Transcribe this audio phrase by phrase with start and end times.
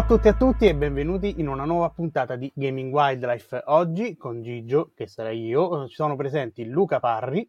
[0.00, 3.64] a tutti e a tutti e benvenuti in una nuova puntata di Gaming Wildlife.
[3.66, 7.46] Oggi con Gigio, che sarei io, ci sono presenti Luca Parri.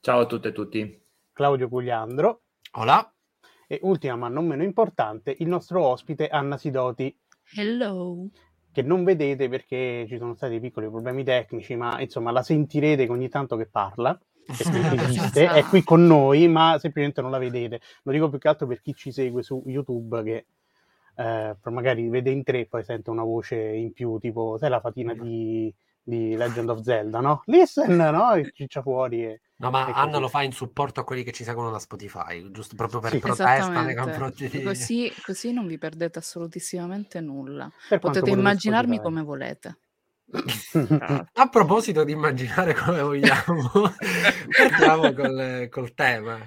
[0.00, 1.06] Ciao a tutte e a tutti.
[1.32, 2.42] Claudio Cugliandro.
[2.72, 3.08] Hola.
[3.68, 7.16] E ultima ma non meno importante, il nostro ospite Anna Sidoti.
[7.54, 8.30] Hello.
[8.72, 13.28] Che non vedete perché ci sono stati piccoli problemi tecnici, ma insomma la sentirete ogni
[13.28, 14.18] tanto che parla.
[14.44, 17.80] Perché esiste, è qui con noi, ma semplicemente non la vedete.
[18.02, 20.46] Lo dico più che altro per chi ci segue su YouTube che
[21.16, 24.80] eh, magari vede in tre e poi sente una voce in più, tipo, sai la
[24.80, 27.42] fatina di, di Legend of Zelda, no?
[27.46, 28.34] Listen, no?
[28.34, 29.24] E ciccia fuori.
[29.24, 31.78] E, no, ma e Anna lo fa in supporto a quelli che ci seguono da
[31.78, 33.18] Spotify, giusto proprio per Sì.
[33.18, 34.62] protesta nei confronti di...
[34.62, 37.70] Così, così non vi perdete assolutissimamente nulla.
[37.88, 39.02] Per Potete immaginarmi Spotify.
[39.02, 39.78] come volete.
[41.32, 43.70] A proposito di immaginare come vogliamo,
[44.58, 46.38] partiamo col, col tema.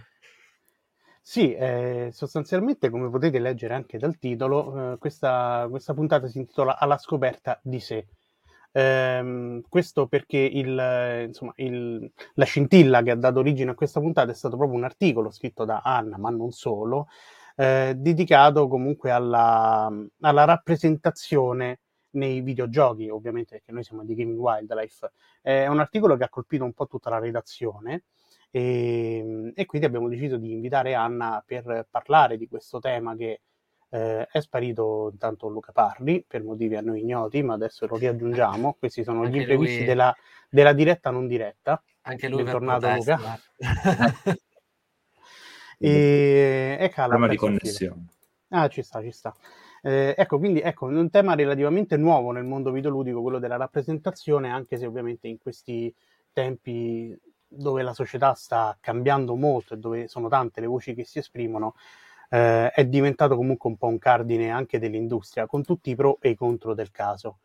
[1.31, 6.79] Sì, eh, sostanzialmente, come potete leggere anche dal titolo, eh, questa, questa puntata si intitola
[6.79, 8.07] Alla scoperta di sé.
[8.71, 13.99] Ehm, questo perché il, eh, insomma, il- la scintilla che ha dato origine a questa
[13.99, 17.07] puntata è stato proprio un articolo scritto da Anna, ma non solo,
[17.55, 19.87] eh, dedicato comunque alla,
[20.21, 21.79] alla rappresentazione
[22.11, 25.11] nei videogiochi, ovviamente perché noi siamo di Gaming Wildlife.
[25.41, 28.05] È un articolo che ha colpito un po' tutta la redazione
[28.51, 33.41] e, e quindi abbiamo deciso di invitare Anna per parlare di questo tema che
[33.89, 38.75] eh, è sparito intanto Luca Parri per motivi a noi ignoti, ma adesso lo riaggiungiamo.
[38.77, 40.15] Questi sono Anche gli imprevisti lui- della,
[40.49, 41.81] della diretta non diretta.
[42.01, 43.39] Anche lui per Bentornato, protesta.
[45.81, 48.07] E, e cala Problema di connessione.
[48.49, 49.33] Ah, ci sta, ci sta.
[49.81, 54.77] Eh, ecco, quindi ecco, un tema relativamente nuovo nel mondo videoludico, quello della rappresentazione, anche
[54.77, 55.93] se ovviamente in questi
[56.33, 57.17] tempi
[57.49, 61.75] dove la società sta cambiando molto e dove sono tante le voci che si esprimono,
[62.29, 66.29] eh, è diventato comunque un po' un cardine anche dell'industria, con tutti i pro e
[66.29, 67.39] i contro del caso.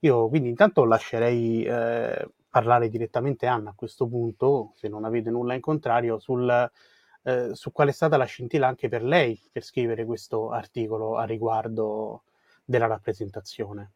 [0.00, 5.54] Io quindi intanto lascerei eh, parlare direttamente Anna a questo punto, se non avete nulla
[5.54, 6.70] in contrario, sul,
[7.22, 11.24] eh, su qual è stata la scintilla anche per lei per scrivere questo articolo a
[11.24, 12.24] riguardo
[12.64, 13.92] della rappresentazione.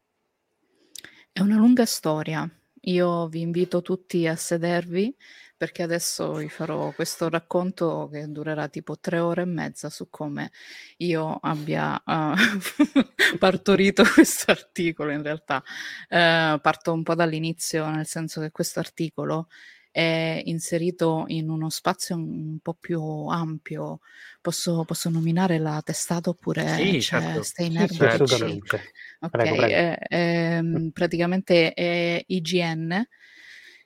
[1.31, 2.49] È una lunga storia.
[2.81, 5.15] Io vi invito tutti a sedervi
[5.57, 10.51] perché adesso vi farò questo racconto che durerà tipo tre ore e mezza su come
[10.97, 12.33] io abbia eh,
[13.39, 15.11] partorito questo articolo.
[15.11, 15.63] In realtà
[16.09, 19.47] Eh, parto un po' dall'inizio, nel senso che questo articolo
[19.91, 23.99] è inserito in uno spazio un po' più ampio.
[24.41, 27.41] Posso, posso nominare la testata oppure Sì, c'è certo.
[27.41, 28.91] Stay Sì, Nerd sì, assolutamente.
[29.21, 29.73] Ok, Prego, prego.
[29.73, 33.05] eh, ehm, praticamente è IGN.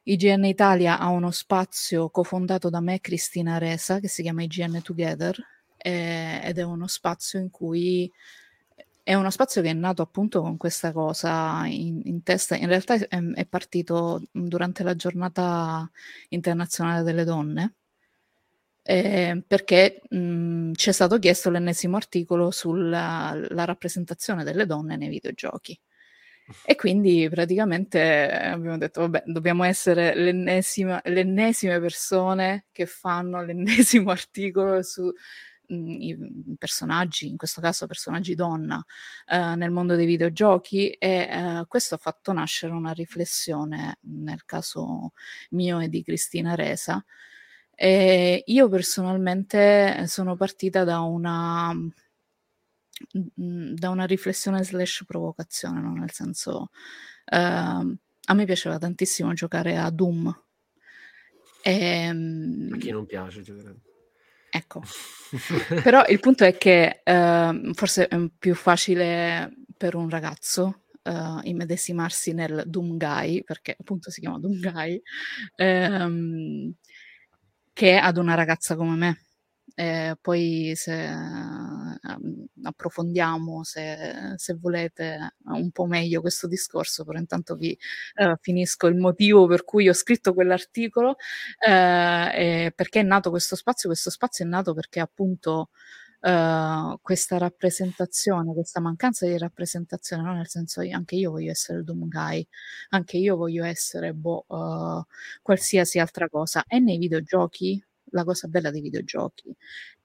[0.03, 4.81] IGN Italia ha uno spazio cofondato da me e Cristina Resa che si chiama IGN
[4.81, 5.37] Together
[5.77, 8.11] eh, ed è uno spazio in cui
[9.03, 12.55] è uno spazio che è nato appunto con questa cosa in, in testa.
[12.55, 15.89] In realtà è, è partito durante la giornata
[16.29, 17.75] internazionale delle donne
[18.83, 25.09] eh, perché mh, ci è stato chiesto l'ennesimo articolo sulla la rappresentazione delle donne nei
[25.09, 25.79] videogiochi.
[26.65, 34.11] E quindi praticamente abbiamo detto, vabbè, dobbiamo essere l'ennesima, le ennesime persone che fanno l'ennesimo
[34.11, 35.11] articolo su
[35.67, 36.17] mh, i
[36.57, 38.83] personaggi, in questo caso personaggi donna,
[39.27, 45.13] eh, nel mondo dei videogiochi e eh, questo ha fatto nascere una riflessione nel caso
[45.51, 47.03] mio e di Cristina Resa.
[47.73, 51.73] E io personalmente sono partita da una
[53.11, 55.93] da una riflessione slash provocazione, no?
[55.93, 56.69] nel senso,
[57.25, 60.43] ehm, a me piaceva tantissimo giocare a Doom.
[61.63, 63.75] Ehm, a chi non piace giocare?
[64.49, 64.81] Ecco,
[65.83, 72.33] però il punto è che eh, forse è più facile per un ragazzo uh, immedesimarsi
[72.33, 75.01] nel Doom Guy, perché appunto si chiama Doom Guy,
[75.55, 76.73] ehm,
[77.73, 79.25] che ad una ragazza come me.
[79.73, 80.93] Eh, poi se
[82.03, 87.77] uh, approfondiamo, se, se, volete, un po' meglio questo discorso, però intanto vi
[88.15, 91.15] uh, finisco il motivo per cui ho scritto quell'articolo,
[91.65, 93.89] eh, perché è nato questo spazio.
[93.89, 95.69] Questo spazio è nato perché appunto
[96.21, 100.33] uh, questa rappresentazione, questa mancanza di rappresentazione, no?
[100.33, 102.45] nel senso anche io voglio essere il Doom Guy,
[102.89, 105.03] anche io voglio essere boh, uh,
[105.41, 106.65] qualsiasi altra cosa.
[106.67, 109.55] E nei videogiochi, la cosa bella dei videogiochi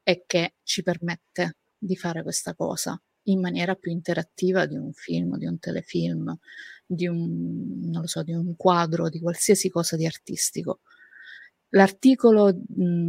[0.03, 5.37] è che ci permette di fare questa cosa in maniera più interattiva di un film,
[5.39, 6.37] di un telefilm,
[6.87, 10.81] di un, non lo so, di un quadro, di qualsiasi cosa di artistico.
[11.71, 12.55] L'articolo,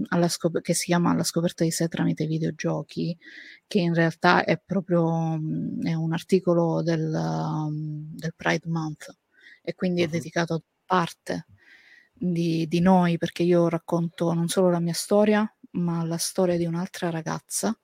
[0.10, 3.16] alla scop che si chiama "Alla scoperta di sé tramite videogiochi",
[3.68, 9.16] che in realtà è proprio mhmm, è un articolo del mhmm, del Pride Month
[9.62, 11.46] e quindi è dedicato a parte
[12.13, 16.66] di di noi, perché io racconto non solo la mia storia, ma la storia di
[16.66, 17.78] un'altra ragazza,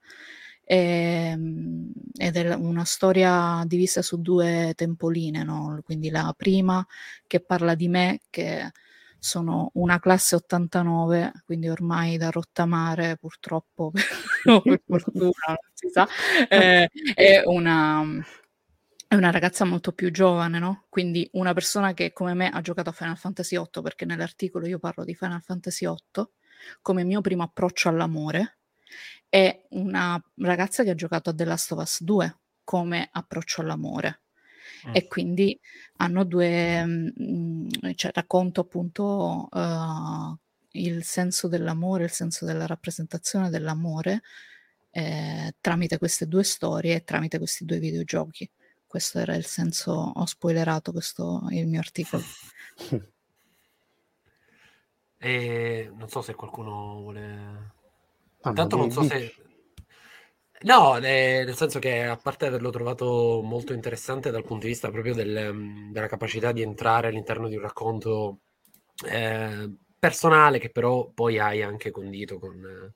[0.63, 6.85] ehm, ed è una storia divisa su due tempoline, no, quindi la prima
[7.27, 8.71] che parla di me che
[9.19, 13.91] sono una classe 89, quindi ormai da rottamare purtroppo,
[14.63, 16.07] per fortuna, non si sa,
[16.49, 18.03] eh, è una
[19.07, 22.89] è una ragazza molto più giovane, no, quindi una persona che come me ha giocato
[22.89, 26.27] a Final Fantasy VIII, perché nell'articolo io parlo di Final Fantasy VIII
[26.81, 28.57] come mio primo approccio all'amore,
[29.35, 34.21] e una ragazza che ha giocato a The Last of Us 2 come approccio all'amore.
[34.91, 35.59] E quindi
[35.97, 40.37] hanno due, mhmm, cioè racconto appunto, uhm,
[40.73, 44.21] il senso dell'amore, il senso della rappresentazione dell'amore,
[44.91, 48.47] ehm, tramite queste due storie e tramite questi due videogiochi.
[48.85, 52.21] Questo era il senso ho spoilerato questo il mio articolo.
[55.25, 57.71] Ehm, non so se qualcuno vuole
[58.43, 59.17] Ah, Tanto non so se
[60.65, 64.89] No, eh, nel senso che a parte averlo trovato molto interessante dal punto di vista
[64.91, 68.39] proprio del, mm, della capacità di entrare all'interno di un racconto
[69.05, 69.69] eh,
[69.99, 72.93] personale che però poi hai anche condito con...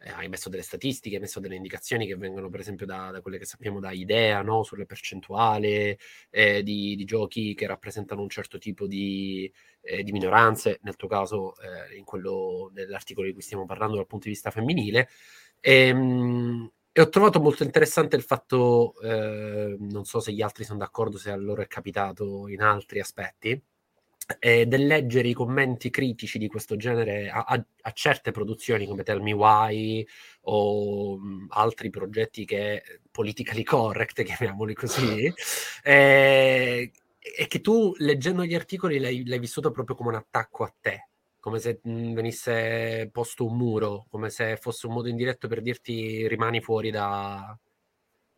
[0.00, 3.20] Eh, hai messo delle statistiche, hai messo delle indicazioni che vengono per esempio da, da
[3.20, 4.62] quelle che sappiamo da idea, no?
[4.62, 5.98] sulle percentuali
[6.30, 11.08] eh, di, di, giochi che rappresentano un certo tipo di, eh, di minoranze, nel tuo
[11.08, 15.08] caso eh, in quello dell'articolo di cui stiamo parlando dal punto di vista femminile.
[15.60, 20.64] E, ehm, e ho trovato molto interessante il fatto, eh, non so se gli altri
[20.64, 23.60] sono d'accordo, se a loro è capitato in altri aspetti,
[24.38, 29.02] eh, del leggere i commenti critici di questo genere a, a, a certe produzioni come
[29.02, 30.06] Tell Me Why
[30.42, 35.32] o mh, altri progetti che politically correct, chiamiamoli così,
[35.82, 40.74] eh, e che tu leggendo gli articoli l'hai, l'hai vissuto proprio come un attacco a
[40.80, 41.08] te
[41.40, 46.26] come se mhmm, venisse posto un muro, come se fosse un modo indiretto per dirti
[46.28, 47.56] rimani fuori da,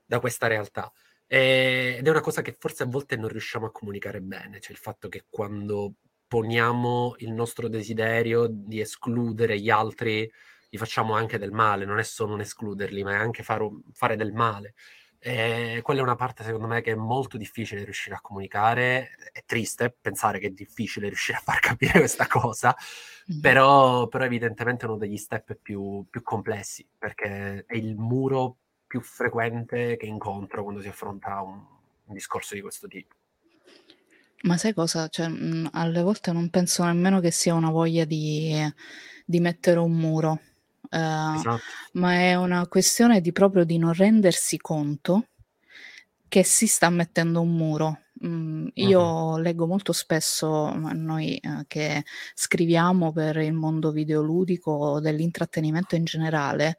[0.04, 0.92] da questa realtà.
[1.32, 4.72] E, ed è una cosa che forse a volte non riusciamo a comunicare bene, cioè
[4.72, 5.94] il fatto che quando
[6.26, 10.28] poniamo il nostro desiderio di escludere gli altri,
[10.68, 14.16] gli facciamo anche del male, non è solo non escluderli, ma è anche fare, fare
[14.16, 14.74] del male.
[15.20, 19.10] E quella è una parte, secondo me, che è molto difficile riuscire a comunicare.
[19.30, 22.74] È triste pensare che è difficile riuscire a far capire questa cosa,
[23.30, 23.40] mm-hmm.
[23.40, 28.56] però, però, evidentemente è uno degli step più, più, complessi, perché è il muro
[28.90, 31.62] più frequente che incontro quando si affronta un,
[32.06, 33.14] un discorso di questo tipo.
[34.42, 35.06] Ma sai cosa?
[35.06, 38.52] Cioè, mh, alle volte non penso nemmeno che sia una voglia di,
[39.24, 40.40] di mettere un muro
[40.90, 41.62] Ehm, esatto.
[41.92, 45.28] ma è una questione di proprio di non rendersi conto
[46.28, 48.00] che si sta mettendo un muro.
[48.22, 49.36] Mhmm, io uh-huh.
[49.38, 52.04] leggo molto spesso, noi, ehm, che
[52.34, 56.76] scriviamo per il mondo videoludico o dell'intrattenimento in generale,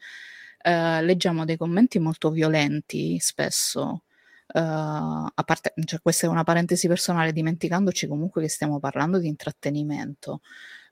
[0.61, 4.03] ehm, leggiamo dei commenti molto violenti spesso,
[4.53, 9.27] ehm, a parte cioè questa è una parentesi personale, dimenticandoci comunque che stiamo parlando di
[9.27, 10.41] intrattenimento.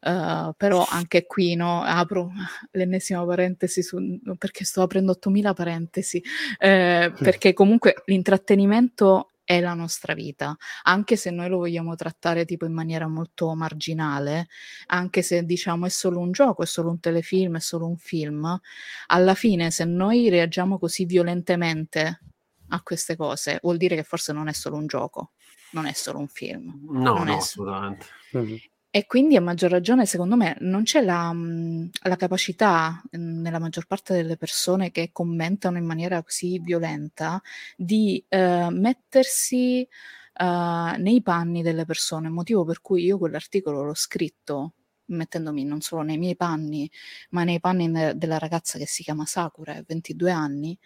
[0.01, 2.31] Uh, però anche qui no, apro
[2.71, 3.97] l'ennesima parentesi su,
[4.37, 6.23] perché sto aprendo 8000 parentesi,
[6.57, 12.65] eh, perché comunque l'intrattenimento è la nostra vita, anche se noi lo vogliamo trattare tipo
[12.65, 14.45] in maniera molto marginale,
[14.85, 18.59] anche se diciamo è solo un gioco, è solo un telefilm, è solo un film,
[19.07, 22.19] alla fine se noi reagiamo così violentemente
[22.67, 25.31] a queste cose, vuol dire che forse non è solo un gioco,
[25.71, 26.81] non è solo un film.
[26.91, 27.37] No, non no, è...
[27.37, 28.05] assolutamente.
[28.33, 28.55] Mhm.
[28.91, 33.59] E quindi a maggior ragione, secondo me, non c'è la, mh, la capacità mh, nella
[33.59, 37.39] maggior parte delle persone che commentano in maniera così violenta
[37.77, 44.73] di eh, mettersi eh, nei panni delle persone, motivo per cui io quell'articolo l'ho scritto
[45.09, 46.89] mettendomi non solo nei miei panni,
[47.31, 50.77] ma nei panni ne- della ragazza che si chiama Sakura, ha 22 anni,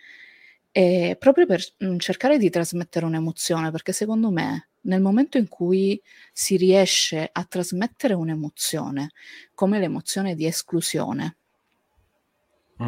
[0.74, 6.02] e proprio per mh, cercare di trasmettere un'emozione, perché secondo me nel momento in cui
[6.34, 9.12] si riesce a trasmettere un'emozione,
[9.54, 11.38] come l'emozione di esclusione,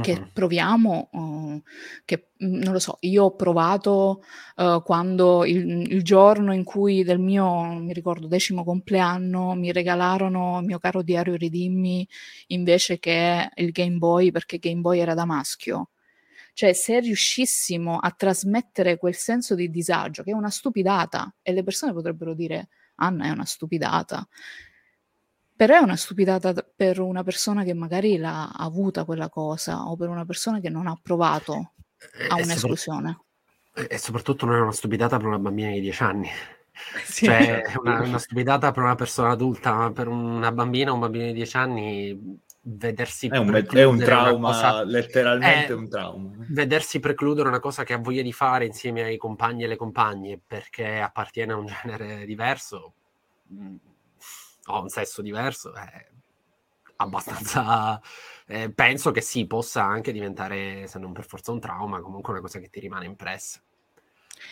[0.02, 1.62] che proviamo, uh,
[2.04, 4.24] che mh, non lo so, io ho provato
[4.58, 10.60] uh, quando il, il giorno in cui del mio, mi ricordo, decimo compleanno mi regalarono
[10.60, 12.06] il mio caro diario Ridimmi
[12.48, 15.90] invece che il Game Boy perché Game Boy era da maschio.
[16.56, 21.64] Cioè, se riuscissimo a trasmettere quel senso di disagio, che è una stupidata, e le
[21.64, 24.26] persone potrebbero dire, Anna è una stupidata,
[25.54, 30.08] però è una stupidata per una persona che magari l'ha avuta quella cosa, o per
[30.08, 33.20] una persona che non ha provato E- a e sopra- un'esclusione.
[33.90, 36.30] E soprattutto non è una stupidata per una bambina di 10 anni.
[37.04, 37.26] Sì.
[37.26, 41.00] Cioè, è una, una stupidata per una persona adulta, ma per una bambina o un
[41.02, 45.76] bambino di 10 anni vedersi È un, è un precludere una trauma, cosa- letteralmente Eh,
[45.76, 46.46] un trauma.
[46.48, 50.40] vedersi precludere una cosa che ha voglia di fare insieme ai compagni e alle compagne
[50.46, 52.94] perché appartiene a un genere diverso
[53.48, 53.76] mh,
[54.68, 56.08] o a un sesso diverso è
[56.98, 58.00] abbastanza
[58.48, 62.42] eh, penso che sì possa anche diventare se non per forza un trauma comunque una
[62.42, 63.62] cosa che ti rimane impressa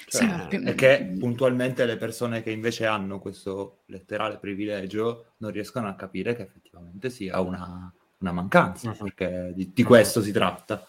[0.06, 5.34] Sì, Cioè, ma più- E che puntualmente le persone che invece hanno questo letterale privilegio
[5.38, 7.92] non riescono a capire che effettivamente sia una,
[8.24, 8.96] una mancanza, Mhm.
[8.98, 10.86] perché di, di questo si tratta.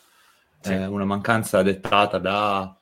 [0.61, 0.73] Sì.
[0.73, 2.75] È una mancanza dettata da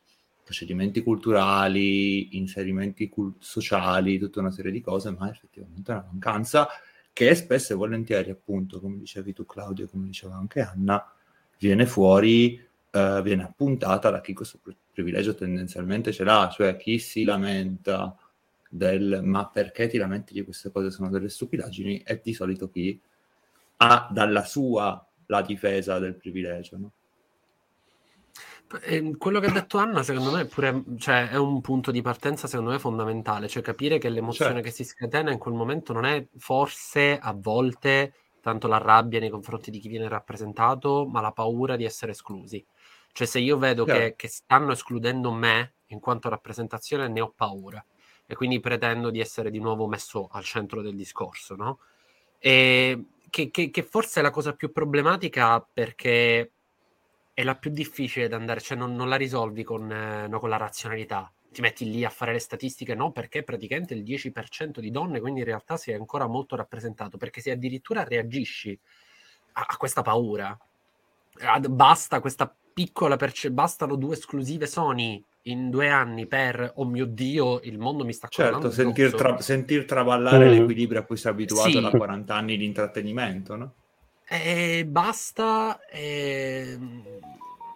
[0.45, 6.69] procedimenti culturali, inserimenti cul- sociali, tutta una serie di cose, ma effettivamente è una mancanza
[7.13, 11.05] che spesso e volentieri, appunto, come dicevi tu Claudio, come diceva anche Anna,
[11.59, 12.55] viene fuori,
[12.91, 18.17] eh, viene appuntata da chi questo pri- privilegio tendenzialmente ce l'ha, cioè chi si lamenta
[18.69, 22.99] del ma perché ti lamenti di queste cose sono delle stupidaggini è di solito chi
[23.83, 26.93] ha dalla sua la difesa del privilegio, no?
[28.85, 32.01] Eh, quello che ha detto Anna, secondo me, è pure, cioè, è un punto di
[32.01, 33.49] partenza, secondo me, fondamentale.
[33.49, 34.69] Cioè, capire che l'emozione Certo.
[34.69, 39.29] che si scatena in quel momento non è forse a volte tanto la rabbia nei
[39.29, 42.65] confronti di chi viene rappresentato, ma la paura di essere esclusi.
[43.13, 44.15] Cioè, se io vedo che, Chiaro.
[44.17, 47.85] che stanno escludendo me in quanto rappresentazione, ne ho paura.
[48.27, 51.79] E quindi pretendo di essere di nuovo messo al centro del discorso, no?
[52.39, 56.53] E che, che- che forse è la cosa più problematica perché
[57.33, 60.51] è la più difficile da andare, cioè non, non la risolvi con, eh, no, con
[60.51, 61.33] la razionalità.
[61.51, 65.41] Ti metti lì a fare le statistiche, no, perché praticamente il 10% di donne, quindi
[65.41, 68.79] in realtà si è ancora molto rappresentato, perché se addirittura reagisci
[69.53, 70.57] a, a questa paura,
[71.41, 77.05] ad- basta questa piccola percentuale, bastano due esclusive Sony in due anni per, oh mio
[77.07, 80.51] Dio, il mondo mi sta Certo, sentir, tra- sentir traballare Mm.
[80.51, 81.81] l'equilibrio a cui sei abituato Sì.
[81.81, 83.75] da 40 anni di intrattenimento, no?
[84.29, 85.81] E basta.
[85.91, 87.03] ehm,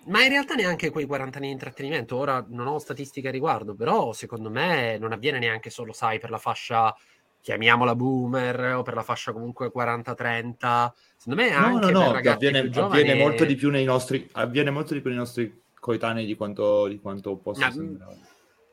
[0.06, 2.16] Ma in realtà neanche quei 40 anni di intrattenimento.
[2.16, 6.30] Ora non ho statistiche a riguardo, però secondo me non avviene neanche solo, sai, per
[6.30, 6.94] la fascia,
[7.40, 10.94] chiamiamola boomer, o per la fascia comunque 40-30.
[11.16, 13.00] Secondo me No, anche no, per no, ragazzi avviene, più giovani.
[13.00, 16.34] avviene molto è- di più nei nostri, avviene molto di più nei nostri coetanei di
[16.34, 18.18] quanto, di quanto possa Ma- sembrare.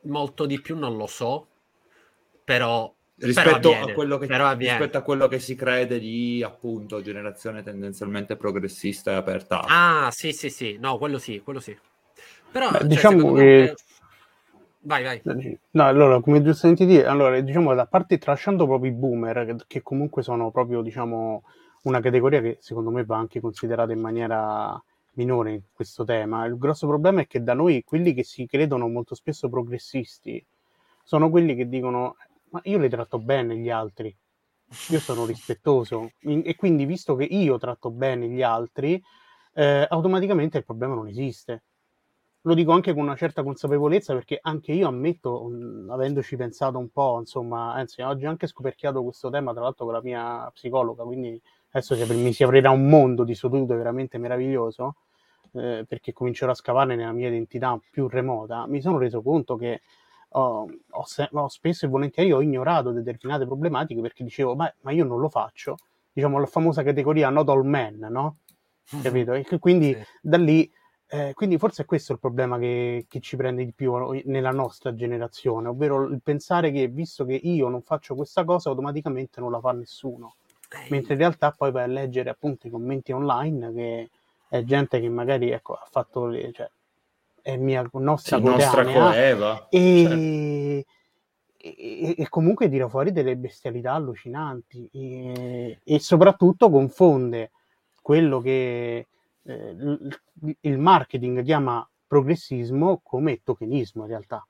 [0.06, 1.46] Molto di più non lo so,
[2.42, 2.92] però...
[3.16, 7.62] Rispetto, avviene, a quello che, però rispetto a quello che si crede di appunto generazione
[7.62, 9.60] tendenzialmente progressista e aperta.
[9.68, 10.76] Ah, sì, sì, sì.
[10.80, 11.78] No, quello sì, quello sì.
[12.50, 13.74] Però, Beh, cioè, diciamo che-
[14.80, 15.22] Vai, vai.
[15.70, 19.56] No, allora, come giustamente dire, allora, diciamo che a parte tralasciando proprio i boomer, che,
[19.68, 21.44] che comunque sono proprio, diciamo,
[21.82, 24.82] una categoria che secondo me va anche considerata in maniera
[25.14, 26.44] minore in questo tema.
[26.46, 30.44] Il grosso problema è che da noi quelli che si credono molto spesso progressisti
[31.02, 32.16] sono quelli che dicono
[32.50, 34.14] ma io li tratto bene gli altri,
[34.90, 39.02] io sono rispettoso e quindi visto che io tratto bene gli altri,
[39.54, 41.62] eh, automaticamente il problema non esiste.
[42.42, 46.90] Lo dico anche con una certa consapevolezza perché anche io ammetto, mh, avendoci pensato un
[46.90, 51.04] po', insomma, anzi, oggi ho anche scoperchiato questo tema, tra l'altro con la mia psicologa,
[51.04, 51.40] quindi
[51.70, 54.96] adesso si apre- mi si aprirà un mondo di solitude veramente meraviglioso,
[55.54, 58.66] eh, perché comincerò a scavare nella mia identità più remota.
[58.66, 59.82] Mi sono reso conto che
[60.30, 65.04] ho, ho ho spesso e volentieri ho ignorato determinate problematiche perché dicevo, ma, ma io
[65.04, 65.76] non lo faccio.
[66.12, 68.36] Diciamo la famosa categoria not all men, no?
[69.02, 69.32] Capito?
[69.32, 70.04] E quindi Sì.
[70.20, 70.70] da lì
[71.06, 73.94] Eh, quindi forse è questo il problema che, che, ci prende di più
[74.24, 79.38] nella nostra generazione, ovvero il pensare che visto che io non faccio questa cosa, automaticamente
[79.38, 80.34] non la fa nessuno.
[80.88, 84.10] Mentre in realtà poi vai a leggere appunto i commenti online che
[84.54, 86.70] è gente che magari ecco, ha fatto le, cioè,
[87.42, 90.92] è mia nostra, sì, nostra coeva e, certo.
[91.56, 97.50] e, e, comunque tira fuori delle bestialità allucinanti e, e soprattutto confonde
[98.00, 99.08] quello che
[99.42, 99.76] eh,
[100.60, 104.46] il marketing chiama progressismo come tokenismo in realtà.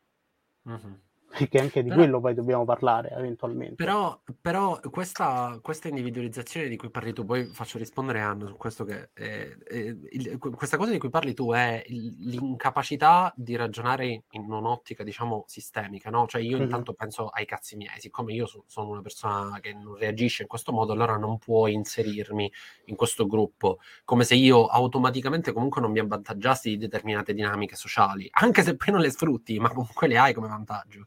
[0.69, 1.04] Mm-hmm
[1.51, 3.75] che anche di però, quello poi dobbiamo parlare eventualmente.
[3.75, 8.57] Però, però questa, questa, individualizzazione di cui parli tu, poi faccio rispondere a Anno su
[8.57, 9.77] questo che è, è,
[10.11, 16.11] il, questa cosa di cui parli tu è l'incapacità di ragionare in un'ottica, diciamo, sistemica,
[16.11, 16.27] no?
[16.27, 16.63] Cioè io mm-hmm.
[16.63, 20.49] intanto penso ai cazzi miei, siccome io so, sono una persona che non reagisce in
[20.49, 22.51] questo modo, allora non puoi inserirmi
[22.87, 28.29] in questo gruppo, come se io automaticamente comunque non mi avvantaggiassi di determinate dinamiche sociali,
[28.33, 31.07] anche se poi non le sfrutti, ma comunque le hai come vantaggio.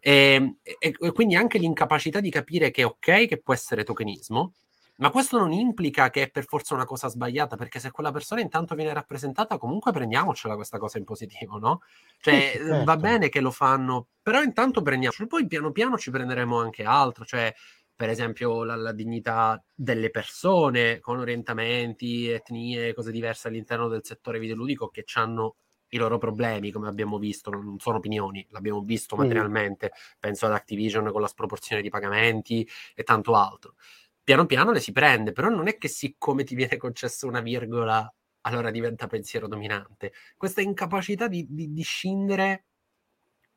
[0.00, 4.52] E, e, e, quindi anche l'incapacità di capire che è ok che può essere tokenismo,
[4.96, 8.40] ma questo non implica che è per forza una cosa sbagliata, perché se quella persona
[8.40, 11.80] intanto viene rappresentata, comunque prendiamocela questa cosa in positivo, no?
[12.20, 12.84] Cioè, sì, certo.
[12.84, 17.24] va bene che lo fanno, però intanto prendiamocelo, poi piano piano ci prenderemo anche altro,
[17.24, 17.52] cioè
[17.96, 24.38] per esempio la, la, dignità delle persone con orientamenti, etnie, cose diverse all'interno del settore
[24.38, 25.56] videoludico che hanno
[25.94, 30.18] i loro problemi, come abbiamo visto, non sono opinioni, l'abbiamo visto materialmente, mm.
[30.18, 33.74] penso ad Activision con la sproporzione di pagamenti e tanto altro.
[34.22, 38.12] Piano piano le si prende, però non è che siccome ti viene concessa una virgola,
[38.42, 40.12] allora diventa pensiero dominante.
[40.36, 42.64] Questa incapacità di, di, di scindere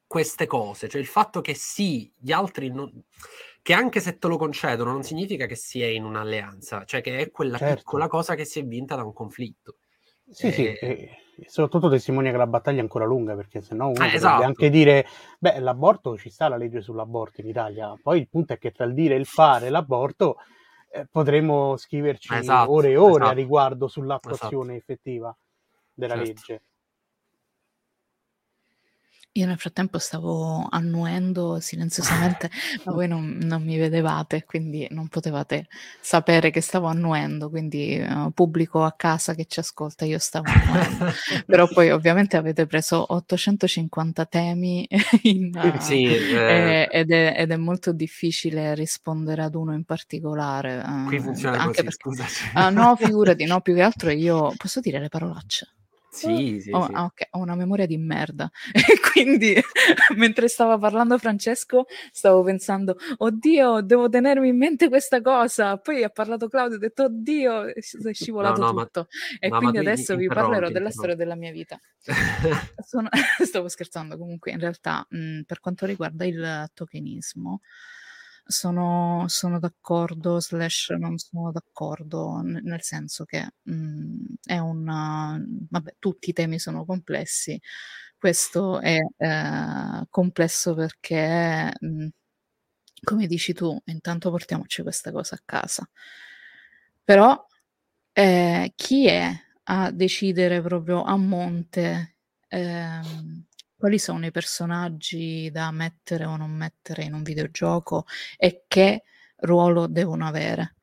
[0.06, 2.92] queste cose, cioè il fatto che sì, gli altri non...
[3.62, 7.18] che anche se te lo concedono non significa che si è in un'alleanza, cioè che
[7.18, 7.76] è quella certo.
[7.76, 9.78] piccola cosa che si è vinta da un conflitto.
[10.30, 10.52] Sì, e...
[10.52, 14.14] sì, eh, soprattutto testimonia che la battaglia è ancora lunga perché se no uno eh,
[14.14, 14.44] esatto.
[14.44, 15.06] anche dire
[15.40, 18.86] beh l'aborto ci sta la legge sull'aborto in Italia poi il punto è che tra
[18.86, 20.38] il dire e il fare l'aborto
[20.92, 23.30] eh, potremo scriverci esatto, ore e ore esatto.
[23.30, 24.92] a riguardo sull'attuazione esatto.
[24.92, 25.38] effettiva
[25.94, 26.28] della certo.
[26.28, 26.62] legge
[29.38, 32.50] io nel frattempo stavo annuendo silenziosamente,
[32.84, 35.68] ma voi non, non, mi vedevate, quindi non potevate
[36.02, 41.14] sapere che stavo annuendo, quindi uh, pubblico a casa che ci ascolta, io stavo annuendo.
[41.46, 44.88] Però poi ovviamente avete preso 850 temi
[45.24, 46.88] in, uh, sì, eh.
[46.92, 50.84] ed, è, ed, è, molto difficile rispondere ad uno in particolare.
[50.86, 52.52] Uh, Qui funziona così, perché, scusaci.
[52.56, 55.77] Uh, no, figurati, no, più che altro io posso dire le parolacce.
[56.18, 56.92] Sì, sì, oh, sì.
[56.94, 57.28] Ah, okay.
[57.32, 58.50] Ho una memoria di merda.
[58.88, 59.54] E quindi
[60.16, 65.78] mentre stava parlando Francesco stavo pensando, oddio, devo tenermi in mente questa cosa.
[65.78, 67.82] Poi ha parlato Claudio, ho detto, oddio, è
[68.14, 69.08] scivolato no, no, tutto.
[69.10, 71.80] Ma, e no, quindi adesso vi parlerò della storia della mia vita.
[72.86, 73.10] Sono...
[73.44, 77.62] Stavo scherzando comunque, in realtà mh, per quanto riguarda il tokenismo,
[78.48, 85.40] sono, sono d'accordo, slash non sono d'accordo, nel senso che mh, mhmm, è una...
[85.70, 87.60] vabbè, tutti i temi sono complessi,
[88.18, 92.10] questo è eh, complesso perché, mh, mhmm,
[93.04, 95.88] come dici tu, intanto portiamoci questa cosa a casa.
[97.04, 97.46] Però
[98.14, 99.32] eh, chi è
[99.70, 102.18] a decidere proprio a monte
[102.50, 103.46] ehm,
[103.78, 108.06] quali sono i personaggi da mettere o non mettere in un videogioco
[108.38, 109.04] e che
[109.38, 110.76] ruolo devono avere.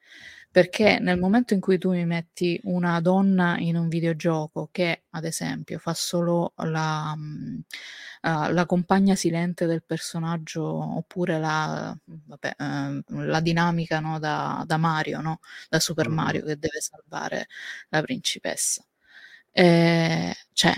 [0.50, 5.24] Perché nel momento in cui tu mi metti una donna in un videogioco che, ad
[5.24, 13.40] esempio, fa solo la, uh, la compagna silente del personaggio oppure la, vabbè, uh, la
[13.40, 15.40] dinamica no, da, da, Mario, no?
[15.68, 17.48] da Super Mario che deve salvare
[17.88, 18.84] la principessa.
[19.52, 20.72] Eh, cioè,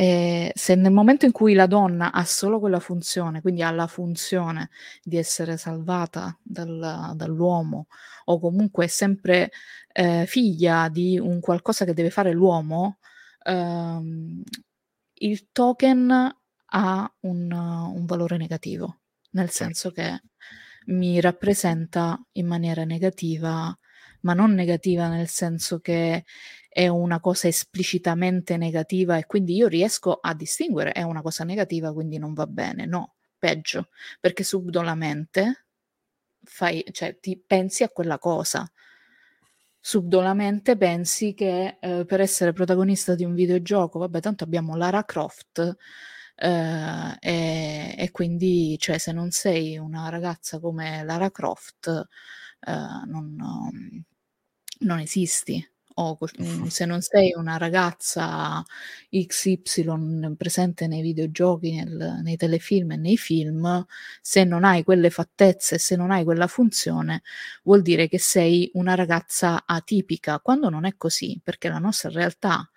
[0.00, 3.88] e se nel momento in cui la donna ha solo quella funzione, quindi ha la
[3.88, 4.70] funzione
[5.02, 7.88] di essere salvata dal, dall'uomo,
[8.26, 9.50] o comunque è sempre
[9.92, 12.98] eh, figlia di un qualcosa che deve fare l'uomo,
[13.42, 14.40] ehm,
[15.14, 20.22] il token ha un, un valore negativo, nel senso che
[20.86, 23.76] mi rappresenta in maniera negativa,
[24.20, 26.24] ma non negativa nel senso che
[26.78, 31.92] è una cosa esplicitamente negativa e quindi io riesco a distinguere è una cosa negativa,
[31.92, 32.86] quindi non va bene.
[32.86, 33.88] No, peggio,
[34.20, 35.66] perché subdolamente
[36.44, 38.70] fai, cioè, ti pensi a quella cosa.
[39.80, 45.76] Subdolamente pensi che eh, per essere protagonista di un videogioco, vabbè, tanto abbiamo Lara Croft.
[46.40, 52.06] Uh, e, e, quindi, cioè, se non sei una ragazza come Lara Croft,
[53.06, 54.04] non, non,
[54.80, 55.68] non esisti
[56.00, 58.64] o mm, se non sei una ragazza
[59.10, 63.84] XY presente nei videogiochi, nel, nei telefilm e nei film,
[64.20, 67.22] se non hai quelle fattezze, se non hai quella funzione,
[67.64, 72.70] vuol dire che sei una ragazza atipica, quando non è così, perché la nostra realtà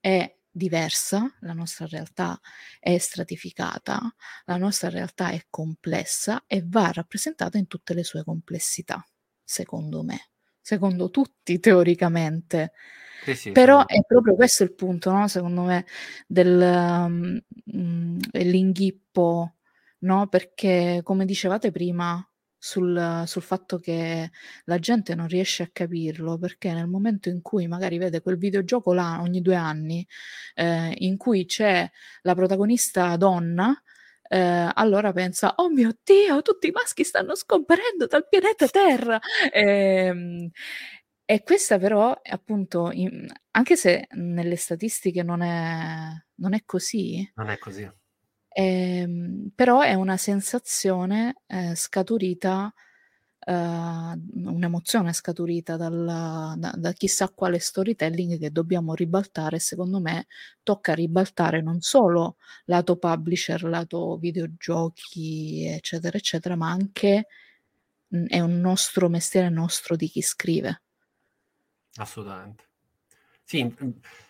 [0.00, 2.38] è diversa, la nostra realtà
[2.78, 4.00] è stratificata,
[4.44, 9.04] la nostra realtà è complessa e va rappresentata in tutte le sue complessità,
[9.44, 10.31] secondo me,
[10.62, 12.72] secondo tutti teoricamente.
[13.24, 13.96] Sì, sì, Però sì.
[13.96, 15.28] è proprio questo il punto, no?
[15.28, 15.84] secondo me,
[16.26, 16.60] del,
[17.06, 17.40] um,
[18.30, 19.54] dell'inghippo,
[20.00, 20.28] no?
[20.28, 22.26] perché come dicevate prima,
[22.64, 24.30] sul, sul, fatto che
[24.66, 28.92] la gente non riesce a capirlo perché nel momento in cui magari vede quel videogioco
[28.92, 30.06] là ogni due anni
[30.54, 33.74] eh, in cui c'è la protagonista donna
[34.32, 39.20] eh, allora pensa oh mio dio tutti i maschi stanno scomparendo dal pianeta Terra!
[39.52, 40.50] E, ehm,
[41.24, 47.50] e questa però appunto in, anche se nelle statistiche non è, non è così non
[47.50, 47.90] è così.
[48.54, 52.72] Ehm, però è una sensazione eh, scaturita,
[53.44, 59.58] eh, un'emozione scaturita dalla, da, da, chissà quale storytelling che dobbiamo ribaltare.
[59.58, 60.26] Secondo me
[60.62, 67.26] tocca ribaltare non solo lato publisher, lato videogiochi, eccetera, eccetera, ma anche
[68.08, 70.82] mh, mm, è un nostro mestiere nostro di chi scrive.
[71.96, 72.64] Assolutamente.
[73.44, 73.74] Sì,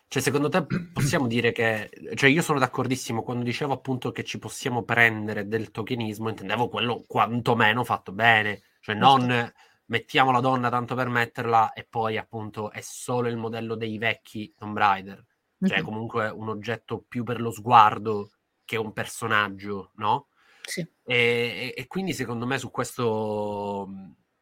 [0.09, 4.39] cioè, secondo te possiamo dire che, cioè io sono d'accordissimo quando dicevo appunto che ci
[4.39, 9.53] possiamo prendere del tokenismo, intendevo quello quantomeno fatto bene, cioè non
[9.87, 14.53] mettiamo la donna tanto per metterla e poi appunto è solo il modello dei vecchi
[14.57, 15.25] Tomb Raider,
[15.61, 15.85] cioè mm-hmm.
[15.85, 18.33] comunque un oggetto più per lo sguardo
[18.65, 20.29] che un personaggio, no?
[20.63, 20.87] Sì.
[21.05, 23.89] E, e quindi secondo me su questo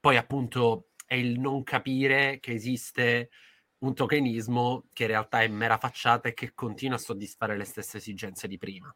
[0.00, 3.31] poi appunto è il non capire che esiste
[3.79, 7.98] un tokenismo che in realtà è mera facciata e che continua a soddisfare le stesse
[7.98, 8.94] esigenze di prima.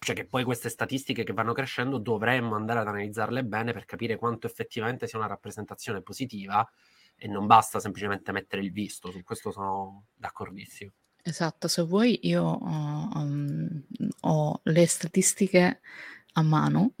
[0.00, 4.16] Cioè che poi queste statistiche che vanno crescendo dovremmo andare ad analizzarle bene per capire
[4.16, 6.66] quanto effettivamente sia una rappresentazione positiva
[7.16, 10.92] e non basta semplicemente mettere il visto, su questo sono d'accordissimo.
[11.22, 13.84] Esatto, se vuoi io uh, um,
[14.20, 15.80] ho le statistiche
[16.32, 16.94] a mano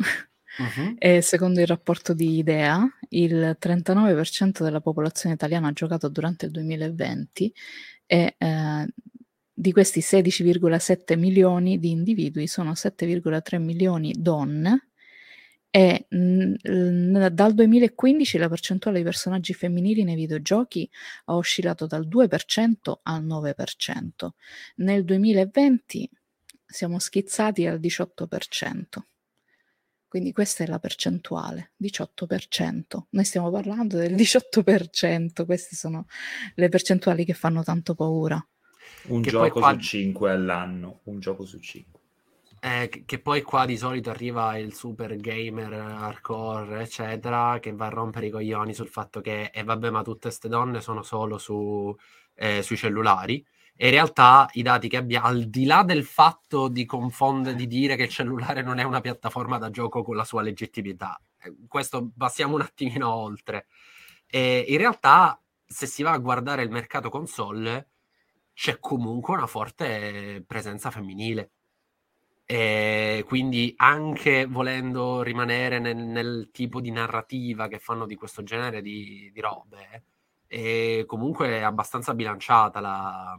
[0.58, 0.96] Uh-huh.
[0.98, 6.52] E secondo il rapporto di Idea, il 39% della popolazione italiana ha giocato durante il
[6.52, 7.54] 2020
[8.06, 8.86] e eh,
[9.60, 14.90] di questi 16,7 milioni di individui sono 7,3 milioni donne
[15.68, 20.88] e mh, mh, dal 2015 la percentuale di personaggi femminili nei videogiochi
[21.24, 24.28] ha oscillato dal 2% al 9%.
[24.76, 26.08] Nel 2020
[26.64, 28.84] siamo schizzati al 18%.
[30.06, 32.80] Quindi questa è la percentuale, 18%.
[33.10, 36.06] Noi stiamo parlando del 18%, queste sono
[36.54, 38.40] le percentuali che fanno tanto paura.
[39.08, 39.72] Un che gioco qua...
[39.72, 41.98] su 5 all'anno, un gioco su 5.
[42.60, 47.90] Eh, che poi qua di solito arriva il super gamer hardcore, eccetera, che va a
[47.90, 51.38] rompere i coglioni sul fatto che, e eh, vabbè, ma tutte queste donne sono solo
[51.38, 51.94] su,
[52.34, 53.44] eh, sui cellulari.
[53.76, 57.68] E in realtà i dati che abbiamo, al di là del fatto di confondere, di
[57.68, 61.54] dire che il cellulare non è una piattaforma da gioco con la sua legittimità, eh,
[61.68, 63.66] questo passiamo un attimino oltre.
[64.26, 67.88] E in realtà, se si va a guardare il mercato console,
[68.58, 71.50] c'è comunque una forte presenza femminile.
[72.44, 78.82] E quindi anche volendo rimanere nel, nel, tipo di narrativa che fanno di questo genere
[78.82, 80.02] di, di robe,
[80.48, 83.38] è comunque abbastanza bilanciata la,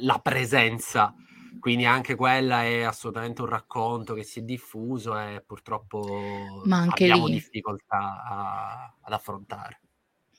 [0.00, 1.14] la presenza.
[1.58, 7.04] Quindi anche quella è assolutamente un racconto che si è diffuso e purtroppo Ma anche
[7.04, 9.80] abbiamo lì, difficoltà a, ad affrontare.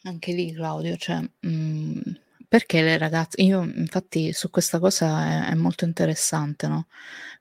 [0.06, 2.21] anche lì Claudio, cioè, mh,
[2.52, 6.88] perché le ragazze, io infatti su questa cosa è, è molto interessante, no?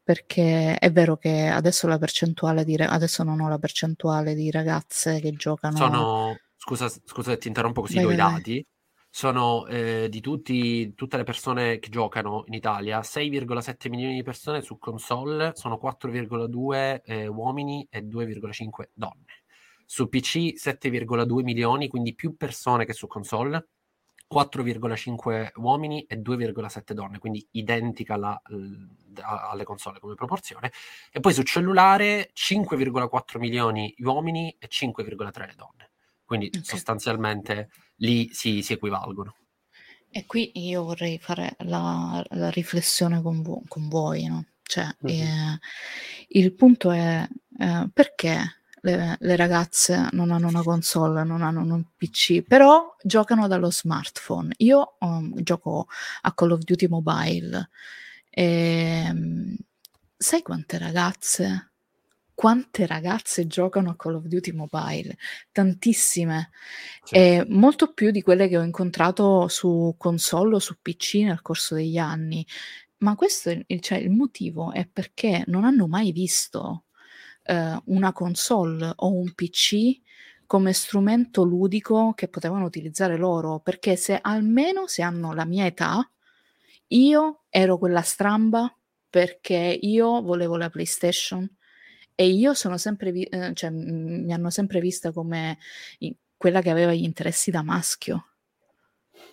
[0.05, 5.19] Perché è vero che adesso la percentuale di, adesso non ho la percentuale di ragazze
[5.19, 5.77] che giocano.
[5.77, 8.67] Sono, scusa, scusa ti interrompo così, vai, do i dati
[9.13, 14.63] sono eh, di tutti, tutte le persone che giocano in Italia, 6,7 milioni di persone
[14.63, 19.43] su console, sono 4,2 eh, uomini e 2,5 donne.
[19.85, 23.71] Su PC 7,2 milioni, quindi più persone che su console,
[24.33, 28.41] 4,5 uomini e 2,7 donne, quindi identica alla,
[29.25, 30.71] alle console come proporzione.
[31.11, 35.91] E poi su cellulare 5,4 milioni uomini e 5,3 le donne.
[36.25, 36.63] Quindi okay.
[36.63, 39.35] sostanzialmente lì si, si, equivalgono.
[40.11, 44.47] E qui io vorrei fare la, la riflessione con, vo- con, voi, no?
[44.63, 45.27] Cioè, mm-hmm.
[45.27, 45.59] eh,
[46.29, 47.27] il punto è
[47.59, 53.47] eh, perché le, le, ragazze non hanno una console, non hanno un PC, però giocano
[53.47, 54.55] dallo smartphone.
[54.59, 55.87] Io um, gioco
[56.23, 57.69] a Call of Duty Mobile
[58.31, 59.57] e um,
[60.17, 61.71] sai quante ragazze
[62.41, 65.15] quante ragazze giocano a Call of Duty Mobile,
[65.53, 66.49] tantissime,
[67.05, 67.15] sì.
[67.15, 71.75] e molto più di quelle che ho incontrato su console o su PC nel corso
[71.75, 72.47] degli anni.
[73.01, 76.85] Ma questo è il, cioè, il motivo è perché non hanno mai visto
[77.43, 80.01] eh, una console o un PC
[80.47, 86.11] come strumento ludico che potevano utilizzare loro, perché se almeno se hanno la mia età,
[86.89, 88.75] io ero quella stramba
[89.09, 91.49] perché io volevo la PlayStation
[92.15, 95.59] e io sono sempre, vi- eh, cioè, m- mi hanno sempre vista come
[96.37, 98.27] quella che aveva gli interessi da maschio.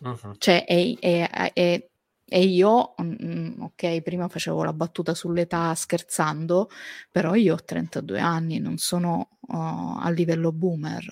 [0.02, 0.36] Uh-huh.
[0.38, 1.90] Cioè, e, e, e,
[2.30, 6.70] e io, mm, ok, prima facevo la battuta sull'età scherzando,
[7.10, 11.06] però io ho 32 anni, non sono uh, a livello boomer.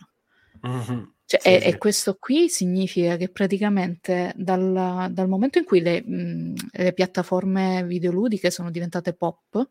[0.62, 1.14] Uh-huh.
[1.28, 1.68] Cioè, sì, e, sì.
[1.68, 7.84] e, questo qui significa che praticamente dal, dal momento in cui le, mh, le, piattaforme
[7.86, 9.70] videoludiche sono diventate pop,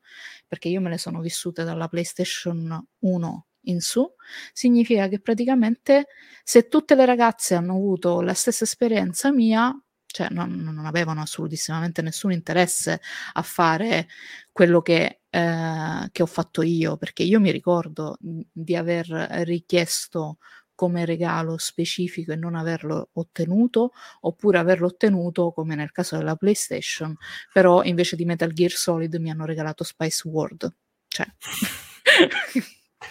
[0.48, 4.10] perché io me le sono vissute dalla PlayStation 1 in su,
[4.52, 6.06] significa che praticamente
[6.42, 9.74] se tutte le ragazze hanno avuto la stessa esperienza mia,
[10.14, 13.00] cioè non, non avevano assolutissimamente nessun interesse
[13.32, 14.06] a fare
[14.52, 19.08] quello che, eh, che ho fatto io, perché io mi ricordo di aver
[19.44, 20.38] richiesto
[20.76, 27.16] come regalo specifico e non averlo ottenuto, oppure averlo ottenuto come nel caso della PlayStation,
[27.52, 30.72] però invece di Metal Gear Solid mi hanno regalato Spice World.
[31.08, 31.26] Cioè.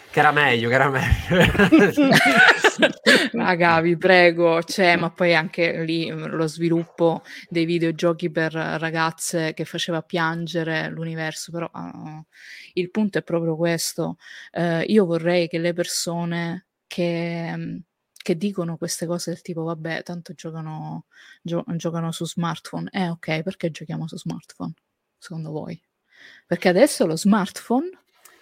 [0.09, 2.15] che era meglio, che era meglio.
[3.31, 9.53] Raga, vi prego, c'è, ma poi anche lì mm, lo sviluppo dei videogiochi per ragazze
[9.53, 12.23] che faceva piangere l'universo, però uh,
[12.73, 14.17] il punto è proprio questo.
[14.51, 17.79] Uh, io vorrei che le persone che, mhmm,
[18.23, 21.05] che dicono queste cose del tipo vabbè tanto giocano,
[21.41, 24.73] gio- giocano su smartphone eh ok perché giochiamo su smartphone
[25.17, 25.79] secondo voi
[26.45, 27.89] perché adesso lo smartphone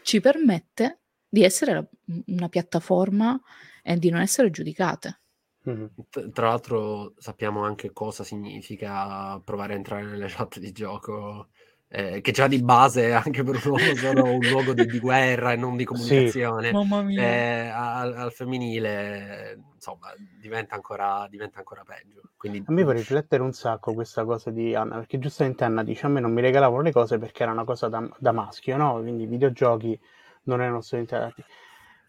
[0.04, 1.86] ci permette di essere la,
[2.28, 3.40] una piattaforma
[3.84, 5.22] e di non essere giudicate
[5.68, 6.32] mm-hmm.
[6.32, 11.50] tra l'altro sappiamo anche cosa significa provare a entrare nelle chat di gioco
[11.94, 15.52] eh, che già di base anche per un uomo sono un luogo di, di, guerra
[15.52, 16.74] e non di comunicazione, sì.
[16.74, 17.22] Mamma mia.
[17.22, 22.22] Eh, al, al, femminile insomma diventa ancora, diventa ancora peggio.
[22.38, 22.64] Quindi...
[22.66, 26.10] A me fa riflettere un sacco questa cosa di Anna, perché giustamente Anna dice a
[26.10, 29.02] me non mi regalavano le cose perché era una cosa da, da maschio, no?
[29.02, 30.00] Quindi i videogiochi
[30.44, 31.44] non erano assolutamente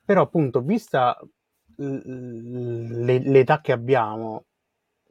[0.04, 1.18] Però appunto, vista
[1.82, 4.44] l'età che abbiamo,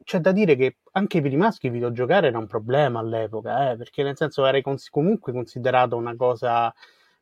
[0.04, 4.04] c'è da dire che anche per i maschi videogiocare era un problema all'epoca, eh, perché
[4.04, 6.74] nel senso era cons- comunque considerato una cosa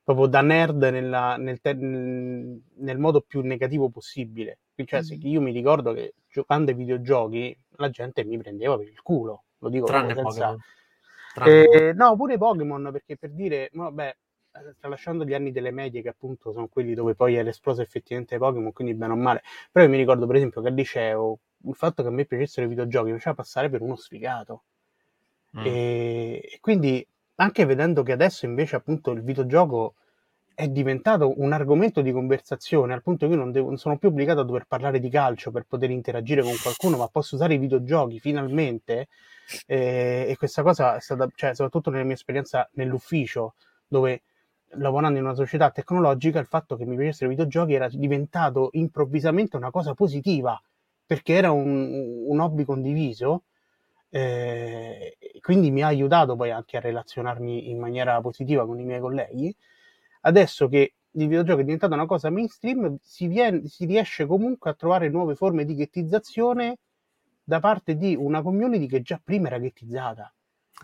[0.03, 4.59] proprio da nerd nella, nel, te- nel, modo più negativo possibile.
[4.83, 5.19] Cioè, mm.
[5.23, 9.69] io mi ricordo che giocando ai videogiochi la gente mi prendeva per il culo, lo
[9.69, 10.23] dico Tranne senza...
[10.23, 10.59] Pokémon.
[11.33, 14.15] Tranne eh, no, pure Pokémon, perché per dire, vabbè,
[14.79, 18.71] tralasciando gli anni delle medie, che appunto sono quelli dove poi era esploso effettivamente Pokémon,
[18.71, 19.41] quindi bene o male.
[19.71, 22.65] Però io mi ricordo, per esempio, che al liceo il fatto che a me piacessero
[22.65, 24.63] i videogiochi mi faceva passare per uno sfigato.
[25.57, 25.65] Mm.
[25.65, 29.95] E, e, quindi, anche vedendo che adesso invece appunto il videogioco
[30.53, 34.09] è diventato un argomento di conversazione, al punto che io non, devo, non sono più
[34.09, 37.57] obbligato a dover parlare di calcio per poter interagire con qualcuno, ma posso usare i
[37.57, 39.07] videogiochi finalmente.
[39.65, 43.55] Eh, e questa cosa è stata, cioè, soprattutto nella mia esperienza nell'ufficio,
[43.87, 44.21] dove
[44.73, 49.57] lavorando in una società tecnologica, il fatto che mi piacessero i videogiochi era diventato improvvisamente
[49.57, 50.61] una cosa positiva
[51.05, 53.43] perché era un, un hobby condiviso,
[54.11, 58.99] eh, quindi mi ha aiutato poi anche a relazionarmi in maniera positiva con i miei
[58.99, 59.55] colleghi.
[60.21, 64.73] Adesso che il videogioco è diventato una cosa mainstream, si, viene, si riesce comunque a
[64.75, 66.77] trovare nuove forme di ghettizzazione
[67.43, 70.31] da parte di una community che già prima era ghettizzata.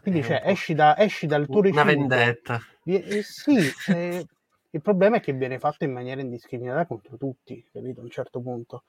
[0.01, 1.83] Quindi cioè, esci, da, esci, dal tuo recinto.
[1.83, 2.59] Una vendetta.
[2.85, 4.25] Eh, sì, eh,
[4.69, 7.99] il problema è che viene fatto in maniera indiscriminata contro tutti, capito?
[7.99, 8.83] A un certo punto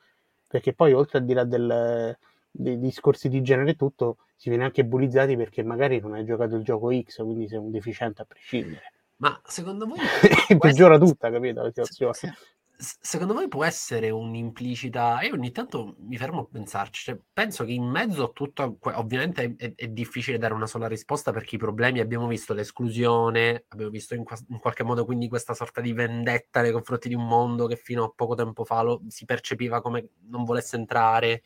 [0.49, 2.17] perché poi oltre a dire del,
[2.51, 6.57] dei discorsi di genere e tutto, si viene anche bullizzati perché magari non hai giocato
[6.57, 8.93] il gioco X, quindi sei un deficiente a prescindere.
[9.17, 9.99] Ma secondo voi...
[10.59, 11.11] peggiora essere...
[11.11, 12.37] tutta, capito, la situazione.
[12.79, 17.73] Secondo voi può essere un'implicita io ogni tanto mi fermo a pensarci cioè, penso che
[17.73, 22.01] in mezzo a tutto ovviamente è, è, difficile dare una sola risposta perché i problemi
[22.01, 26.73] abbiamo visto l'esclusione abbiamo visto in, in, qualche modo quindi questa sorta di vendetta nei
[26.73, 30.45] confronti di un mondo che fino a poco tempo fa lo, si percepiva come non
[30.45, 31.43] volesse entrare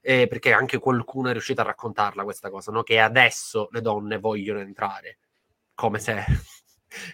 [0.00, 2.82] eh, perché anche qualcuno è riuscito a raccontarla questa cosa no?
[2.82, 5.18] che adesso le donne vogliono entrare
[5.74, 6.24] come se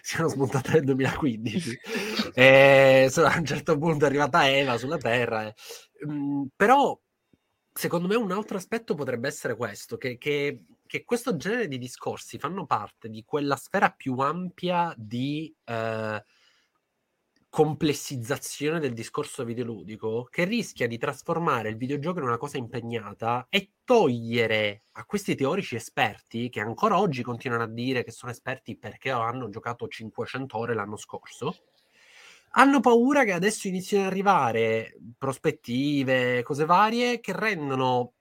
[0.01, 1.79] siano smontate nel 2015.
[2.33, 5.53] e a un certo punto è arrivata Eva sulla Terra.
[6.07, 6.99] Mm, però,
[7.73, 12.37] secondo me, un altro aspetto potrebbe essere questo, che, che, che, questo genere di discorsi
[12.37, 15.53] fanno parte di quella sfera più ampia di...
[15.63, 16.23] Eh,
[17.57, 23.71] complessizzazione del discorso videoludico che rischia di trasformare il videogioco in una cosa impegnata e
[23.83, 29.09] togliere a questi teorici esperti che ancora oggi continuano a dire che sono esperti perché
[29.09, 31.55] hanno giocato 500 ore l'anno scorso
[32.51, 38.16] hanno paura che adesso inizino ad arrivare prospettive, cose varie che rendono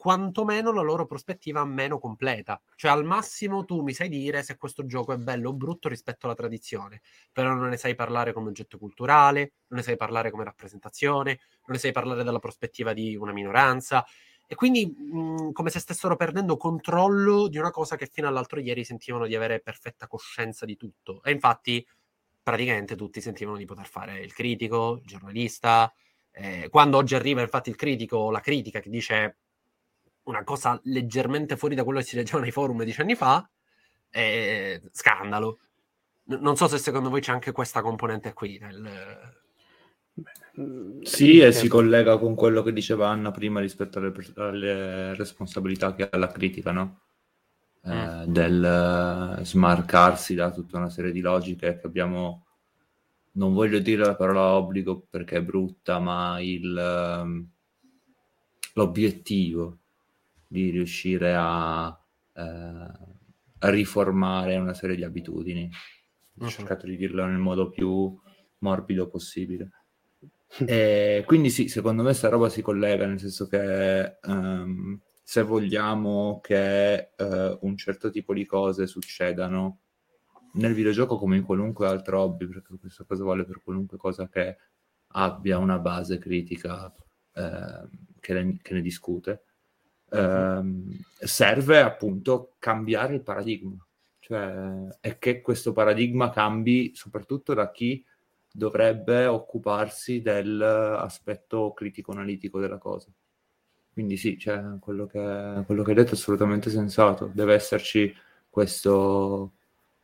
[0.00, 2.58] quantomeno la loro prospettiva meno completa.
[2.74, 6.24] Cioè, al massimo tu mi sai dire se questo gioco è bello o brutto rispetto
[6.24, 10.44] alla tradizione, però non ne sai parlare come oggetto culturale, non ne sai parlare come
[10.44, 14.02] rappresentazione, non ne sai parlare dalla prospettiva di una minoranza.
[14.46, 18.84] E quindi mh, come se stessero perdendo controllo di una cosa che fino all'altro ieri
[18.84, 21.22] sentivano di avere perfetta coscienza di tutto.
[21.22, 21.86] E infatti,
[22.42, 25.92] praticamente tutti sentivano di poter fare il critico, il giornalista.
[26.32, 29.36] Eh, quando oggi arriva infatti il critico, la critica che dice
[30.24, 33.48] una cosa leggermente fuori da quello che si leggeva nei forum dieci anni fa,
[34.08, 35.58] è scandalo.
[36.24, 38.58] N- non so se secondo voi c'è anche questa componente qui.
[38.58, 39.38] Nel...
[41.02, 46.08] Sì, e si collega con quello che diceva Anna prima rispetto alle, alle responsabilità che
[46.10, 47.00] ha la critica, no?
[47.82, 48.32] Eh, mm.
[48.32, 52.44] del uh, smarcarsi da tutta una serie di logiche che abbiamo,
[53.32, 57.46] non voglio dire la parola obbligo perché è brutta, ma il, uh,
[58.74, 59.79] l'obiettivo
[60.50, 61.96] di riuscire a,
[62.34, 65.70] eh, a riformare una serie di abitudini.
[66.40, 66.50] Ho uh-huh.
[66.50, 68.18] cercato di dirlo nel modo più
[68.58, 69.70] morbido possibile.
[70.66, 76.40] E quindi sì, secondo me questa roba si collega, nel senso che um, se vogliamo
[76.42, 79.82] che uh, un certo tipo di cose succedano
[80.54, 84.56] nel videogioco come in qualunque altro hobby, perché questa cosa vale per qualunque cosa che
[85.12, 89.44] abbia una base critica uh, che, ne, che ne discute,
[90.10, 93.76] ehm, serve appunto cambiare il paradigma,
[94.18, 98.04] cioè è che questo paradigma cambi soprattutto da chi
[98.52, 103.08] dovrebbe occuparsi dell'aspetto critico-analitico della cosa.
[103.92, 108.12] Quindi sì, cioè, quello, che, quello che hai detto è assolutamente sensato, deve esserci
[108.48, 109.52] questo,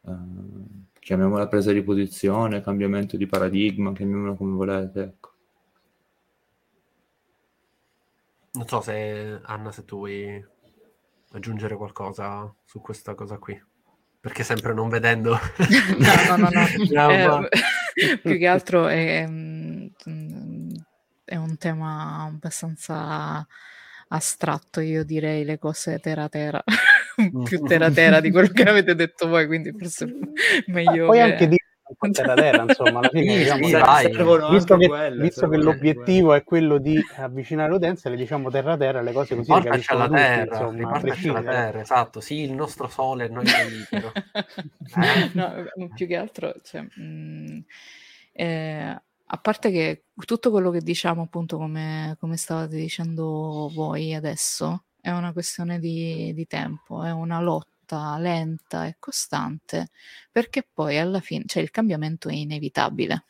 [0.07, 0.12] eh,
[0.99, 5.03] chiamiamola presa di posizione, cambiamento di paradigma, chiamiamola come volete.
[5.03, 5.35] Ecco.
[8.57, 10.42] Non so se Anna, se tu vuoi
[11.33, 13.61] aggiungere qualcosa su questa cosa qui.
[14.19, 15.38] Perché sempre non vedendo...
[15.99, 17.09] no, no, no.
[17.09, 17.49] no.
[17.51, 19.87] eh, più che altro è, mm,
[21.25, 23.47] è un tema abbastanza
[24.09, 26.62] astratto, io direi le cose terra terra,
[27.45, 30.07] più terra terra di quello che avete detto voi, quindi forse
[30.66, 31.07] meglio...
[31.07, 31.23] Ma poi che...
[31.23, 31.57] anche di
[32.11, 34.09] terra terra, insomma, alla fine, diciamo, sì, dai,
[34.51, 36.40] visto, che, quelle, visto che l'obiettivo quelle.
[36.40, 40.59] è quello di avvicinare l'utenza, le diciamo terra terra, le cose così Portaci alla terra,
[40.59, 44.12] tutti, alla terra, esatto, sì, il nostro sole, noi libero.
[44.35, 45.31] eh?
[45.33, 47.64] no, più che altro, cioè, mh,
[48.33, 54.85] eh, a parte che tutto quello che diciamo, appunto, come, come stavate dicendo voi adesso,
[55.01, 59.88] è una questione di, di tempo, è una lotta lotta lenta e costante,
[60.33, 63.25] perché poi alla fine, cioè il cambiamento è inevitabile.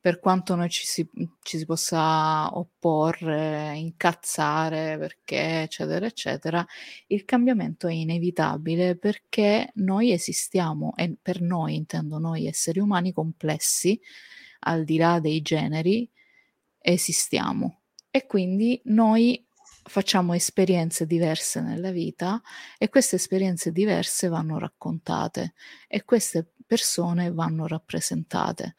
[0.00, 1.06] Per quanto noi ci si,
[1.42, 6.64] ci si possa opporre, incazzare, perché, eccetera, eccetera,
[7.08, 14.00] il cambiamento è inevitabile perché noi esistiamo, e per noi intendo noi esseri umani complessi,
[14.60, 16.08] al di là dei generi,
[16.78, 17.80] esistiamo.
[18.10, 19.44] E quindi noi
[19.88, 22.40] facciamo esperienze diverse nella vita
[22.78, 25.54] e queste esperienze diverse vanno raccontate
[25.88, 28.76] e queste persone vanno rappresentate.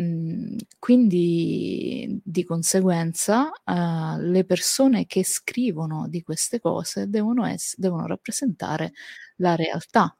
[0.00, 8.06] Mm, quindi di conseguenza uh, le persone che scrivono di queste cose devono, ess- devono
[8.06, 8.92] rappresentare
[9.36, 10.14] la realtà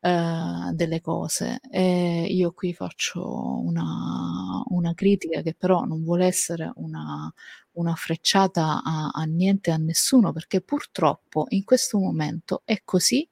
[0.00, 1.60] uh, delle cose.
[1.70, 7.32] E io qui faccio una, una critica che però non vuole essere una,
[7.72, 13.28] una frecciata a, a niente a nessuno, perché purtroppo in questo momento è così,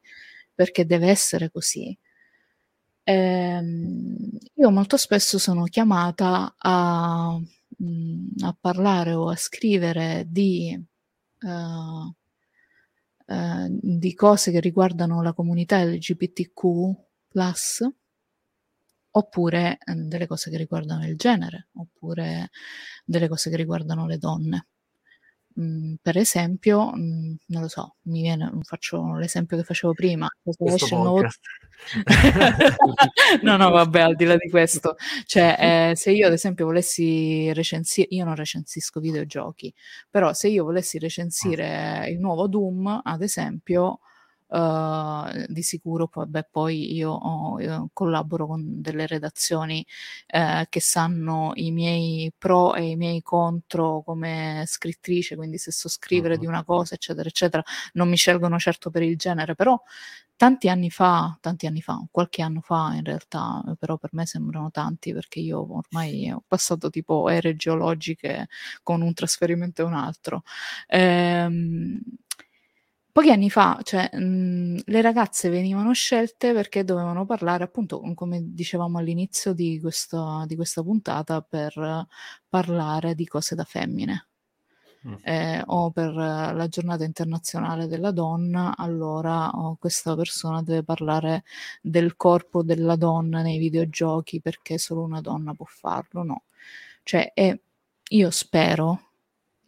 [0.55, 1.97] perché deve essere così.
[3.05, 7.39] Ehm, io molto spesso sono chiamata a,
[7.83, 10.79] mm, a parlare o a scrivere di,
[11.41, 12.15] uh,
[13.69, 16.63] di cose che riguardano la comunità LGBTQ,
[19.13, 22.51] oppure eh, delle cose che riguardano il genere, oppure
[23.05, 24.67] delle cose che riguardano le donne.
[25.55, 30.29] mh, per esempio, mh, non lo so, mi viene, faccio l'esempio che facevo prima,
[30.91, 31.23] nuovo...
[33.43, 35.57] no, no, vabbè, al di là di questo, cioè,
[35.93, 39.73] eh, se io ad esempio volessi recensire, io non recensisco videogiochi,
[40.11, 44.01] però se io volessi recensire il nuovo Doom, ad esempio,
[44.51, 49.87] Uh, di sicuro poi, beh, poi io, ho, io, collaboro con delle redazioni
[50.33, 55.89] uh, che sanno i miei pro e i miei contro come scrittrice, quindi se so
[55.89, 56.41] scrivere uh-huh.
[56.41, 59.81] di una cosa, eccetera, eccetera, non mi scelgono certo per il genere, però
[60.41, 64.71] tanti anni fa, tanti anni fa, qualche anno fa in realtà, però per me sembrano
[64.71, 68.49] tanti perché io ormai ho passato tipo ere geologiche
[68.83, 70.43] con un trasferimento e un altro.
[70.87, 72.01] Ehm,
[73.13, 78.99] pochi anni fa, cioè, mh, le ragazze venivano scelte perché dovevano parlare, appunto, come dicevamo
[78.99, 82.07] all'inizio di questa, di questa puntata, per
[82.49, 84.27] parlare di cose da femmine.
[85.09, 85.15] Mm.
[85.23, 91.45] Eh, o per la giornata internazionale della donna, allora oh, questa persona deve parlare
[91.81, 96.23] del corpo della donna nei videogiochi perché solo una donna può farlo.
[96.23, 96.43] No,
[97.03, 97.33] cioè,
[98.13, 99.10] io spero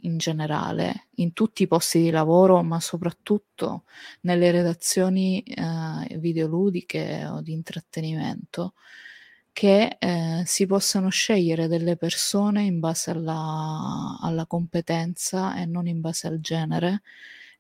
[0.03, 3.85] in generale, in tutti i posti di lavoro, ma soprattutto
[4.23, 8.75] nelle redazioni eh, videoludiche o di intrattenimento,
[9.53, 16.01] che eh, si possano scegliere delle persone in base alla, alla, competenza e non in
[16.01, 17.03] base al genere,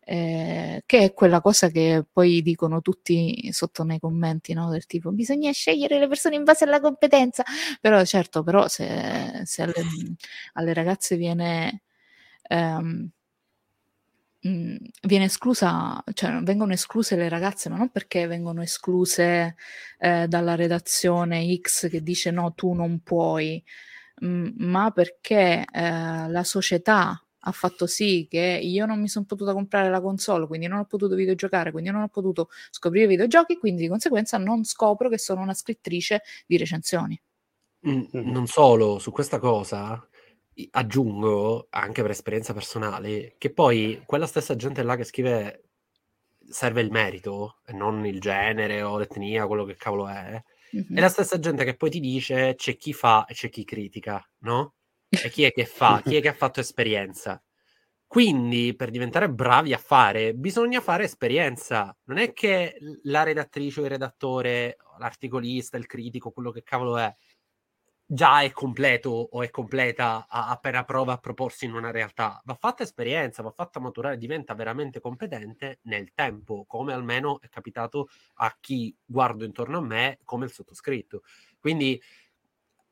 [0.04, 4.70] eh, che è quella cosa che poi dicono tutti sotto nei commenti, no?
[4.70, 7.44] del tipo bisogna scegliere le persone in base alla competenza,
[7.80, 9.84] però certo, però se, se alle,
[10.54, 11.82] alle ragazze viene
[12.42, 13.10] ehm,
[14.44, 19.54] viene esclusa, cioè vengono escluse le ragazze, ma non perché vengono escluse
[19.98, 23.62] eh, dalla redazione X che dice no, tu non puoi,
[24.20, 29.52] mh, ma perché eh, la società ha fatto sì che io non mi sono potuta
[29.52, 33.82] comprare la console, quindi non ho potuto videogiocare, quindi non ho potuto scoprire videogiochi, quindi
[33.82, 37.20] di conseguenza non scopro che sono una scrittrice di recensioni.
[37.88, 40.04] Mm, non solo, su questa cosa
[40.70, 45.64] aggiungo, anche per esperienza personale, che poi quella stessa gente là che scrive
[46.48, 50.42] serve il merito e non il genere o l'etnia, quello che cavolo è,
[50.76, 50.96] mm-hmm.
[50.96, 54.22] è la stessa gente che poi ti dice c'è chi fa e c'è chi critica,
[54.40, 54.74] no?
[55.08, 56.00] E chi è che fa?
[56.02, 57.42] chi è che ha fatto esperienza?
[58.06, 61.96] Quindi per diventare bravi a fare bisogna fare esperienza.
[62.04, 67.14] Non è che la redattrice o il redattore, l'articolista, il critico, quello che cavolo è,
[68.14, 72.40] già è completo o è completa appena prova a proporsi in una realtà.
[72.44, 78.08] Va fatta esperienza, va fatta maturare, diventa veramente competente nel tempo, come almeno è capitato
[78.36, 81.22] a chi guardo intorno a me, come il sottoscritto.
[81.58, 82.00] Quindi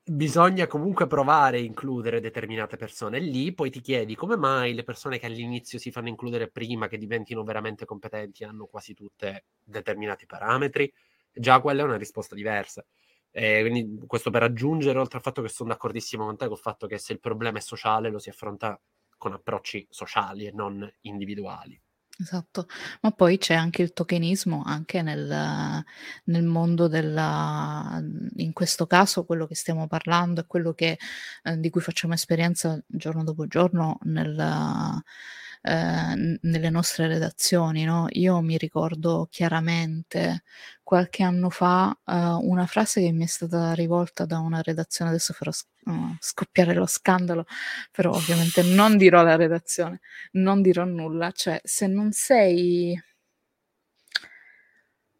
[0.03, 3.19] bisogna comunque provare a includere determinate persone.
[3.21, 6.99] Lì poi ti chiedi come mai le persone che all'inizio si fanno includere prima che
[6.99, 10.93] diventino veramente competenti hanno quasi tutte determinati parametri.
[11.33, 12.85] Già quella è una risposta diversa.
[13.31, 16.87] E quindi questo per aggiungere, oltre al fatto che sono d'accordissimo con te, col fatto
[16.87, 18.81] che se il problema è sociale lo si affronta
[19.17, 21.81] con approcci sociali e non individuali.
[22.21, 22.67] Esatto,
[23.01, 25.83] ma poi c'è anche il tokenismo, anche nel,
[26.25, 27.99] nel mondo della,
[28.37, 30.99] in questo caso quello che stiamo parlando è quello che,
[31.43, 34.37] eh, di cui facciamo esperienza giorno dopo giorno nel,
[35.63, 37.85] eh, nelle nostre redazioni.
[37.85, 38.07] No?
[38.11, 40.43] Io mi ricordo chiaramente
[40.83, 42.13] qualche anno fa uh,
[42.51, 45.53] una frase che mi è stata rivolta da una redazione, adesso farò
[45.85, 47.45] uh, scoppiare lo scandalo,
[47.93, 50.01] però ovviamente non dirò la redazione,
[50.33, 53.01] non dirò nulla, cioè se non sei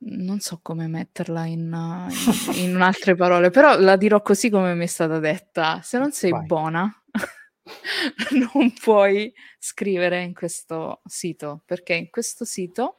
[0.03, 2.09] non so come metterla in,
[2.57, 5.81] in, in, altre parole, però la dirò così come mi è stata detta.
[5.83, 6.47] Se non sei Vai.
[6.47, 7.03] buona,
[8.55, 12.97] non puoi scrivere in questo sito, perché in questo sito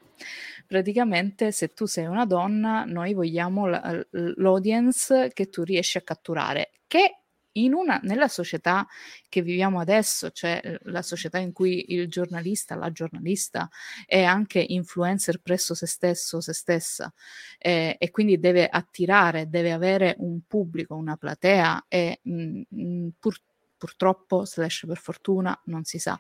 [0.68, 7.22] praticamente se tu sei una donna, noi vogliamo l'audience che tu riesci a catturare, che
[7.54, 8.88] una, nella società
[9.28, 13.70] che viviamo adesso, cioè la società in cui il giornalista, la giornalista
[14.06, 17.12] è anche influencer presso se stesso, se stessa,
[17.58, 23.50] eh, e quindi deve attirare, deve avere un pubblico, una platea, e mh, mh, purtroppo
[23.82, 26.20] purtroppo, slash per fortuna, non si sa,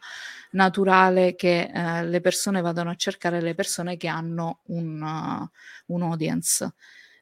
[0.51, 6.01] naturale che eh, le persone vadano a cercare le persone che hanno un, uh, un
[6.01, 6.73] audience.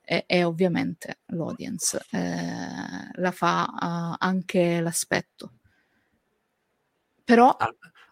[0.02, 5.52] E, e, ovviamente l'audience eh, la fa uh, anche l'aspetto.
[7.26, 7.56] Però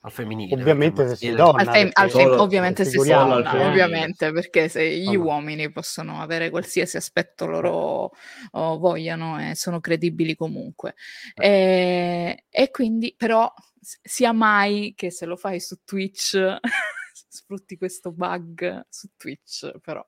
[0.02, 0.54] al femminile.
[0.54, 1.62] Ovviamente se sei donna.
[1.62, 5.24] Al fem- al fem- ovviamente se sei donna, ovviamente, perché se gli allora.
[5.24, 8.12] uomini possono avere qualsiasi aspetto loro
[8.52, 10.96] oh, vogliano e sono credibili comunque.
[11.36, 11.48] Eh.
[11.48, 16.38] E, e, quindi, però, sia mai che se lo fai su Twitch
[17.28, 20.06] sfrutti questo bug su Twitch, però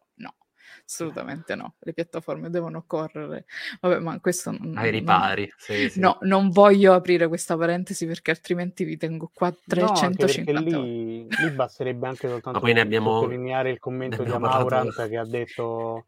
[0.85, 1.75] assolutamente no.
[1.79, 3.45] Le piattaforme devono correre.
[3.79, 5.41] Vabbè, ma questo non, ai ripari.
[5.41, 5.99] Non, sì, sì.
[5.99, 11.49] No, non voglio aprire questa parentesi perché altrimenti vi tengo qua 350 no, lì, lì,
[11.51, 15.09] basterebbe anche soltanto ma abbiamo, sottolineare il commento di Amaurant parlato...
[15.09, 16.05] che ha detto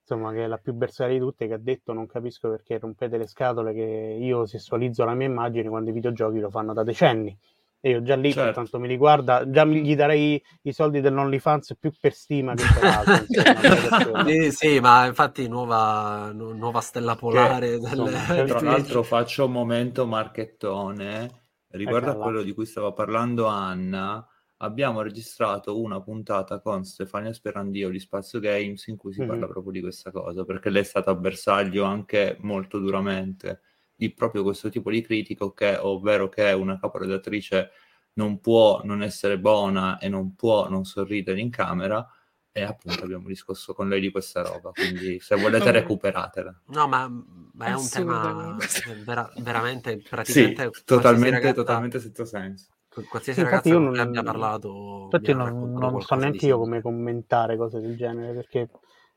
[0.00, 3.16] insomma che è la più bersaria di tutte che ha detto non capisco perché rompete
[3.16, 7.36] le scatole che io sessualizzo la mia immagine quando i videogiochi lo fanno da decenni
[7.84, 8.52] e io già lì, certo.
[8.52, 13.24] tanto mi riguarda, già gli darei i soldi dell'OnlyFans più per stima che per altro.
[13.26, 17.80] insomma, sì, sì, ma infatti nuova, nuova stella polare.
[17.80, 18.10] Che, delle...
[18.12, 21.28] insomma, tra l'altro faccio un momento marchettone,
[21.70, 24.24] riguardo a quello di cui stava parlando Anna,
[24.58, 29.28] abbiamo registrato una puntata con Stefania Sperandio di Spazio Games in cui si mm-hmm.
[29.28, 33.62] parla proprio di questa cosa, perché lei è stata a bersaglio anche molto duramente
[34.02, 37.70] di proprio questo tipo di critico, che, ovvero che una caporedattrice
[38.14, 42.04] non può non essere buona e non può non sorridere in camera,
[42.50, 46.62] e appunto abbiamo discusso con lei di questa roba, quindi se volete recuperatela.
[46.66, 47.08] No, ma,
[47.52, 48.56] ma è un tema
[49.04, 52.66] vera, veramente praticamente sì, totalmente, ragazza, totalmente senza senso.
[53.08, 55.02] Qualsiasi sì, ragazza io non, abbia parlato...
[55.04, 58.68] Infatti non, non so neanche io come commentare cose del genere, perché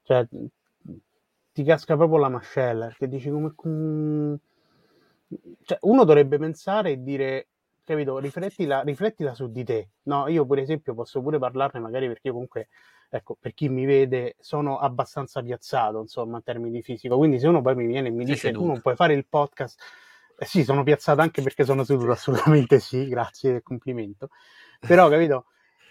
[0.03, 0.25] cioè,
[1.51, 3.53] ti casca proprio la mascella, perché dici come
[5.63, 7.47] cioè, uno dovrebbe pensare e dire,
[7.84, 9.89] capito, riflettila, riflettila su di te.
[10.03, 12.69] No, io per esempio posso pure parlarne magari perché comunque,
[13.09, 17.17] ecco, per chi mi vede sono abbastanza piazzato, insomma, in termini di fisico.
[17.17, 19.82] Quindi se uno poi mi viene e mi dice, tu non puoi fare il podcast...
[20.38, 24.30] Eh sì, sono piazzato anche perché sono seduto, assolutamente sì, grazie complimento.
[24.82, 25.45] Però, capito,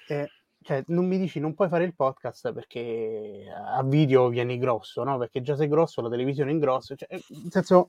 [0.06, 0.28] eh,
[0.64, 5.18] cioè, non mi dici non puoi fare il podcast perché a video vieni grosso, no?
[5.18, 6.94] Perché già sei grosso, la televisione è in grosso.
[6.94, 7.88] Cioè, nel senso,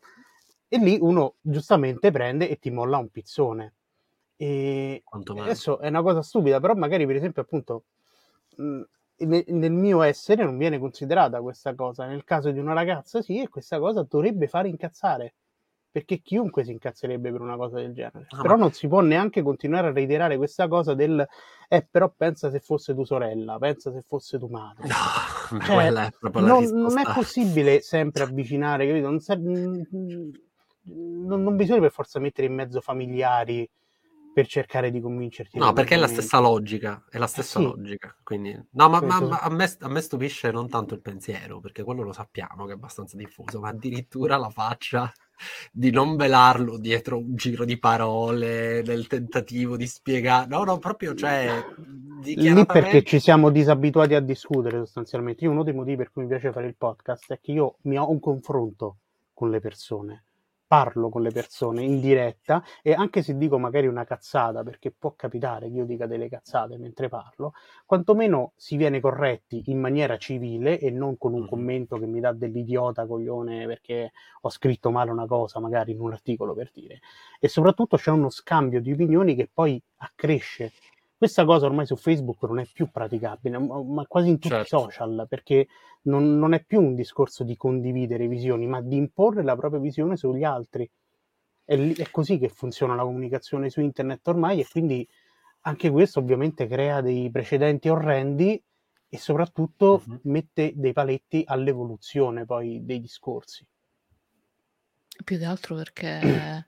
[0.68, 3.74] e lì uno giustamente prende e ti molla un pizzone.
[4.38, 7.86] E adesso è una cosa stupida, però magari per esempio appunto
[8.58, 8.82] mh,
[9.18, 13.48] nel mio essere non viene considerata questa cosa, nel caso di una ragazza sì, e
[13.48, 15.36] questa cosa dovrebbe fare incazzare,
[15.90, 18.26] perché chiunque si incazzerebbe per una cosa del genere.
[18.32, 18.64] Ah, però ma...
[18.64, 21.26] non si può neanche continuare a reiterare questa cosa del
[21.68, 24.88] eh, però pensa se fosse tua sorella, pensa se fosse tua madre.
[24.88, 29.10] No, cioè, è non, non, è possibile sempre avvicinare, capito?
[29.10, 29.88] Non serve,
[30.86, 33.70] non, non bisogna per forza mettere in mezzo familiari
[34.36, 35.58] per cercare di convincerti.
[35.58, 37.68] No, perché è la stessa logica, è la stessa eh sì.
[37.70, 38.14] logica.
[38.22, 38.52] Quindi...
[38.72, 42.04] No, ma, ma, ma a, me, a, me, stupisce non tanto il pensiero, perché quello
[42.04, 45.10] lo sappiamo che è abbastanza diffuso, ma addirittura la faccia
[45.72, 50.48] di non velarlo dietro un giro di parole, nel tentativo di spiegare.
[50.48, 51.66] No, no, proprio, cioè...
[52.22, 55.46] Lì perché ci siamo disabituati a discutere sostanzialmente.
[55.46, 57.98] Io uno dei motivi per cui mi piace fare il podcast è che io mi
[57.98, 58.98] ho un confronto
[59.34, 60.24] con le persone
[60.68, 65.14] parlo con le persone in diretta e anche se dico magari una cazzata, perché può
[65.16, 67.54] capitare che io dica delle cazzate mentre parlo,
[67.86, 72.32] quantomeno si viene corretti in maniera civile e non con un commento che mi dà
[72.34, 74.12] dell'idiota coglione perché
[74.42, 77.00] ho scritto male una cosa, magari in un articolo per dire.
[77.40, 80.72] E soprattutto c'è uno scambio di opinioni che poi accresce
[81.26, 84.76] questa cosa ormai su Facebook non è più praticabile, ma quasi in tutti certo.
[84.76, 85.68] i social, perché
[86.04, 90.18] non, non, è più un discorso di condividere visioni, ma di imporre la propria visione
[90.18, 90.88] sugli altri.
[91.64, 95.08] È, è così che funziona la comunicazione su internet ormai e quindi
[95.62, 98.64] anche questo ovviamente crea dei precedenti orrendi
[99.10, 100.20] e soprattutto uh-huh.
[100.26, 103.66] mette dei paletti all'evoluzione poi dei discorsi.
[105.24, 106.64] Più che altro perché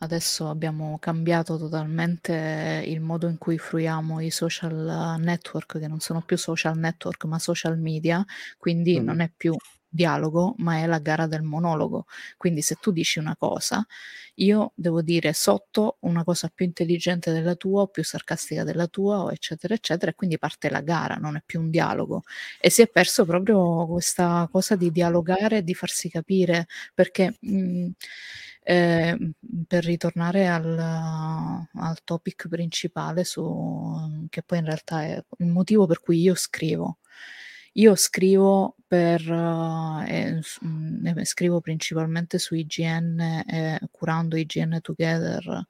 [0.00, 6.22] Adesso abbiamo cambiato totalmente il modo in cui fruiamo i social network, che non sono
[6.22, 8.24] più social network, ma social media,
[8.58, 9.04] quindi mm.
[9.04, 9.56] non è più
[9.88, 12.06] dialogo, ma è la gara del monologo.
[12.36, 13.84] Quindi se tu dici una cosa,
[14.36, 19.74] io devo dire sotto una cosa più intelligente della tua più sarcastica della tua, eccetera,
[19.74, 22.22] eccetera, e quindi parte la gara, non è più un dialogo.
[22.60, 27.90] E si è perso proprio questa cosa di dialogare di farsi capire, perché mh, mhmm,
[28.62, 29.16] eh,
[29.66, 36.00] per ritornare al, al topic principale, su, che poi in realtà è il motivo per
[36.00, 36.98] cui io scrivo.
[37.74, 40.40] Io scrivo per, eh,
[41.04, 45.66] eh, scrivo principalmente su IGN, eh, curando IGN Together,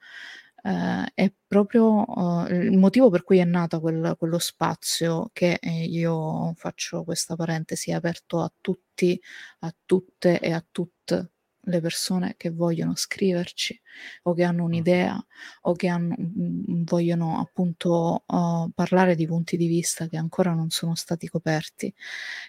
[0.62, 5.84] eh, è proprio uh, il motivo per cui è nato quel, quello spazio che eh,
[5.84, 9.20] io faccio questa parentesi aperto a tutti,
[9.60, 11.32] a tutte e a tutte
[11.68, 13.80] le persone che vogliono scriverci
[14.24, 15.24] o che hanno un'idea
[15.62, 20.70] o che hanno, mm, vogliono appunto uh, parlare di punti di vista che ancora non
[20.70, 21.92] sono stati coperti.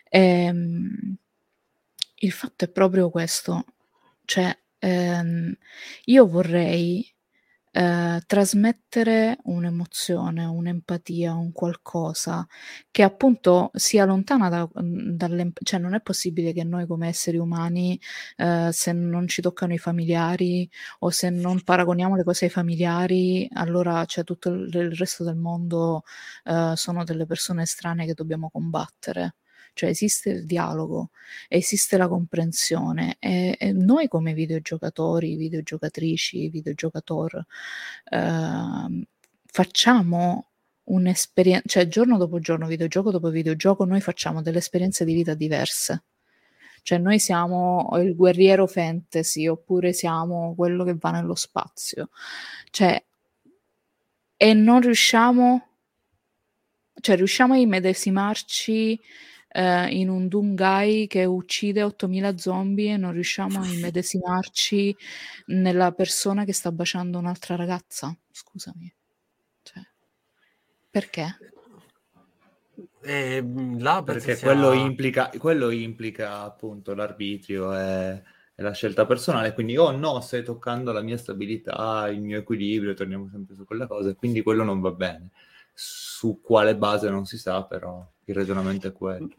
[0.09, 1.17] E, ehm,
[2.21, 3.65] il fatto è proprio questo,
[4.25, 5.55] cioè ehm,
[6.05, 7.05] io vorrei
[7.71, 12.47] eh, trasmettere un'emozione, un'empatia, un qualcosa
[12.91, 15.51] che appunto sia lontana da, mm, dalle...
[15.63, 17.99] cioè non è possibile che noi come esseri umani,
[18.37, 23.47] eh, se non ci toccano i familiari o se non paragoniamo le cose ai familiari,
[23.53, 26.03] allora cioè, tutto il, il resto del mondo
[26.45, 29.35] eh, sono delle persone strane che dobbiamo combattere
[29.79, 31.11] cioè esiste il dialogo,
[31.47, 37.41] esiste la comprensione e, e noi come videogiocatori, videogiocatrici, videogiocatori
[38.11, 39.07] eh,
[39.45, 40.47] facciamo
[40.83, 46.03] un'esperienza, cioè giorno dopo giorno, videogioco dopo videogioco, noi facciamo delle esperienze di vita diverse.
[46.81, 52.09] Cioè noi siamo il guerriero fantasy oppure siamo quello che va nello spazio.
[52.69, 53.01] Cioè,
[54.35, 55.67] e non riusciamo,
[56.99, 58.99] cioè riusciamo a immedesimarci
[59.51, 64.95] eh, in un Dungai che uccide 8000 zombie e non riusciamo a immedesimarci
[65.47, 68.15] nella persona che sta baciando un'altra ragazza.
[68.31, 68.93] Scusami.
[69.63, 69.81] Cioè,
[70.89, 71.37] perché?
[73.01, 73.43] Eh,
[73.77, 74.47] là perché sia...
[74.47, 78.21] quello, implica, quello implica appunto l'arbitrio e,
[78.55, 82.93] e, la scelta personale, quindi oh no, stai toccando la mia stabilità, il mio equilibrio,
[82.93, 85.29] torniamo sempre su quella cosa, quindi quello non va bene.
[85.81, 89.29] Su quale base non si sa, però il ragionamento è quello.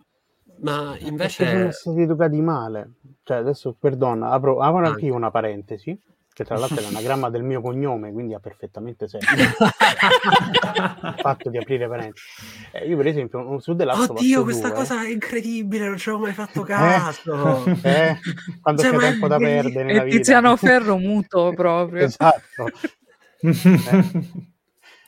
[0.60, 1.44] Ma invece...
[1.44, 2.92] Sono stati educati male.
[3.22, 5.94] Cioè, adesso, perdona, apro, apro anche io una parentesi,
[6.32, 9.28] che tra l'altro è l'anagramma del mio cognome, quindi ha perfettamente senso.
[9.36, 12.24] il fatto di aprire parentesi.
[12.72, 16.08] Eh, io, per esempio, su The Last Oddio, questa 2, cosa è incredibile, non ci
[16.08, 17.66] avevo mai fatto caso.
[17.66, 18.18] Eh, eh,
[18.62, 20.16] quando cioè, c'è tempo da perdere vita.
[20.16, 22.04] Tiziano Ferro muto proprio.
[22.06, 22.70] esatto.
[23.42, 24.49] Eh.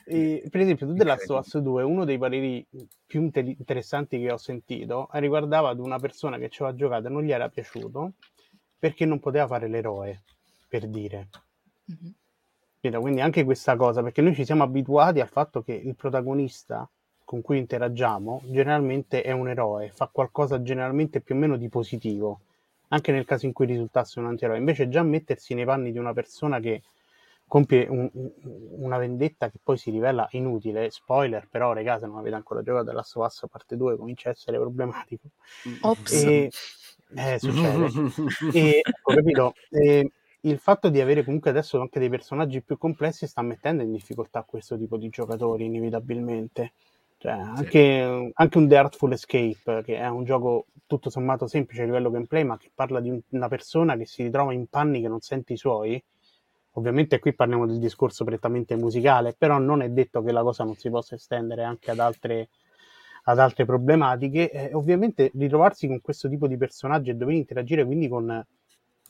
[0.05, 2.65] E, per esempio, tu The Last of Us 2, uno dei pareri
[3.05, 7.09] più inter- interessanti che ho sentito riguardava ad una persona che ci aveva giocato e
[7.09, 8.13] non gli era piaciuto
[8.77, 10.23] perché non poteva fare l'eroe,
[10.67, 11.29] per dire.
[11.91, 12.99] Mm-hmm.
[12.99, 16.89] Quindi anche questa cosa, perché noi ci siamo abituati al fatto che il protagonista
[17.23, 22.41] con cui interagiamo generalmente è un eroe, fa qualcosa generalmente più o meno di positivo,
[22.89, 24.57] anche nel caso in cui risultasse un antieroe.
[24.57, 26.81] Invece già mettersi nei panni di una persona che
[27.53, 28.09] compie un,
[28.77, 30.89] una vendetta che poi si rivela inutile.
[30.89, 34.31] Spoiler, però, regà, se non avete ancora giocato della of Us parte 2, comincia a
[34.31, 35.27] essere problematico.
[35.81, 36.23] Ops.
[36.23, 36.49] E,
[37.15, 37.89] eh, succede.
[38.57, 39.53] e, ho capito.
[39.69, 40.11] E,
[40.45, 44.41] il fatto di avere comunque adesso anche dei personaggi più complessi sta mettendo in difficoltà
[44.41, 46.73] questo tipo di giocatori, inevitabilmente.
[47.19, 48.31] Cioè, anche, sì.
[48.33, 52.43] anche, un The Artful Escape, che è un gioco tutto sommato semplice a livello gameplay,
[52.45, 55.53] ma che parla di un, una persona che si ritrova in panni che non sente
[55.53, 56.03] i suoi,
[56.75, 60.75] Ovviamente qui parliamo del discorso prettamente musicale, però non è detto che la cosa non
[60.75, 62.49] si possa estendere anche ad altre,
[63.25, 64.49] ad altre problematiche.
[64.49, 68.43] Eh, ovviamente ritrovarsi con questo tipo di personaggi e dover interagire quindi con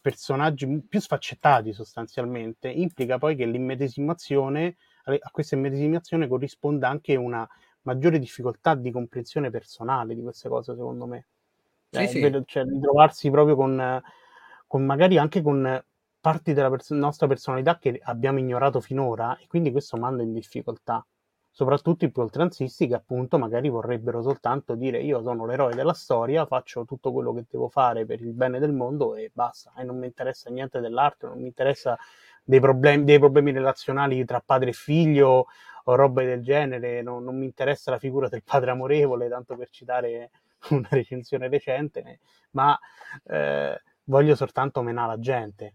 [0.02, 7.48] personaggi più sfaccettati sostanzialmente implica poi che l'immedesimazione a questa immedesimazione corrisponda anche una
[7.84, 11.26] maggiore difficoltà di comprensione personale di queste cose secondo me
[11.90, 12.44] sì, eh, sì.
[12.46, 14.02] cioè ritrovarsi proprio con,
[14.68, 15.84] con magari anche con
[16.24, 21.06] parti della pers- nostra personalità che abbiamo ignorato finora e quindi questo manda in difficoltà
[21.52, 26.46] soprattutto i più oltranzisti che appunto magari vorrebbero soltanto dire io sono l'eroe della storia,
[26.46, 30.00] faccio tutto quello che devo fare per il bene del mondo e basta, e non
[30.00, 31.98] mi interessa niente dell'arte, non mi interessa
[32.44, 35.48] dei problemi, dei problemi relazionali tra padre e figlio
[35.84, 39.70] o robe del genere, non, non mi interessa la figura del padre amorevole, tanto per
[39.70, 40.32] citare
[40.72, 42.20] una recensione recente,
[42.52, 42.78] ma
[43.26, 45.74] eh, voglio soltanto menare la gente.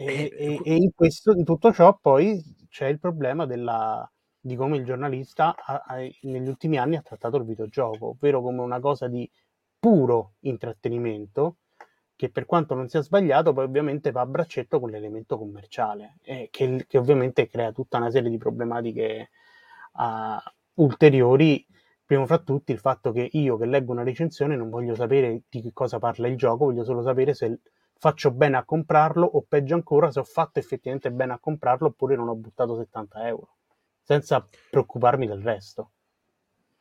[0.00, 4.76] E, e, e in, questo, in, tutto ciò poi c'è il problema della, di come
[4.76, 9.08] il giornalista ha, ha, negli ultimi anni ha trattato il videogioco, ovvero come una cosa
[9.08, 9.28] di
[9.76, 11.56] puro intrattenimento
[12.14, 16.48] che per quanto non sia sbagliato poi ovviamente va a braccetto con l'elemento commerciale eh,
[16.52, 19.30] che, che, ovviamente crea tutta una serie di problematiche
[19.94, 21.66] uh, ulteriori.
[22.04, 25.60] Primo fra tutti il fatto che io che leggo una recensione non voglio sapere di
[25.60, 27.60] che cosa parla il gioco voglio solo sapere se
[27.98, 32.16] faccio bene a comprarlo o peggio ancora se ho fatto effettivamente bene a comprarlo oppure
[32.16, 33.56] non ho buttato 70 euro,
[34.02, 35.90] senza preoccuparmi del resto.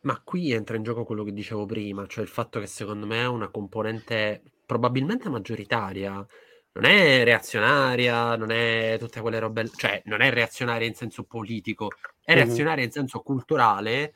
[0.01, 3.22] Ma qui entra in gioco quello che dicevo prima, cioè il fatto che secondo me
[3.22, 6.26] è una componente probabilmente maggioritaria,
[6.74, 11.89] non è reazionaria, non è tutte quelle robe, cioè non è reazionaria in senso politico,
[12.24, 12.43] è mhm.
[12.43, 14.13] reazionaria in senso culturale,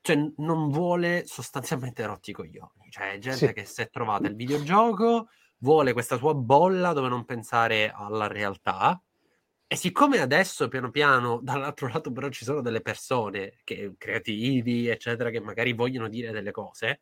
[0.00, 3.52] cioè non vuole sostanzialmente rotti i coglioni, cioè gente sì.
[3.52, 5.28] che si è trovata il videogioco
[5.58, 9.00] vuole questa sua bolla dove non pensare alla realtà.
[9.70, 15.30] E siccome adesso piano piano dall'altro lato però ci sono delle persone che, creativi, eccetera,
[15.30, 17.00] che magari vogliono dire delle cose,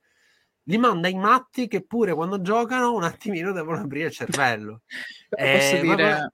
[0.64, 4.82] li manda in matti che pure quando giocano un attimino devono aprire il cervello.
[5.30, 6.32] eh, Posso dire,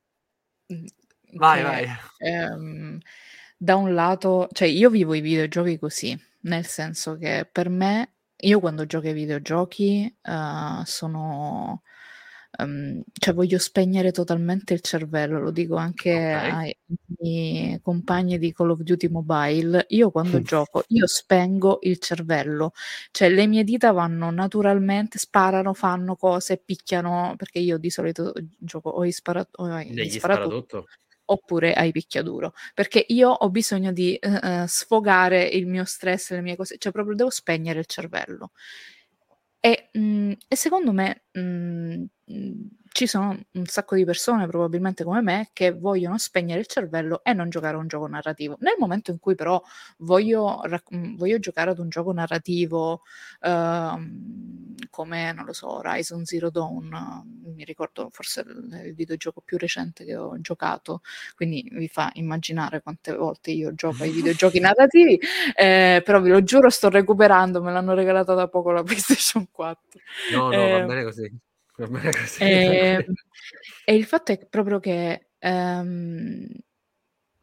[1.34, 1.86] Vai, che, vai.
[2.18, 2.98] ehm,
[3.56, 8.60] da un lato, cioè io vivo i videogiochi così, nel senso che per me, io
[8.60, 11.82] quando gioco ai videogiochi uh, sono
[12.58, 16.50] Um, cioè voglio spegnere totalmente il cervello, lo dico anche okay.
[16.50, 16.76] ai
[17.18, 19.86] miei compagni di Call of Duty Mobile.
[19.88, 22.72] Io quando gioco, io spengo il cervello,
[23.10, 28.90] cioè le mie dita vanno naturalmente, sparano, fanno cose, picchiano, perché io di solito gioco
[28.90, 30.66] o hai sparato, o hai sparato
[31.24, 36.56] oppure hai picchiaduro perché io ho bisogno di uh, sfogare il mio stress, le mie
[36.56, 38.50] cose, cioè proprio devo spegnere il cervello.
[39.64, 42.04] E, mh, mhmm, e secondo me mh, mh,
[42.92, 47.32] ci sono un sacco di persone, probabilmente come me, che vogliono spegnere il cervello e
[47.32, 48.56] non giocare a un gioco narrativo.
[48.60, 49.60] Nel momento in cui però
[49.98, 53.02] voglio, rac- mhmm, voglio giocare ad un gioco narrativo
[53.40, 57.22] uh, come, non lo so, Horizon Zero Dawn,
[57.54, 61.00] mi ricordo forse il, il, videogioco più recente che ho giocato,
[61.34, 65.18] quindi vi fa immaginare quante volte io gioco ai videogiochi narrativi,
[65.54, 70.00] eh, però vi lo giuro sto recuperando, me l'hanno regalata da poco la PlayStation 4.
[70.34, 71.50] No, no, eh, va bene così.
[72.38, 73.04] E, ehm,
[73.84, 76.46] e, il fatto è proprio che um,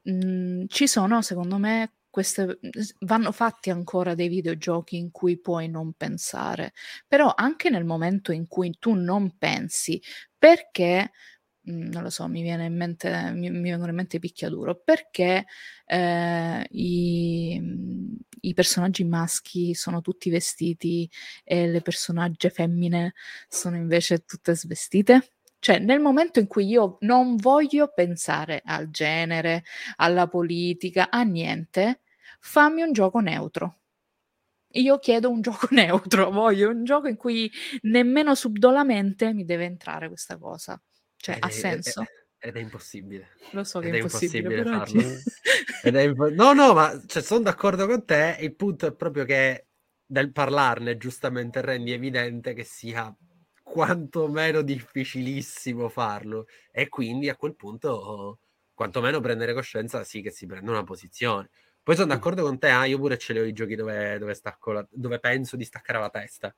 [0.02, 2.60] mh, ci sono, secondo me, queste,
[3.02, 6.74] vanno fatti ancora dei videogiochi in cui puoi non pensare,
[7.08, 10.02] però anche nel momento in cui tu non pensi,
[10.38, 11.12] perché
[11.64, 15.46] non lo so, mi viene in mente, mi, mi vengono in mente i picchiaduro, perché
[15.86, 17.62] eh, i,
[18.42, 21.10] i, personaggi maschi sono tutti vestiti
[21.44, 23.14] e le personaggi femmine
[23.48, 25.34] sono invece tutte svestite?
[25.60, 29.64] Cioè, nel momento in cui io non voglio pensare al genere,
[29.98, 32.02] alla politica, a niente,
[32.40, 33.80] fammi un gioco neutro.
[34.74, 37.52] Io chiedo un gioco neutro, voglio un gioco in cui
[37.82, 40.80] nemmeno subdolamente mi deve entrare questa cosa.
[41.22, 42.02] Cioè, ha senso?
[42.38, 43.30] È, ed è impossibile.
[43.52, 45.02] Lo so che è impossibile, impossibile farlo.
[45.84, 48.38] ed è impo- no, no, ma cioè, sono d'accordo con te.
[48.40, 49.68] Il punto è proprio che
[50.08, 53.14] nel parlarne giustamente rendi evidente che sia
[53.62, 58.40] quantomeno difficilissimo farlo e quindi a quel punto
[58.74, 61.50] quantomeno prendere coscienza sì che si prende una posizione.
[61.84, 64.40] Poi sono d'accordo con te, ah, io pure ce li ho i giochi dove, dove,
[64.42, 66.56] la, dove penso di staccare la testa.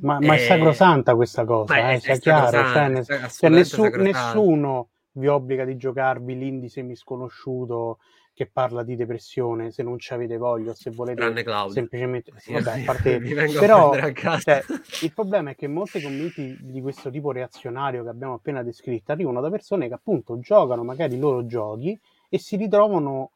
[0.00, 2.50] Ma, ma, è eh, sacrosanta questa cosa, eh, sia chiaro.
[2.50, 7.98] Cioè, ne, cioè nessu, nessuno vi obbliga di giocarvi l'indie semisconosciuto
[8.40, 12.32] che parla di depressione se non ci avete voglia, se volete semplicemente...
[12.36, 13.18] Sì, vabbè, a parte...
[13.58, 14.64] Però a cioè,
[15.02, 19.42] il problema è che molte commenti di questo tipo reazionario che abbiamo appena descritto arrivano
[19.42, 21.98] da persone che appunto giocano magari i loro giochi
[22.30, 23.32] e si ritrovano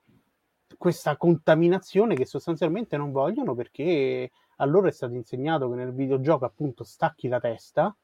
[0.79, 6.45] questa contaminazione che sostanzialmente non vogliono perché a loro è stato insegnato che nel videogioco
[6.45, 7.95] appunto stacchi la testa,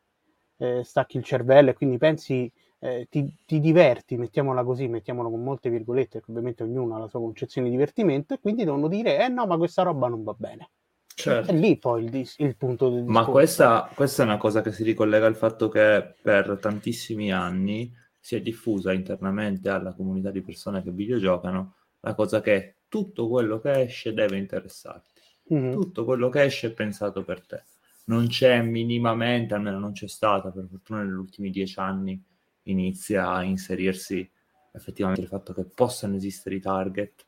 [0.57, 5.42] eh, stacchi il cervello e quindi pensi, eh, ti, ti, diverti, mettiamola così, mettiamolo con
[5.42, 9.24] molte virgolette, perché ovviamente ognuno ha la sua concezione di divertimento e quindi devono dire,
[9.24, 10.70] eh no, ma questa roba non va bene.
[11.14, 11.51] Certo.
[11.51, 13.20] È lì poi il, il punto del discorso.
[13.20, 17.92] Ma questa, questa è una cosa che si ricollega al fatto che per tantissimi anni
[18.18, 23.61] si è diffusa internamente alla comunità di persone che videogiocano la cosa che tutto quello
[23.61, 25.09] che esce deve interessarti
[25.53, 25.72] mm-hmm.
[25.72, 27.64] tutto quello che esce è pensato per te.
[28.05, 32.20] Non c'è minimamente, almeno non c'è stata, per fortuna negli ultimi dieci anni
[32.64, 34.28] inizia a inserirsi
[34.72, 37.26] effettivamente il fatto che possano esistere i target,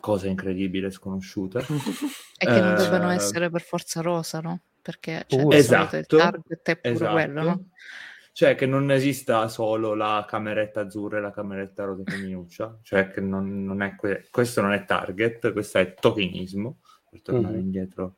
[0.00, 1.60] cosa incredibile, sconosciuta.
[2.38, 4.60] e che non eh, debbano essere per forza rosa, no?
[4.80, 7.12] Perché cioè, uh, esatto, il target è pure esatto.
[7.12, 7.68] quello, no?
[8.34, 13.20] Cioè che non esista solo la cameretta azzurra e la cameretta rosa femminuccia, cioè che
[13.20, 16.78] non, non è que- questo non è target, questo è tokenismo
[17.12, 17.64] per tornare mm-hmm.
[17.64, 18.16] indietro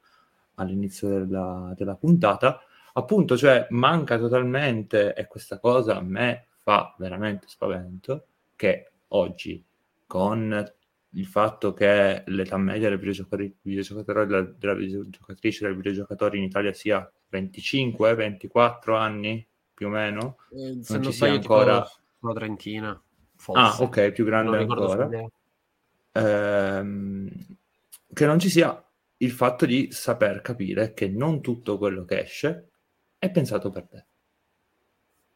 [0.54, 2.60] all'inizio della, della, puntata,
[2.92, 9.64] appunto, cioè manca totalmente, e questa cosa a me fa veramente spavento, che oggi
[10.06, 10.72] con
[11.16, 17.10] il fatto che l'età media del videogiocatore, della, della videogiocatrice del videogiocatore in Italia sia
[17.32, 21.84] 25-24 anni più o meno, eh, non ci sia ancora
[22.20, 23.02] una trentina.
[23.34, 23.60] Forse.
[23.60, 25.10] Ah, ok, più grande ancora.
[26.12, 27.28] Ehm,
[28.12, 28.83] che non ci sia
[29.24, 32.68] il fatto di saper capire che non tutto quello che esce
[33.18, 34.06] è pensato per te.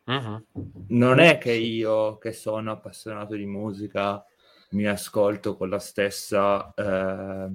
[0.05, 0.45] Uh-huh.
[0.89, 4.25] Non è che io, che sono appassionato di musica,
[4.71, 7.51] mi ascolto con la stessa eh,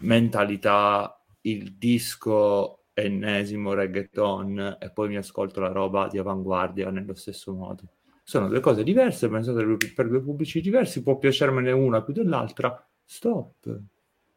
[0.00, 7.54] mentalità il disco ennesimo reggaeton e poi mi ascolto la roba di avanguardia nello stesso
[7.54, 7.82] modo.
[8.22, 9.64] Sono due cose diverse, pensate
[9.94, 12.86] per due pubblici diversi, può piacermene una più dell'altra.
[13.04, 13.80] Stop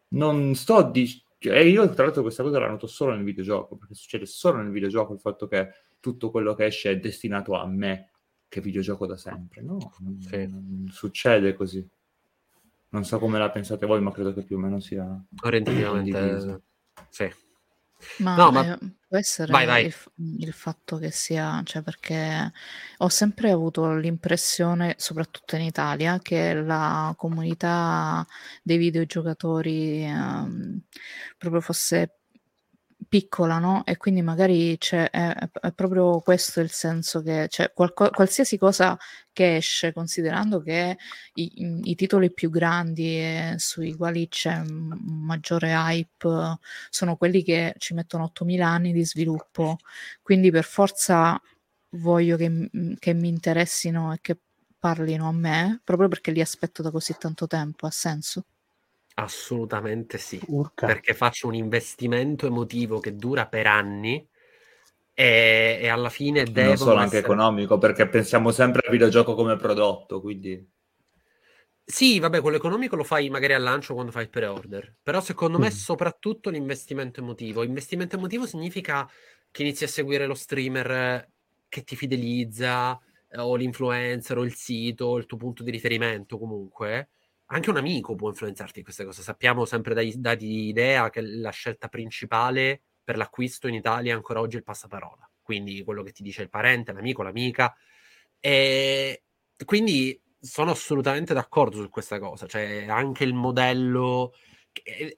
[0.09, 1.07] non sto di...
[1.39, 4.71] E io tra l'altro questa cosa la noto solo nel videogioco, perché succede solo nel
[4.71, 8.11] videogioco il fatto che tutto quello che esce è destinato a me.
[8.49, 9.61] che videogioco da sempre.
[9.61, 10.47] No, non, sì.
[10.47, 11.87] non succede così.
[12.89, 16.63] Non so come la pensate voi, ma credo che più o meno sia orientativamente
[17.09, 17.31] sì.
[18.17, 18.73] Ma, no, ma...
[18.73, 18.77] Eh,
[19.07, 19.85] può essere vai, vai.
[19.85, 19.95] Il,
[20.39, 22.51] il, fatto che sia, cioè perché
[22.97, 28.25] ho sempre avuto l'impressione, soprattutto in Italia, che la comunità
[28.63, 30.81] dei videogiocatori ehm,
[31.37, 32.18] proprio fosse
[33.09, 33.83] piccola, no?
[33.85, 38.97] E quindi magari c'è, è, è proprio questo il senso che c'è qualco, qualsiasi cosa
[39.33, 40.97] che esce, considerando che
[41.35, 46.57] i, i titoli più grandi e sui quali c'è maggiore hype
[46.89, 49.77] sono quelli che ci mettono 8000 anni di sviluppo,
[50.21, 51.39] quindi per forza
[51.97, 54.37] voglio che, che mi interessino e che
[54.79, 58.45] parlino a me, proprio perché li aspetto da così tanto tempo, ha senso?
[59.23, 60.85] Assolutamente sì, Urca.
[60.85, 64.27] perché faccio un investimento emotivo che dura per anni
[65.13, 66.67] e, e alla fine devo...
[66.67, 67.03] Non solo essere...
[67.03, 70.65] anche economico, perché pensiamo sempre al videogioco come prodotto, quindi...
[71.83, 75.57] Sì, vabbè, quello economico lo fai magari al lancio quando fai il pre-order, però secondo
[75.57, 75.61] mm.
[75.61, 77.63] me soprattutto l'investimento emotivo.
[77.63, 79.09] Investimento emotivo significa
[79.49, 81.27] che inizi a seguire lo streamer
[81.67, 82.99] che ti fidelizza,
[83.29, 87.09] eh, o l'influencer, o il sito, o il tuo punto di riferimento comunque
[87.51, 89.21] anche un amico può influenzarti in queste cose.
[89.21, 94.39] Sappiamo sempre dai dati di idea che la scelta principale per l'acquisto in Italia ancora
[94.39, 95.29] oggi è il passaparola.
[95.41, 97.75] Quindi quello che ti dice il parente, l'amico, l'amica.
[98.39, 99.23] E
[99.65, 102.45] quindi sono assolutamente d'accordo su questa cosa.
[102.45, 104.33] Cioè, anche il modello.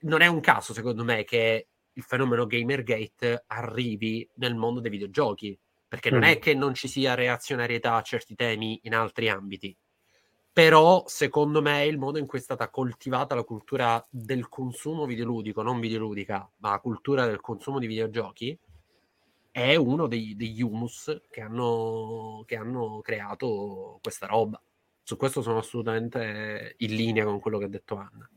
[0.00, 5.58] Non è un caso, secondo me, che il fenomeno Gamergate arrivi nel mondo dei videogiochi.
[5.86, 6.24] Perché non mm.
[6.24, 9.76] è che non ci sia reazionarietà a certi temi in altri ambiti
[10.52, 15.62] però secondo me il modo in cui è stata coltivata la cultura del consumo videoludico,
[15.62, 18.58] non videoludica, ma la cultura del consumo di videogiochi,
[19.50, 24.60] è uno dei, degli humus che hanno, che hanno creato questa roba.
[25.02, 28.28] Su questo sono assolutamente in linea con quello che ha detto Anna.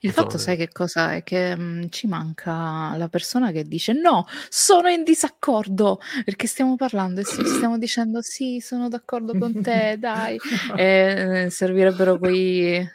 [0.00, 1.22] Il fatto, sai che cosa è?
[1.22, 7.20] Che mh, ci manca la persona che dice no, sono in disaccordo perché stiamo parlando
[7.20, 10.38] e stiamo dicendo sì, sono d'accordo con te, dai.
[10.74, 12.88] E eh, servirebbero quei,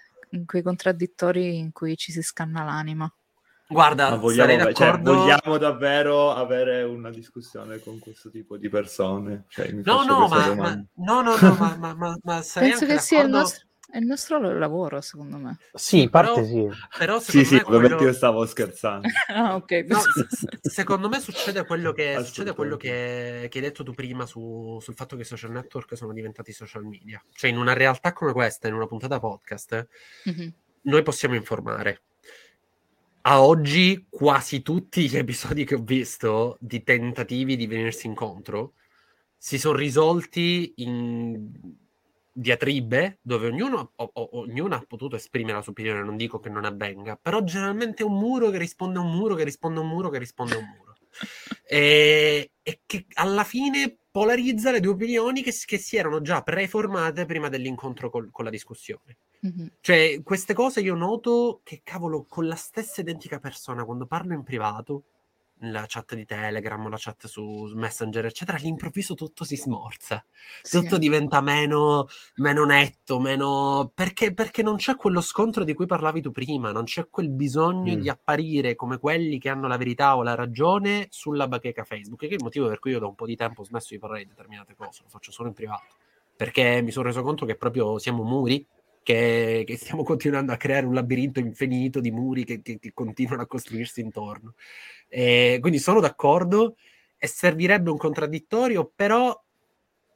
[0.46, 3.12] quei contraddittori in cui ci si scanna l'anima.
[3.68, 9.46] Guarda, vogliamo, cioè, vogliamo, davvero avere una discussione con questo tipo di persone?
[9.48, 13.22] Cioè, no, no ma, ma, no, no, no, ma, ma, ma, ma Penso che sia
[13.22, 15.58] il nostro è il nostro lavoro, secondo me.
[15.74, 16.68] Sì, parte sì.
[16.98, 18.02] Però sì, sì, quello...
[18.02, 19.08] io stavo scherzando.
[19.28, 19.72] ah, ok.
[19.88, 20.00] No,
[20.62, 24.96] secondo me succede quello che, succede quello che, che hai detto tu prima su, sul
[24.96, 27.22] fatto che i social network sono diventati social media.
[27.34, 29.88] Cioè, in una realtà come questa, in una puntata podcast,
[30.30, 30.50] mm-hmm.
[30.84, 32.04] noi possiamo informare.
[33.24, 38.74] A oggi, quasi tutti gli episodi che ho visto di tentativi di venirsi incontro
[39.38, 41.80] si sono risolti in
[42.32, 46.50] diatribe dove ognuno, o, o, ognuno, ha potuto esprimere la sua opinione, non dico che
[46.50, 49.84] non avvenga, però generalmente è un muro che risponde a un muro, che risponde a
[49.84, 50.96] un muro, che risponde a un muro.
[51.68, 57.26] e, e, che alla fine polarizza le due opinioni che, che si erano già preformate
[57.26, 59.18] prima dell'incontro col, con la discussione.
[59.46, 59.68] Mm-hmm.
[59.80, 64.44] Cioè, queste cose io noto che, cavolo, con la stessa identica persona, quando parlo in
[64.44, 65.04] privato,
[65.62, 70.26] la chat di Telegram, la chat su Messenger, eccetera, all'improvviso tutto si smorza,
[70.62, 71.00] tutto sì.
[71.00, 73.92] diventa meno, meno netto, meno...
[73.94, 77.96] Perché, perché, non c'è quello scontro di cui parlavi tu prima, non c'è quel bisogno
[77.96, 78.00] mm.
[78.00, 82.28] di apparire come quelli che hanno la verità o la ragione sulla bacheca Facebook, che
[82.28, 84.24] è il motivo per cui io da un po' di tempo ho smesso di parlare
[84.24, 85.96] di determinate cose, lo faccio solo in privato,
[86.36, 88.66] perché mi sono reso conto che proprio siamo muri
[89.04, 93.44] che, che, stiamo continuando a creare un labirinto infinito di muri che, che, che continuano
[93.44, 94.54] a costruirsi intorno.
[95.08, 96.76] E quindi sono d'accordo
[97.18, 99.40] e servirebbe un contraddittorio, però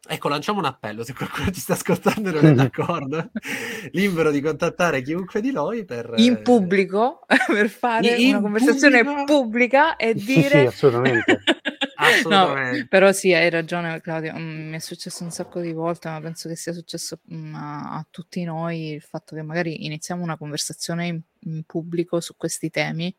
[0.07, 3.31] ecco, lanciamo un appello, se qualcuno ci sta ascoltando e non è d'accordo,
[3.91, 6.13] libero di contattare chiunque di noi per...
[6.17, 9.25] In pubblico, per fare in una conversazione pubblico?
[9.25, 10.41] pubblica e dire...
[10.41, 11.43] Sì, sì assolutamente.
[12.05, 12.79] assolutamente.
[12.79, 16.19] No, però sì, hai ragione Claudio, mm, mi è successo un sacco di volte, ma
[16.21, 20.37] penso che sia successo mm, a, a tutti noi il fatto che magari iniziamo una
[20.37, 23.15] conversazione in, in pubblico su questi temi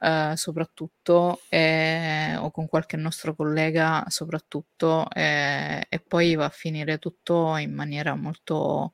[0.00, 6.98] eh, soprattutto, eh, o con qualche nostro collega soprattutto, eh, e poi va a finire
[6.98, 8.92] tutto in maniera molto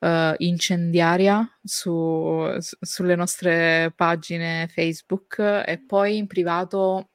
[0.00, 7.10] uh, incendiaria su, su, sulle nostre pagine Facebook e poi in privato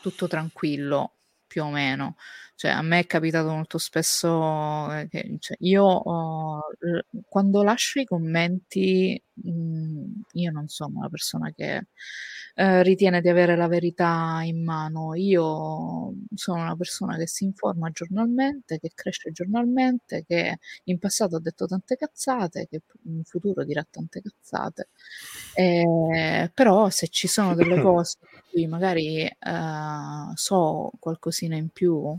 [0.00, 2.16] tutto tranquillo, più o meno.
[2.60, 6.60] Cioè, a me è capitato molto spesso eh, che cioè, io oh,
[7.26, 11.86] quando lascio i commenti, mh, mhmm, io non sono una persona che
[12.56, 15.14] eh, ritiene di avere la verità in mano.
[15.14, 21.40] Io sono una persona che si informa giornalmente, che cresce giornalmente, che in passato ha
[21.40, 24.90] detto tante cazzate, che in futuro dirà tante cazzate.
[25.54, 28.18] Eh, però se ci sono delle cose
[28.50, 29.34] cui magari eh,
[30.34, 32.18] so qualcosina in più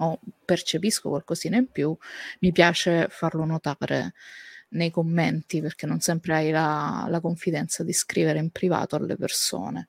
[0.00, 1.96] o percepisco qualcosina in più,
[2.40, 4.12] mi piace farlo notare
[4.70, 9.88] nei commenti perché non sempre hai la, la confidenza di scrivere in privato alle persone.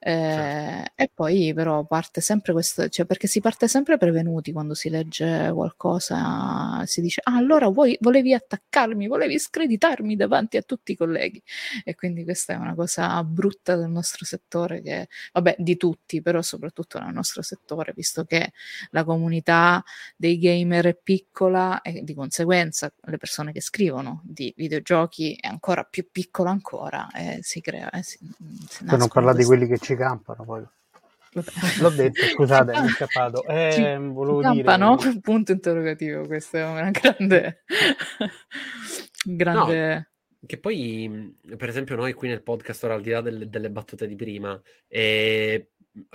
[0.00, 0.92] Certo.
[1.00, 4.90] Eh, e poi però parte sempre questo, cioè perché si parte sempre prevenuti quando si
[4.90, 10.96] legge qualcosa, si dice ah allora vuoi, volevi attaccarmi, volevi screditarmi davanti a tutti i
[10.96, 11.42] colleghi
[11.82, 16.42] e quindi questa è una cosa brutta del nostro settore che, vabbè di tutti, però
[16.42, 18.52] soprattutto nel nostro settore, visto che
[18.90, 19.82] la comunità
[20.16, 25.82] dei gamer è piccola e di conseguenza le persone che scrivono di videogiochi è ancora
[25.82, 27.90] più piccola ancora e si crea...
[27.90, 28.18] Eh, si,
[28.68, 30.62] si per non parlare di quelli che ci campano poi.
[31.80, 33.44] L'ho detto, scusate, mi è scappato.
[33.44, 34.96] Eh, ci, volevo ci campano?
[34.96, 35.20] Dire...
[35.20, 37.64] Punto interrogativo, questa è una grande...
[39.24, 39.94] grande...
[39.94, 40.06] No,
[40.46, 44.06] che poi, per esempio, noi qui nel podcast, ora al di là delle, delle battute
[44.06, 45.70] di prima, e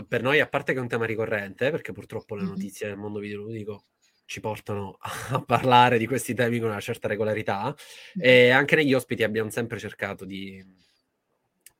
[0.07, 3.19] per noi, a parte che è un tema ricorrente, perché purtroppo le notizie del mondo
[3.19, 3.86] videoludico
[4.26, 4.97] ci portano
[5.32, 7.76] a parlare di questi temi con una certa regolarità,
[8.19, 10.63] e anche negli ospiti abbiamo sempre cercato di...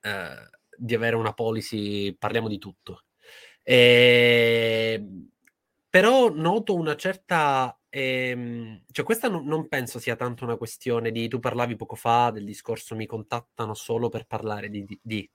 [0.02, 3.04] Eh, di avere una policy, parliamo di tutto.
[3.64, 4.94] E...
[5.00, 5.30] Ehm,
[5.90, 7.78] però noto una certa...
[7.90, 11.28] Ehm, cioè questa non, non, penso sia tanto una questione di...
[11.28, 14.84] Tu parlavi poco fa del discorso mi contattano solo per parlare di...
[14.86, 15.30] di, di.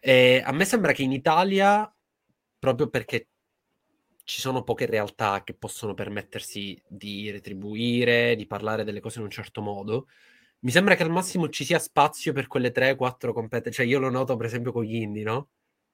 [0.00, 1.92] Eh, a me sembra che in Italia,
[2.58, 3.28] proprio perché
[4.24, 9.30] ci sono poche realtà che possono permettersi di retribuire, di parlare delle cose in un
[9.30, 10.08] certo modo,
[10.60, 13.82] mi sembra che al massimo ci sia spazio per quelle 3-4 competenze.
[13.82, 15.48] Cioè, io lo noto per esempio con gli indie, no?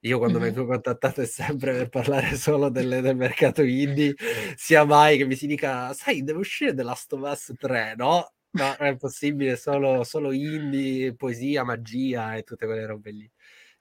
[0.05, 0.53] Io quando mm-hmm.
[0.55, 4.15] vengo contattato è sempre per parlare solo delle, del mercato indie,
[4.57, 8.33] sia mai che mi si dica, sai, deve uscire The Last of Us 3, no?
[8.55, 13.31] No, è possibile, solo, solo indie, poesia, magia e tutte quelle robe lì.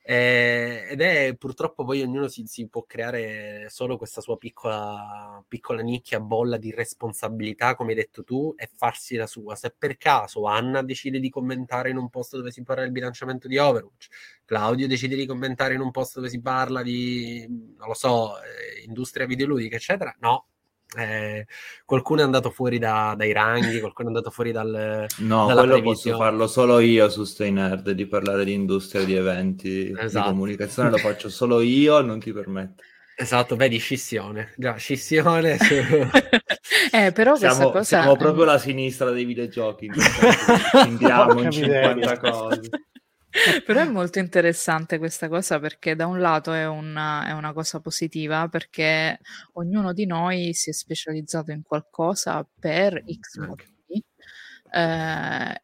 [0.03, 5.81] Eh, ed è purtroppo poi ognuno si, si, può creare solo questa sua piccola, piccola
[5.81, 9.55] nicchia bolla di responsabilità, come hai detto tu, e farsi la sua.
[9.55, 13.47] Se per caso Anna decide di commentare in un posto dove si parla del bilanciamento
[13.47, 14.07] di Overwatch,
[14.45, 18.83] Claudio decide di commentare in un posto dove si parla di, non lo so, eh,
[18.85, 20.47] industria videoludica, eccetera, no,
[20.97, 21.47] eh,
[21.85, 25.05] qualcuno è andato fuori da, dai ranghi, qualcuno è andato fuori dal.
[25.17, 29.93] No, quello posso farlo solo io su Stay Nerd di parlare di industria, di eventi,
[29.97, 30.27] esatto.
[30.27, 32.83] di comunicazione, lo faccio solo io, non ti permetto.
[33.15, 35.57] Esatto, vedi scissione, già scissione.
[35.59, 35.73] Su...
[36.91, 37.83] eh, però siamo, cosa...
[37.83, 39.89] siamo proprio la sinistra dei videogiochi,
[40.73, 42.69] andiamo in 50 cose.
[43.65, 47.79] Però è molto interessante questa cosa perché da un lato è una, è una, cosa
[47.79, 49.19] positiva perché
[49.53, 54.03] ognuno di noi si è specializzato in qualcosa per X motivi.
[54.73, 55.61] Eh,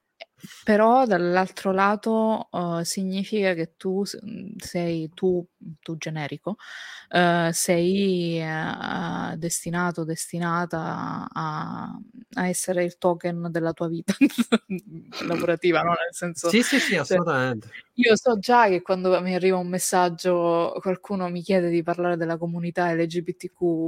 [0.64, 4.04] però dall'altro lato uh, significa che tu
[4.58, 5.46] sei tu,
[5.82, 6.58] tu generico,
[7.10, 12.00] uh, sei uh, destinato, destinata a,
[12.34, 14.14] a, essere il token della tua vita
[15.26, 15.90] lavorativa, no?
[15.90, 17.68] Nel senso, sì, sì, sì, assolutamente.
[17.68, 22.16] Cioè, io so già che quando mi arriva un messaggio, qualcuno mi chiede di parlare
[22.16, 23.88] della comunità LGBTQ,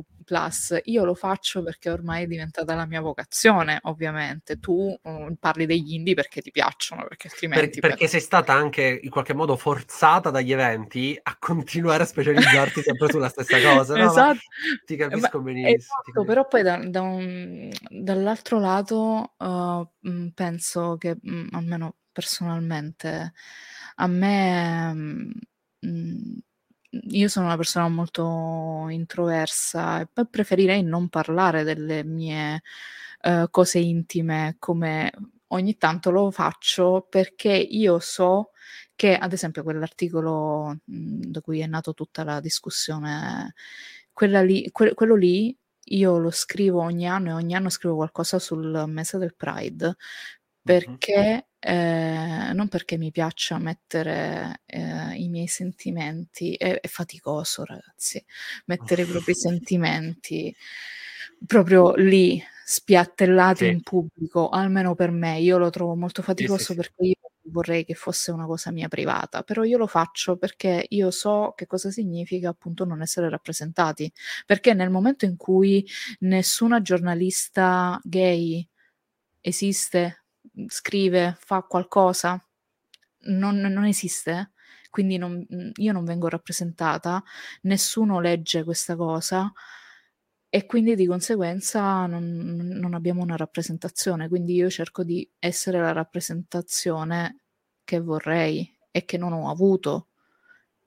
[0.83, 4.59] io lo faccio perché ormai è diventata la mia vocazione, ovviamente.
[4.59, 7.79] Tu um, parli degli indie perché ti piacciono, perché altrimenti.
[7.79, 8.09] Per, perché per...
[8.09, 13.29] sei stata anche in qualche modo forzata dagli eventi a continuare a specializzarti sempre sulla
[13.29, 13.95] stessa cosa.
[13.95, 14.09] No?
[14.09, 14.39] Esatto.
[14.85, 15.75] Ti capisco Ma, benissimo.
[15.75, 16.23] Esatto, capisco.
[16.25, 21.17] Però poi da, da un, dall'altro lato uh, penso che,
[21.51, 23.33] almeno personalmente,
[23.95, 25.31] a me mh,
[25.79, 26.37] mhmm,
[26.91, 32.61] io sono una persona molto introversa e preferirei non parlare delle mie
[33.23, 35.11] uh, cose intime come
[35.47, 38.51] ogni tanto lo faccio perché io so
[38.99, 43.53] che ad esempio quell'articolo mh, da cui è nata tutta la discussione
[44.43, 45.57] lì, que- quello lì
[45.91, 49.95] io lo scrivo ogni anno e ogni anno scrivo qualcosa sul mese del Pride
[50.61, 58.21] perché eh, non perché mi piaccia mettere eh, i miei sentimenti, è, è, faticoso ragazzi,
[58.65, 60.53] mettere i propri sentimenti
[61.47, 63.71] proprio lì, spiattellati sì.
[63.71, 67.15] in pubblico, almeno per me, io lo trovo molto faticoso sì, sì, perché io
[67.49, 71.65] vorrei che fosse una cosa mia privata, però io lo faccio perché io so che
[71.65, 74.11] cosa significa appunto non essere rappresentati,
[74.45, 75.85] perché nel momento in cui
[76.19, 78.67] nessuna giornalista gay
[79.41, 80.25] esiste,
[80.67, 82.43] scrive, fa qualcosa,
[83.21, 84.51] non, non esiste,
[84.89, 85.45] quindi non,
[85.75, 87.23] io non vengo rappresentata,
[87.61, 89.51] nessuno legge questa cosa
[90.49, 92.25] e quindi di conseguenza non,
[92.73, 97.43] non, abbiamo una rappresentazione, quindi io cerco di essere la rappresentazione
[97.83, 100.07] che vorrei e che non ho avuto.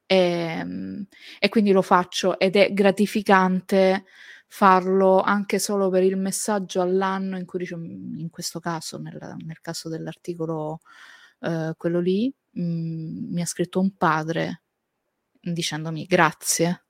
[0.06, 1.06] E, ehm,
[1.38, 4.04] e quindi lo faccio ed è gratificante
[4.48, 9.60] farlo anche solo per il messaggio all'anno in cui dice, in questo caso, nel, nel
[9.60, 10.80] caso dell'articolo
[11.40, 14.62] eh, quello lì, mh, mm, mi ha scritto un padre
[15.40, 16.84] dicendomi grazie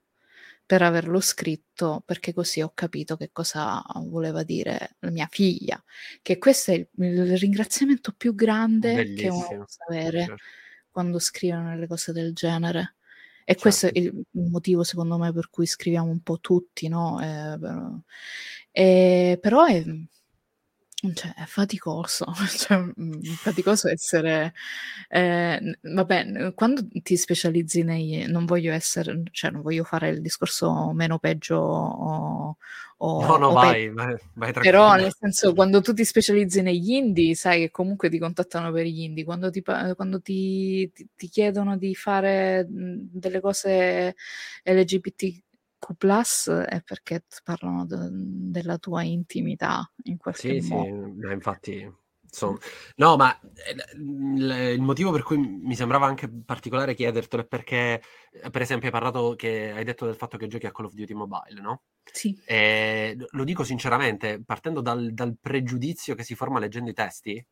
[0.73, 5.79] per averlo scritto perché così ho capito che cosa voleva dire la mia figlia,
[6.23, 9.47] che questo è il, il ringraziamento più grande Bellissimo.
[9.47, 10.43] che uno può avere certo.
[10.91, 12.95] quando scrivono le cose del genere.
[13.45, 13.61] E certo.
[13.61, 14.19] questo è certo.
[14.19, 17.21] il motivo, secondo me, per cui scriviamo un po' tutti, no?
[17.21, 17.99] Eh, però,
[18.71, 19.85] eh, però è,
[21.15, 22.27] cioè, è faticoso,
[22.57, 24.55] cioè, mhmm, faticoso essere...
[25.09, 28.27] Eh, vabbè, quando ti specializzi nei...
[28.29, 29.23] non voglio essere...
[29.33, 32.57] cioè non voglio fare il discorso meno peggio o...
[32.99, 36.63] o no, no, o vai, pe- vai, vai Però nel senso, quando tu ti specializzi
[36.63, 39.25] negli indie, sai che comunque ti contattano per gli indie.
[39.25, 44.15] Quando ti, quando ti, ti, ti chiedono di fare mhmm, delle cose
[44.63, 45.43] LGBT
[45.83, 51.15] Q è perché parlano de- della tua intimità in qualche sì, modo.
[51.21, 52.59] Sì, infatti, insomma,
[52.97, 53.37] no, ma
[53.97, 58.87] il, il, motivo per cui mi sembrava anche particolare chiedertelo è perché, eh, per esempio,
[58.87, 61.83] hai parlato che hai detto del fatto che giochi a Call of Duty Mobile, no?
[62.05, 62.41] Sì.
[62.47, 67.45] E lo dico sinceramente, partendo dal, dal pregiudizio che si forma leggendo i testi,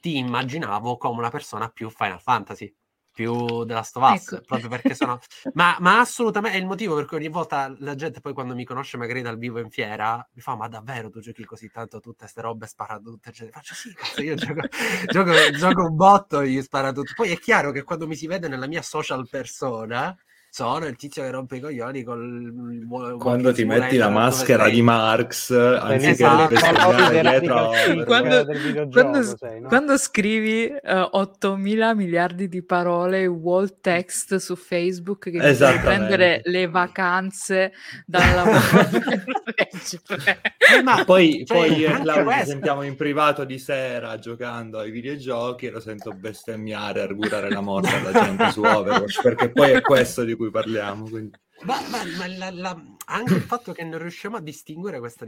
[0.00, 2.74] ti immaginavo come una persona più Final Fantasy
[3.18, 4.42] più della Stovaz, ecco.
[4.46, 5.18] proprio perché sono...
[5.54, 8.64] ma, ma, assolutamente è il motivo per cui ogni volta la gente poi quando mi
[8.64, 12.18] conosce magari dal vivo in fiera mi fa ma davvero tu giochi così tanto tutte
[12.20, 14.60] queste robe spara tutte, cioè, faccio sì, cazzo, io gioco,
[15.10, 17.12] gioco, gioco un botto e gli spara tutto.
[17.16, 20.16] Poi è chiaro che quando mi si vede nella mia social persona
[20.50, 25.50] sono il tizio che rompe i coglioni col quando ti metti la maschera di Marx
[25.50, 27.10] anziché esatto.
[27.10, 27.70] dietro
[28.04, 28.46] quando,
[28.90, 29.68] quando, sei, no?
[29.68, 36.40] quando scrivi uh, eh, 8000 miliardi di parole wall text su Facebook che devi prendere
[36.44, 37.72] le vacanze
[38.06, 38.88] dal lavoro
[39.54, 44.78] eh, ma poi, cioè, poi io e Claudio ci sentiamo in privato di sera giocando
[44.78, 49.72] ai videogiochi e lo sento bestemmiare argurare la morte alla gente su Overwatch perché poi
[49.72, 51.08] è questo di cui parliamo.
[51.08, 51.38] Quindi.
[51.62, 55.26] Ma, ma, ma la, la, anche il fatto che non riusciamo a distinguere questa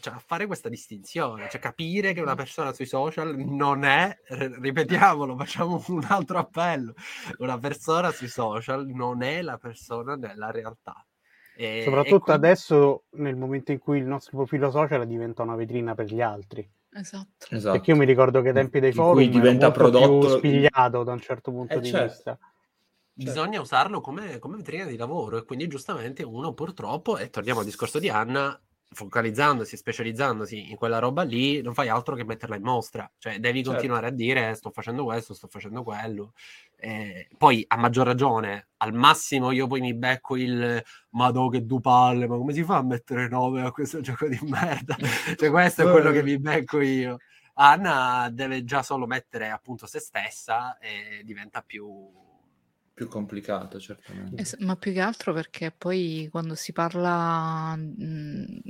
[0.00, 5.36] cioè a fare questa distinzione, cioè capire che una persona sui social non è, ripetiamolo,
[5.36, 6.94] facciamo un altro appello,
[7.38, 11.04] una persona sui social non è la persona nella realtà.
[11.56, 12.46] E, Soprattutto e quindi...
[12.46, 16.66] adesso, nel momento in cui il nostro profilo social diventa una vetrina per gli altri.
[16.94, 17.46] Esatto.
[17.50, 17.72] esatto.
[17.72, 21.20] Perché io mi ricordo che ai tempi dei forum diventa prodotto più spigliato da un
[21.20, 22.06] certo punto eh, di certo.
[22.06, 22.38] vista.
[23.14, 23.30] Certo.
[23.30, 27.66] Bisogna usarlo come, come vetrina di lavoro e quindi giustamente uno purtroppo, e torniamo al
[27.66, 28.58] discorso di Anna,
[28.92, 33.10] focalizzandosi, specializzandosi in quella roba lì, non fai altro che metterla in mostra.
[33.18, 33.72] Cioè, devi certo.
[33.72, 36.32] continuare a dire sto facendo questo, sto facendo quello.
[36.76, 41.80] Eh, poi, a maggior ragione, al massimo io poi mi becco il Madò che du
[41.80, 44.96] palle, ma come si fa a mettere nome a questo gioco di merda?
[45.36, 47.18] cioè, questo è quello che mi becco io.
[47.54, 52.30] Anna deve già solo mettere appunto se stessa e diventa più
[53.02, 54.40] più complicato, certamente.
[54.40, 58.60] Es- ma più che altro perché poi quando si parla, mh,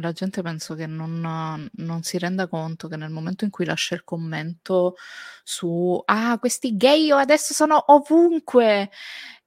[0.00, 3.94] la gente penso che non, non, si renda conto che nel momento in cui lascia
[3.94, 4.96] il commento
[5.42, 8.90] su ah, questi gay adesso sono ovunque,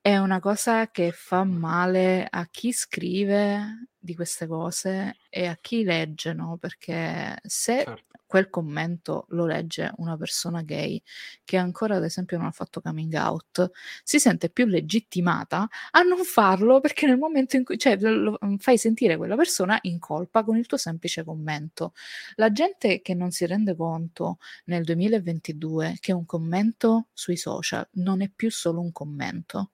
[0.01, 5.83] è una cosa che fa male a chi scrive di queste cose e a chi
[5.83, 6.57] legge, no?
[6.57, 10.99] Perché se certo quel commento lo legge una persona gay
[11.43, 13.69] che ancora ad esempio non ha fatto coming out,
[14.03, 18.55] si sente più legittimata a non farlo perché nel momento in cui cioè, lo, mm,
[18.55, 21.93] fai sentire quella persona in colpa con il tuo semplice commento.
[22.37, 28.23] La gente che non si rende conto nel 2022 che un commento sui social non
[28.23, 29.73] è più solo un commento,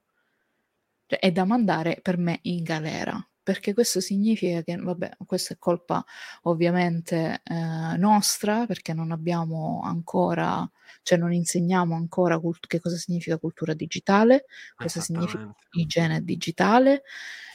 [1.06, 5.58] cioè, è da mandare per me in galera perché questo significa che, vabbè, questa è
[5.58, 6.06] colpa
[6.44, 10.70] ovviamente eh, nostra, perché non abbiamo ancora,
[11.02, 14.46] cioè non insegniamo ancora cult- che cosa significa cultura digitale,
[14.76, 17.02] cosa significa igiene digitale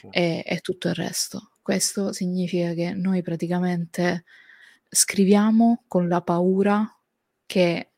[0.01, 0.09] sì.
[0.11, 1.53] e, e tutto il resto.
[1.63, 4.25] Questo significa che noi praticamente
[4.89, 6.85] scriviamo con la paura
[7.47, 7.93] che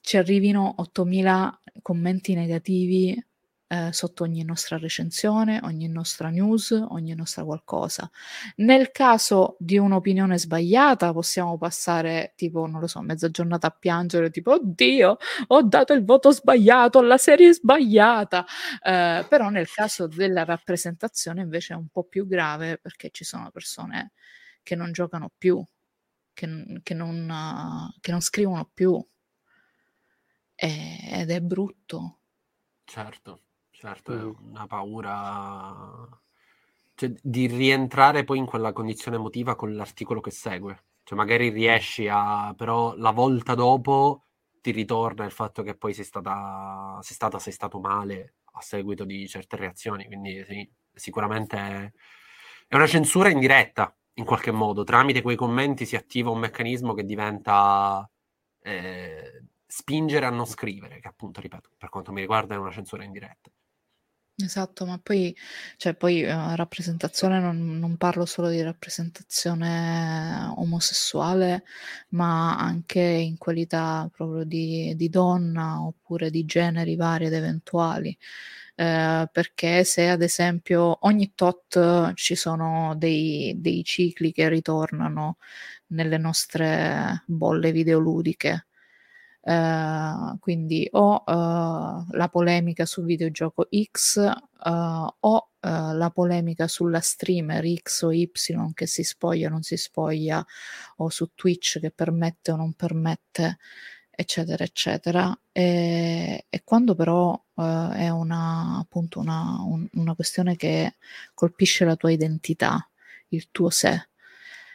[0.00, 3.20] ci arrivino 8000 commenti negativi
[3.72, 8.10] eh, sotto ogni nostra recensione, ogni nostra news, ogni nostra qualcosa.
[8.56, 14.30] Nel caso di un'opinione sbagliata possiamo passare tipo, non lo so, mezza giornata a piangere,
[14.30, 15.16] tipo, oddio,
[15.46, 18.44] ho dato il voto sbagliato alla serie sbagliata.
[18.82, 23.50] Eh, però nel caso della rappresentazione invece è un po' più grave perché ci sono
[23.50, 24.12] persone
[24.62, 25.64] che non giocano più,
[26.34, 29.02] che, che, non, uh, che non scrivono più.
[30.54, 32.18] ed è brutto.
[32.84, 33.40] Certo.
[33.82, 36.06] Certo, è una paura
[36.94, 40.84] cioè, di rientrare poi in quella condizione emotiva con l'articolo che segue.
[41.02, 44.26] Cioè, magari riesci a, però la volta dopo
[44.60, 49.04] ti ritorna il fatto che poi sei stata, sei stata, sei stato male a seguito
[49.04, 50.06] di certe reazioni.
[50.06, 51.92] Quindi sì, sicuramente
[52.68, 54.84] è una censura indiretta in qualche modo.
[54.84, 58.08] Tramite quei commenti si attiva un meccanismo che diventa
[58.60, 63.02] eh, spingere a non scrivere, che appunto, ripeto, per quanto mi riguarda è una censura
[63.02, 63.50] indiretta.
[64.38, 65.36] Esatto, ma poi,
[65.76, 71.64] cioè, poi uh, rappresentazione non, non, parlo solo di rappresentazione omosessuale,
[72.10, 78.16] ma anche in qualità proprio di, di donna oppure di generi vari ed eventuali.
[78.74, 85.36] Eh, perché se ad esempio ogni tot ci sono dei, dei cicli che ritornano
[85.88, 88.66] nelle nostre bolle videoludiche,
[89.44, 97.64] Uh, quindi o uh, la polemica sul videogioco X uh, o la polemica sulla streamer
[97.74, 98.30] X o Y
[98.74, 100.44] che si spoglia o non si spoglia
[100.96, 103.58] o su Twitch che permette o non permette
[104.10, 105.36] eccetera eccetera.
[105.52, 110.96] E, e quando però è una appunto una, un, una questione che
[111.34, 112.88] colpisce la tua identità
[113.28, 114.08] il tuo sé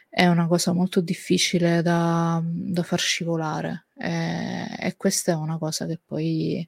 [0.08, 5.86] è una cosa molto difficile da, da far scivolare e, e, questa è una cosa
[5.86, 6.66] che poi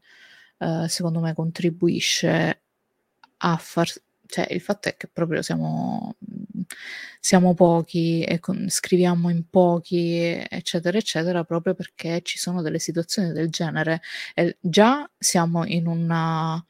[0.58, 2.62] eh, secondo me contribuisce
[3.38, 3.88] a far
[4.30, 6.14] cioè il fatto è che proprio siamo,
[7.20, 10.18] siamo pochi e con, scriviamo in pochi
[10.48, 14.00] eccetera eccetera proprio perché ci sono delle situazioni del genere
[14.34, 16.64] e già siamo in una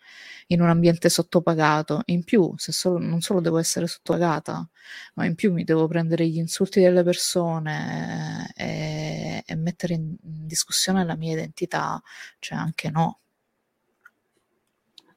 [0.51, 2.03] in un ambiente sottopagato.
[2.07, 4.69] In più, solo, non solo devo essere sottopagata,
[5.15, 11.05] ma in più mi devo prendere gli insulti delle persone e, e mettere in discussione
[11.05, 12.01] la mia identità,
[12.39, 13.21] cioè anche no.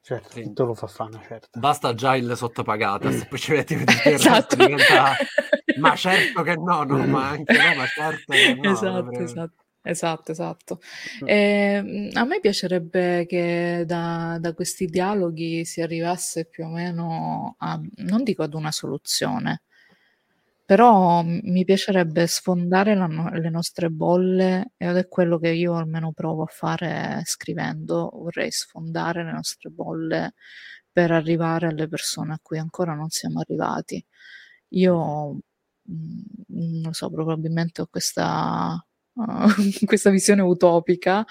[0.06, 0.42] Certo, sì.
[0.42, 1.58] tutto lo fa fana, certo.
[1.58, 4.54] Basta già il sottopagata, se poi ci metti di esatto.
[4.54, 5.16] diventa...
[5.78, 8.70] ma certo che no, no, ma anche no, ma certo che no.
[8.70, 9.64] Esatto, esatto.
[9.86, 10.80] Esatto, esatto.
[11.24, 17.80] Eh, a me piacerebbe che da, da, questi dialoghi si arrivasse più o meno a,
[17.96, 19.62] non dico ad una soluzione,
[20.64, 26.42] però mi piacerebbe sfondare la, le nostre bolle ed è quello che io almeno provo
[26.44, 30.34] a fare scrivendo, vorrei sfondare le nostre bolle
[30.90, 34.04] per arrivare alle persone a cui ancora non siamo arrivati.
[34.70, 35.38] Io
[35.86, 38.74] non lo so, probabilmente ho questa
[39.14, 39.46] uh,
[39.86, 41.24] questa visione utopica,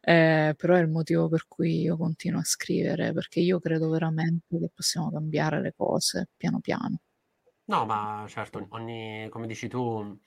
[0.00, 4.58] eh, però è il motivo per cui io continuo a scrivere, perché io credo veramente
[4.58, 7.00] che possiamo cambiare le cose piano piano.
[7.68, 10.18] No, ma certo, ogni, come dici tu,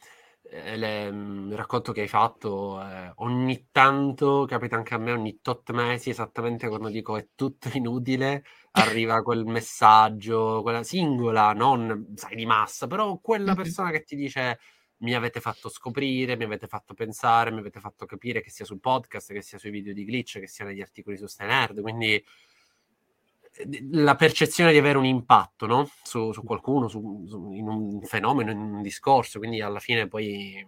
[0.44, 5.40] eh, le, il racconto che hai fatto, eh, ogni tanto, capita anche a me, ogni
[5.42, 8.44] tot mesi, esattamente quando dico è tutto inutile,
[8.74, 14.60] arriva quel messaggio, quella singola, non sai di massa, però quella persona che ti dice
[14.98, 18.80] mi avete fatto scoprire, mi avete fatto pensare, mi avete fatto capire che sia sul
[18.80, 21.48] podcast, che sia sui video di glitch, che sia negli articoli su Stay
[21.82, 22.24] quindi eh,
[23.92, 25.90] la percezione di avere un impatto no?
[26.04, 30.66] su, su, qualcuno, su, su, in un fenomeno, in un discorso, quindi alla fine poi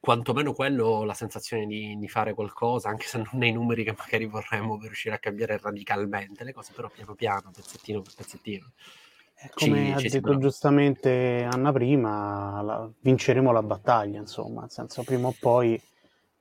[0.00, 4.24] quantomeno quello, la sensazione di, di, fare qualcosa, anche se non nei numeri che magari
[4.24, 8.72] vorremmo per riuscire a cambiare radicalmente le cose, però piano piano, pezzettino per pezzettino.
[9.54, 15.02] Come ci, ha ci detto giustamente Anna prima, la, vinceremo la battaglia, insomma, nel senso
[15.02, 15.80] prima o poi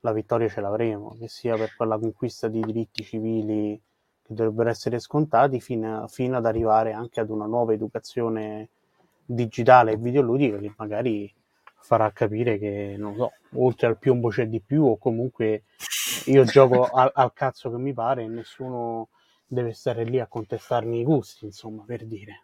[0.02, 3.82] la vittoria ce l'avremo, che sia per quella conquista di diritti civili
[4.30, 8.70] che dovrebbero essere scontati, fino, fino ad arrivare anche ad una nuova educazione
[9.26, 11.34] digitale e videoludica che magari
[11.82, 15.64] farà capire che, non so, oltre al piombo c'è di più o comunque
[16.26, 19.10] io gioco al, al cazzo che mi pare e nessuno
[19.48, 22.44] deve stare lì a contestarmi i gusti, insomma, per dire.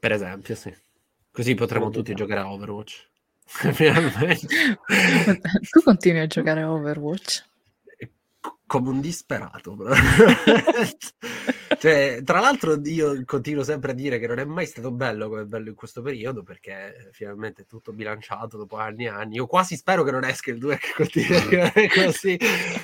[0.00, 0.74] Per esempio, sì.
[1.30, 3.06] Così potremo tutti giocare a Overwatch.
[5.70, 7.44] tu continui a giocare a Overwatch?
[8.68, 9.76] Come un disperato.
[11.78, 15.46] cioè, tra l'altro io continuo sempre a dire che non è mai stato bello come
[15.46, 19.36] bello in questo periodo perché finalmente è tutto bilanciato dopo anni e anni.
[19.36, 22.38] Io quasi spero che non esca il 2 che continui così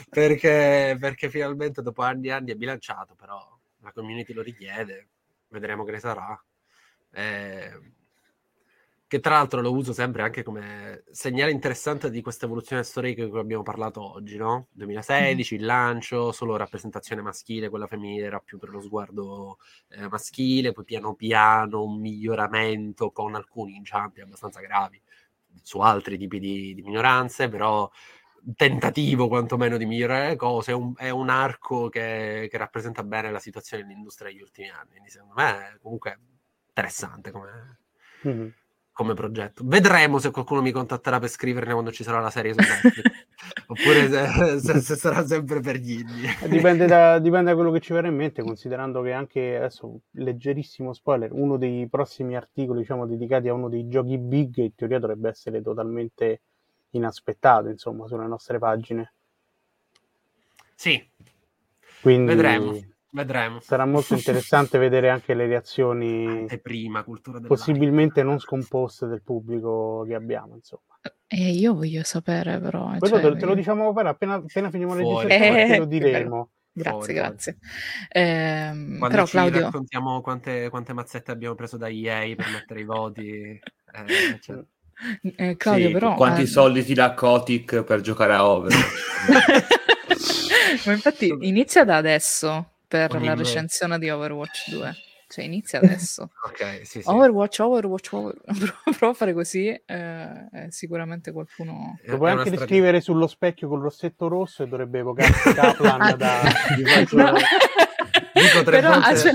[0.09, 3.47] perché, perché finalmente dopo anni e anni è bilanciato, però
[3.83, 5.09] la community lo richiede,
[5.49, 6.43] vedremo che ne sarà.
[7.13, 7.79] Eh,
[9.07, 13.31] che tra l'altro lo uso sempre anche come segnale interessante di questa evoluzione storica di
[13.31, 14.69] cui abbiamo parlato oggi, no?
[14.73, 15.59] 2016, mm.
[15.59, 19.59] il lancio, solo rappresentazione maschile, quella femminile era più per lo sguardo
[19.91, 25.01] eh, maschile, poi piano piano un miglioramento con alcuni inciampi abbastanza gravi
[25.63, 27.89] su altri tipi di, di minoranze, però
[28.57, 33.31] tentativo quantomeno di migliorare le cose, è un, è un arco che, che, rappresenta bene
[33.31, 36.19] la situazione dell'industria negli ultimi anni, quindi secondo me è comunque
[36.69, 37.79] interessante come...
[38.27, 38.49] Mm-hmm
[38.95, 39.63] come progetto.
[39.67, 43.27] Vedremo se qualcuno mi contatterà per scriverne quando ci sarà la serie su Netflix,
[43.67, 46.31] oppure se, se, se, sarà sempre per gli indie.
[46.41, 49.99] Eh, dipende da, dipende da, quello che ci verrà in mente, considerando che anche adesso,
[50.13, 55.01] leggerissimo spoiler, uno dei prossimi articoli diciamo, dedicati a uno dei giochi big in teoria
[55.01, 56.43] dovrebbe essere totalmente
[56.91, 59.13] inaspettato, insomma, sulle nostre pagine.
[60.77, 61.05] Sì,
[62.01, 62.27] Quindi...
[62.27, 63.61] vedremo Vedremo.
[63.61, 70.15] Sarà molto interessante vedere anche le reazioni prima, cultura possibilmente non scomposte del pubblico che
[70.15, 70.83] abbiamo, insomma.
[71.29, 72.97] E io voglio sapere però.
[72.99, 76.51] Quello cioè, te, lo diciamo appena, appena finiamo le registrazioni, eh, te lo diremo.
[76.77, 77.59] Grazie, fuori, grazie.
[78.11, 79.61] Eh, Quando però, Claudio...
[79.61, 83.31] raccontiamo quante, quante, mazzette abbiamo preso da EA per mettere i voti.
[83.31, 84.59] Eh, cioè...
[85.37, 86.15] eh, Claudio, sì, però...
[86.15, 86.47] Quanti eh...
[86.47, 89.83] soldi ti dà Kotick per giocare a Overwatch?
[90.87, 94.95] Ma infatti inizia da adesso per Ogni la recensione di Overwatch 2.
[95.27, 96.31] Cioè, inizia adesso.
[96.47, 97.09] ok, sì, sì.
[97.09, 98.75] Overwatch, Overwatch, Overwatch.
[98.97, 101.99] Prova a fare così, eh, sicuramente qualcuno...
[102.05, 106.43] Lo puoi anche descrivere sullo specchio con il rossetto rosso e dovrebbe evocarsi Kaplan da...
[107.11, 107.33] no.
[108.33, 109.17] Dico tre Però, volte...
[109.17, 109.35] Cioè...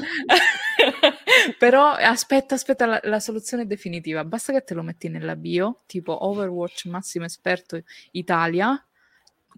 [1.58, 4.24] Però aspetta, aspetta la, la, soluzione definitiva.
[4.24, 7.82] Basta che te lo metti nella bio, tipo Overwatch massimo esperto
[8.12, 8.82] Italia,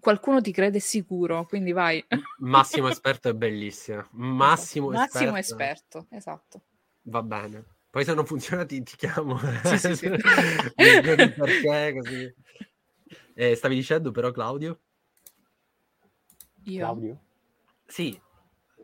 [0.02, 2.04] qualcuno ti crede sicuro, quindi vai.
[2.38, 4.04] Massimo esperto è bellissima.
[4.12, 5.10] Massimo, esatto.
[5.12, 5.98] Massimo esperto.
[5.98, 6.62] esperto, esatto.
[7.02, 7.64] Va bene.
[7.88, 9.38] Poi se non funziona ti, ti chiamo.
[9.62, 10.08] Sì, sì, sì.
[10.74, 12.34] perché, così.
[13.34, 14.80] Eh, stavi dicendo però Claudio?
[16.64, 16.78] Io?
[16.78, 17.20] Claudio?
[17.86, 18.20] Sì,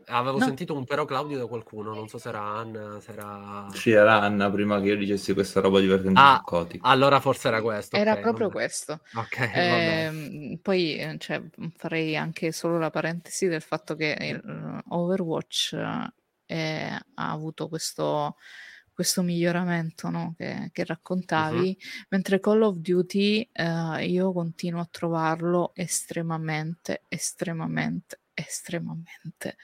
[0.09, 0.45] Avevo no.
[0.45, 3.67] sentito un però Claudio da qualcuno, non so se era Anna, se era...
[3.71, 6.79] Sì, era Anna prima che io dicessi questa roba divertente ah, Coti.
[6.81, 7.95] Allora forse era questo.
[7.95, 8.59] Era okay, proprio vabbè.
[8.59, 9.01] questo.
[9.13, 11.41] Ok, eh, Poi eh, cioè,
[11.77, 15.73] farei anche solo la parentesi del fatto che il Overwatch
[16.45, 18.35] eh, ha avuto questo
[18.99, 20.33] questo miglioramento no?
[20.35, 22.05] che, che, raccontavi, uh-huh.
[22.09, 29.57] mentre Call of Duty eh, io continuo a trovarlo estremamente, estremamente, estremamente,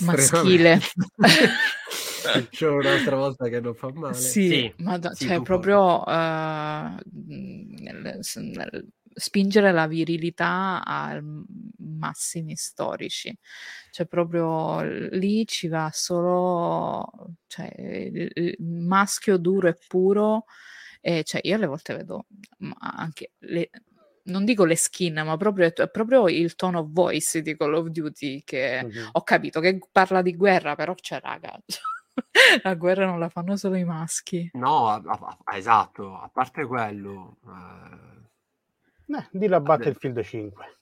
[0.00, 0.80] maschile.
[2.50, 4.14] C'è un'altra volta che non fa male.
[4.14, 11.20] Sì, sì ma da, sì, cioè proprio uh, nel, nel, spingere la virilità a
[11.78, 13.36] massimi storici.
[13.90, 20.44] Cioè proprio lì ci va solo cioè, il maschio duro e puro.
[21.00, 22.26] E cioè, io alle volte vedo
[22.78, 23.70] anche le,
[24.24, 27.86] non dico le skin, ma proprio, è proprio il tone of voice di Call of
[27.88, 29.08] Duty che uh-huh.
[29.12, 31.58] ho capito che parla di guerra, però c'è raga.
[32.62, 34.50] la guerra non la fanno solo i maschi.
[34.54, 35.02] No, a,
[35.44, 37.38] a, esatto, a parte quello.
[37.46, 40.78] Eh, eh di la Battlefield 5.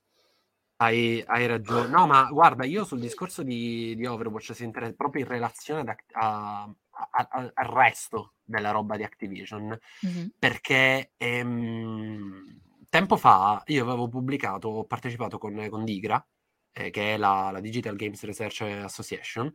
[0.81, 1.89] Hai, hai, ragione.
[1.89, 6.63] No, ma guarda, io sul discorso di, di Overwatch si interessa proprio in relazione a,
[6.63, 10.27] a, al resto della roba di Activision, mm-hmm.
[10.39, 16.25] perché ehm, tempo fa io avevo pubblicato, ho partecipato con, con Digra,
[16.73, 19.55] eh, che è la, la, Digital Games Research Association,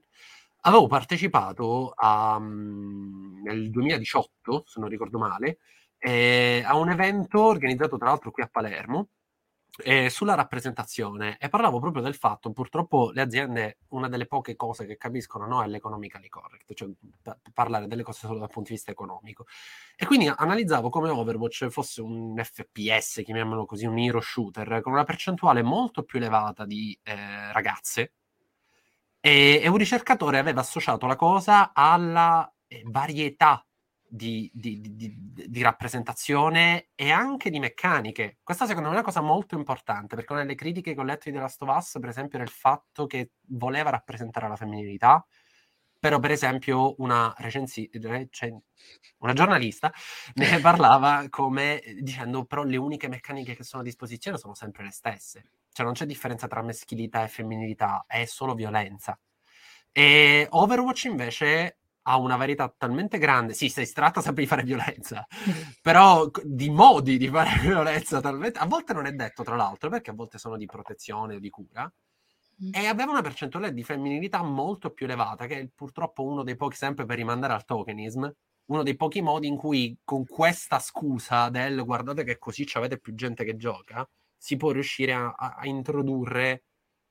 [0.62, 5.60] avevo partecipato a, um, nel 2018, se non ricordo male,
[5.98, 9.10] eh, a un evento organizzato tra l'altro qui a Palermo,
[9.84, 14.86] eh, sulla rappresentazione e parlavo proprio del fatto, purtroppo le aziende, una delle poche cose
[14.86, 16.90] che capiscono no, è l'economically correct, cioè
[17.22, 19.46] p- parlare delle cose solo dal punto di vista economico.
[19.96, 25.04] E quindi analizzavo come Overwatch fosse un FPS, chiamiamolo così, un hero shooter, con una
[25.04, 28.14] percentuale molto più elevata di eh, ragazze
[29.26, 33.66] e, e, un ricercatore aveva associato la cosa alla eh, varietà
[34.16, 38.38] di, di, di, di, rappresentazione e anche di meccaniche.
[38.44, 41.24] Questa secondo me è una cosa molto importante, perché una delle critiche che ho letto
[41.26, 45.26] di The Last of Us, per esempio, era il fatto che voleva rappresentare la femminilità,
[46.00, 48.62] però per esempio una, recensi- recen-
[49.18, 49.92] una giornalista
[50.36, 54.92] ne parlava come dicendo però le uniche meccaniche che sono a disposizione sono sempre le
[54.92, 59.20] stesse, cioè non c'è differenza tra maschilità e femminilità, è solo violenza.
[59.92, 65.26] E Overwatch invece ha una varietà talmente grande, sì, si tratta sempre di fare violenza,
[65.82, 68.60] però di modi di fare violenza talmente...
[68.60, 71.50] A volte non è detto, tra l'altro, perché a volte sono di protezione o di
[71.50, 71.92] cura,
[72.64, 72.72] mm.
[72.74, 76.76] e aveva una percentuale di femminilità molto più elevata, che è purtroppo uno dei pochi,
[76.76, 78.30] sempre per rimandare al tokenism,
[78.66, 83.14] uno dei pochi modi in cui con questa scusa del guardate che così avete più
[83.14, 84.08] gente che gioca,
[84.38, 86.64] si può riuscire a, a introdurre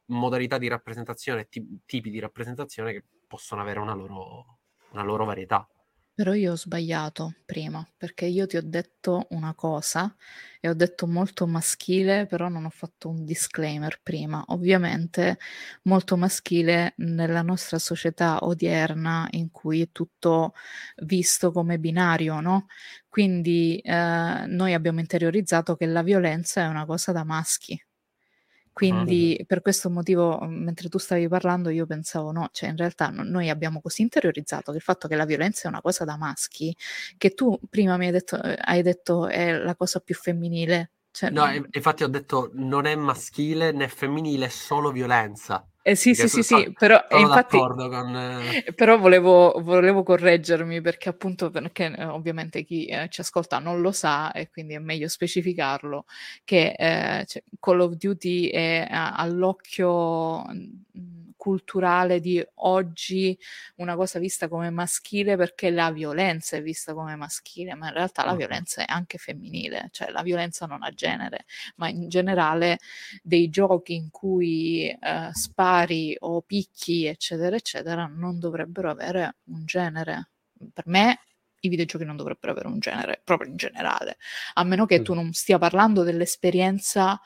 [0.06, 4.58] modalità di rappresentazione, t- tipi di rappresentazione che possono avere una loro,
[4.92, 5.66] una loro varietà.
[6.14, 10.14] Però io ho sbagliato prima, perché io ti ho detto una cosa
[10.60, 14.44] e ho detto molto maschile, però non ho fatto un disclaimer prima.
[14.48, 15.38] Ovviamente
[15.84, 20.52] molto maschile nella nostra società odierna in cui è tutto
[21.04, 22.66] visto come binario, no?
[23.08, 27.82] Quindi eh, noi abbiamo interiorizzato che la violenza è una cosa da maschi
[28.72, 33.08] quindi per questo motivo, mhmm, mentre tu stavi parlando, io pensavo, no, cioè in realtà
[33.10, 36.16] no, noi abbiamo così interiorizzato che il fatto che la violenza è una cosa da
[36.16, 36.74] maschi,
[37.18, 40.90] che tu prima mi hai detto, eh, hai detto è la cosa più femminile.
[41.12, 45.66] Cioè, no, infatti ho detto non è maschile né femminile, è solo violenza.
[45.84, 48.16] Eh, sì, sì, sì, sì, però, infatti, con...
[48.16, 53.80] Eh, però volevo, volevo, correggermi perché appunto perché eh, ovviamente chi eh, ci ascolta non
[53.80, 56.04] lo sa e quindi è meglio specificarlo
[56.44, 60.44] che eh, cioè, Call of Duty è all'occhio
[61.42, 63.36] culturale di oggi
[63.78, 68.24] una cosa vista come maschile perché la violenza è vista come maschile, ma in realtà
[68.24, 71.46] la violenza è anche femminile, cioè la violenza non ha genere,
[71.78, 72.78] ma in generale
[73.24, 80.30] dei giochi in cui eh, spari o picchi, eccetera, eccetera, non dovrebbero avere un genere.
[80.72, 81.22] Per me
[81.62, 84.16] i videogiochi non dovrebbero avere un genere, proprio in generale,
[84.54, 87.20] a meno che tu non stia parlando dell'esperienza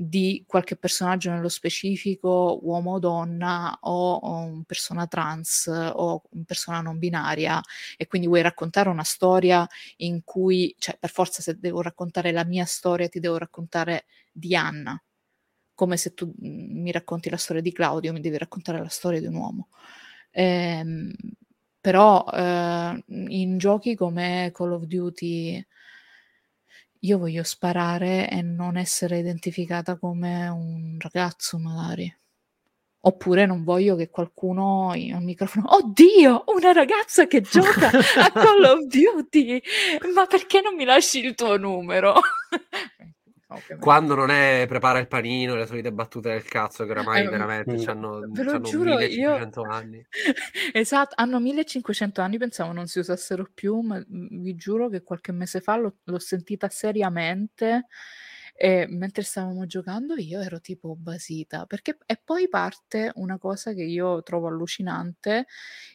[0.00, 6.98] di qualche personaggio nello specifico, uomo o donna, o, o persona trans o persona non
[6.98, 7.60] binaria,
[7.96, 9.66] e quindi vuoi raccontare una storia
[9.98, 14.54] in cui, cioè per forza se devo raccontare la mia storia, ti devo raccontare di
[14.54, 15.00] Anna,
[15.74, 19.20] come se tu mhmm, mi racconti la storia di Claudio, mi devi raccontare la storia
[19.20, 19.68] di un uomo.
[20.30, 21.12] Ehm,
[21.80, 25.64] però eh, in giochi come Call of Duty
[27.00, 32.12] io voglio sparare e non essere identificata come un ragazzo, magari.
[33.00, 38.80] Oppure non voglio che qualcuno al microfono, oddio, una ragazza che gioca a Call of
[38.86, 39.62] Duty,
[40.12, 42.14] ma perché non mi lasci il tuo numero?
[43.50, 43.78] Ovviamente.
[43.78, 47.72] Quando non è prepara il panino, le solite battute del cazzo che oramai eh, veramente
[47.72, 47.84] mm.
[47.88, 49.70] hanno, hanno giuro, 1500 io...
[49.70, 50.06] anni.
[50.72, 55.60] esatto, hanno 1500 anni, pensavo non si usassero più, ma vi giuro che qualche mese
[55.60, 57.86] fa l'ho, l'ho sentita seriamente
[58.60, 63.84] e mentre stavamo giocando io ero tipo basita perché e poi parte una cosa che
[63.84, 65.46] io trovo allucinante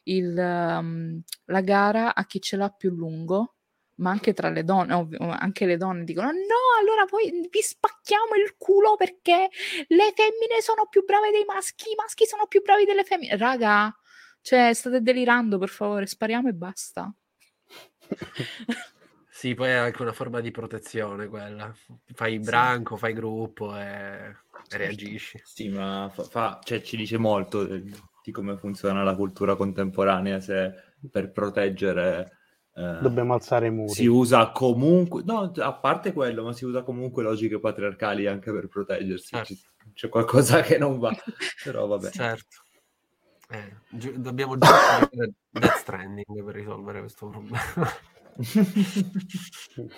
[0.04, 3.56] il, um, la gara a chi ce l'ha più lungo
[3.96, 8.36] ma anche tra le donne, ovvio, anche le donne dicono no, allora poi vi spacchiamo
[8.44, 9.50] il culo perché
[9.88, 13.38] le femmine sono più brave dei maschi, i maschi sono più bravi delle femmine.
[13.38, 13.96] Raga,
[14.42, 17.14] cioè state delirando, per favore, spariamo e basta.
[19.30, 21.74] sì, poi è anche una forma di protezione quella.
[22.14, 24.36] Fai branco, fai gruppo e,
[24.68, 24.78] certo.
[24.78, 25.40] reagisci.
[25.44, 30.74] Sì, ma fa, fa, cioè, ci dice molto di come funziona la cultura contemporanea se
[31.12, 32.43] per proteggere
[32.76, 33.94] eh, Dobbiamo alzare i muri.
[33.94, 38.68] Si usa comunque, no, a parte quello, ma si usa comunque logiche patriarcali anche per
[38.68, 39.36] proteggersi.
[39.36, 39.54] Certo.
[39.94, 41.12] C'è qualcosa che non va,
[41.64, 42.10] però vabbè.
[42.10, 42.64] Certo.
[43.50, 45.10] Eh, gi- dobbiamo giocare
[45.52, 47.62] Death Stranding per risolvere questo problema.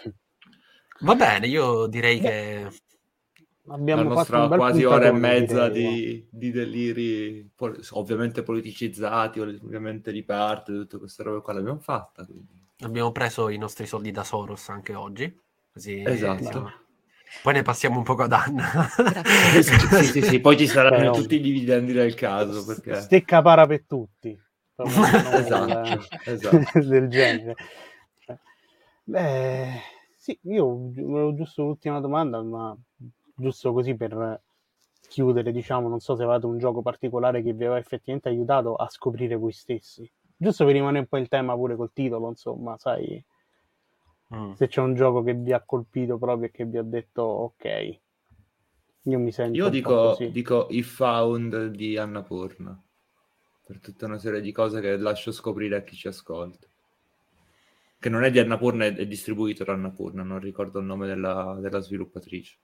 [0.99, 2.69] va bene, io direi che
[3.68, 7.49] Abbiamo la nostra quasi ora e mezza di, di, deliri,
[7.91, 12.26] ovviamente politicizzati, ovviamente di parte, tutte queste robe qua l'abbiamo fatta.
[12.26, 12.65] Quindi.
[12.80, 15.34] Abbiamo preso i nostri soldi da Soros anche oggi.
[15.72, 16.72] Così, esatto.
[17.41, 18.88] Poi ne passiamo un po' ad Anna.
[19.61, 22.65] sì, sì, sì, poi ci saranno Beh, tutti i dividendi del caso.
[22.65, 22.95] Perché...
[22.95, 24.38] Stecca para per tutti.
[24.76, 26.80] esatto, esatto.
[26.85, 27.56] del genere.
[29.03, 29.81] Beh,
[30.18, 32.76] sì, io volevo giusto l'ultima domanda, ma
[33.35, 34.41] giusto così per
[35.07, 38.89] chiudere, diciamo, non so se avete un gioco particolare che vi aveva effettivamente aiutato a
[38.89, 43.24] scoprire voi stessi giusto per rimanere un po' in tema pure col titolo, insomma, sai,
[44.36, 44.53] mm.
[44.53, 47.99] se c'è un gioco che vi ha colpito proprio e che vi ha detto ok,
[49.03, 49.57] io mi sento...
[49.57, 52.82] Io dico, dico I Found di Annapurna,
[53.66, 56.68] per tutta una serie di cose che lascio scoprire a chi ci ascolta.
[57.98, 61.57] Che non è di Annapurna, è, è distribuito da Annapurna, non ricordo il nome della,
[61.60, 62.57] della sviluppatrice.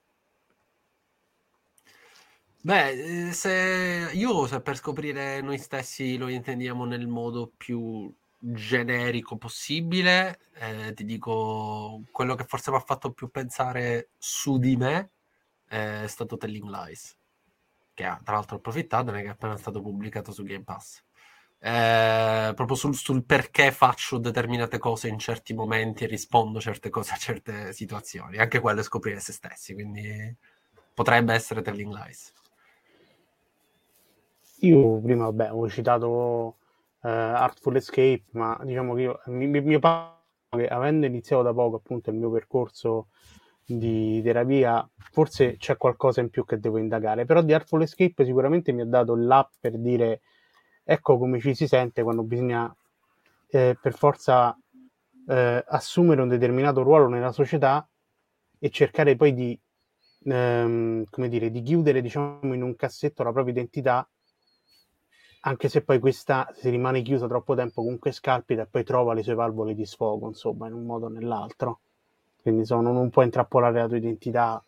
[2.64, 9.36] Beh, eh, se io se per scoprire noi stessi lo intendiamo nel modo più generico
[9.36, 15.10] possibile, eh, ti dico quello che forse mi ha fatto più pensare su di me
[15.66, 17.16] è stato Telling Lies,
[17.94, 21.02] che ha tra l'altro approfittato che è appena stato pubblicato su Game Pass.
[21.58, 27.12] Eh, proprio sul, sul, perché faccio determinate cose in certi momenti e rispondo certe cose
[27.14, 30.36] a certe situazioni, anche quello è scoprire se stessi, quindi
[30.94, 32.32] potrebbe essere Telling Lies.
[34.62, 36.54] Io prima, vabbè, ho citato uh,
[37.00, 42.16] Artful Escape, ma diciamo che io, mio, mio padre, avendo iniziato da poco appunto il
[42.16, 43.08] mio percorso
[43.64, 48.70] di terapia, forse c'è qualcosa in più che devo indagare, però di Artful Escape sicuramente
[48.70, 50.20] mi ha dato l'app per dire
[50.84, 52.72] ecco come ci si sente quando bisogna
[53.48, 54.56] eh, per forza
[55.28, 57.88] eh, assumere un determinato ruolo nella società
[58.60, 59.60] e cercare poi di,
[60.24, 64.06] ehm, come dire, di chiudere diciamo, in un cassetto la propria identità
[65.44, 69.22] anche se poi questa se rimane chiusa troppo tempo comunque scalpita e poi trova le
[69.22, 71.80] sue valvole di sfogo, insomma, in un modo o nell'altro.
[72.40, 74.64] Quindi insomma, non può intrappolare la tua identità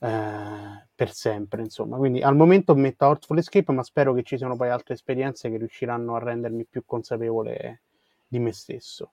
[0.00, 1.96] eh, per sempre, insomma.
[1.96, 5.56] Quindi al momento metto Artful Escape, ma spero che ci siano poi altre esperienze che
[5.56, 7.82] riusciranno a rendermi più consapevole
[8.26, 9.12] di me stesso.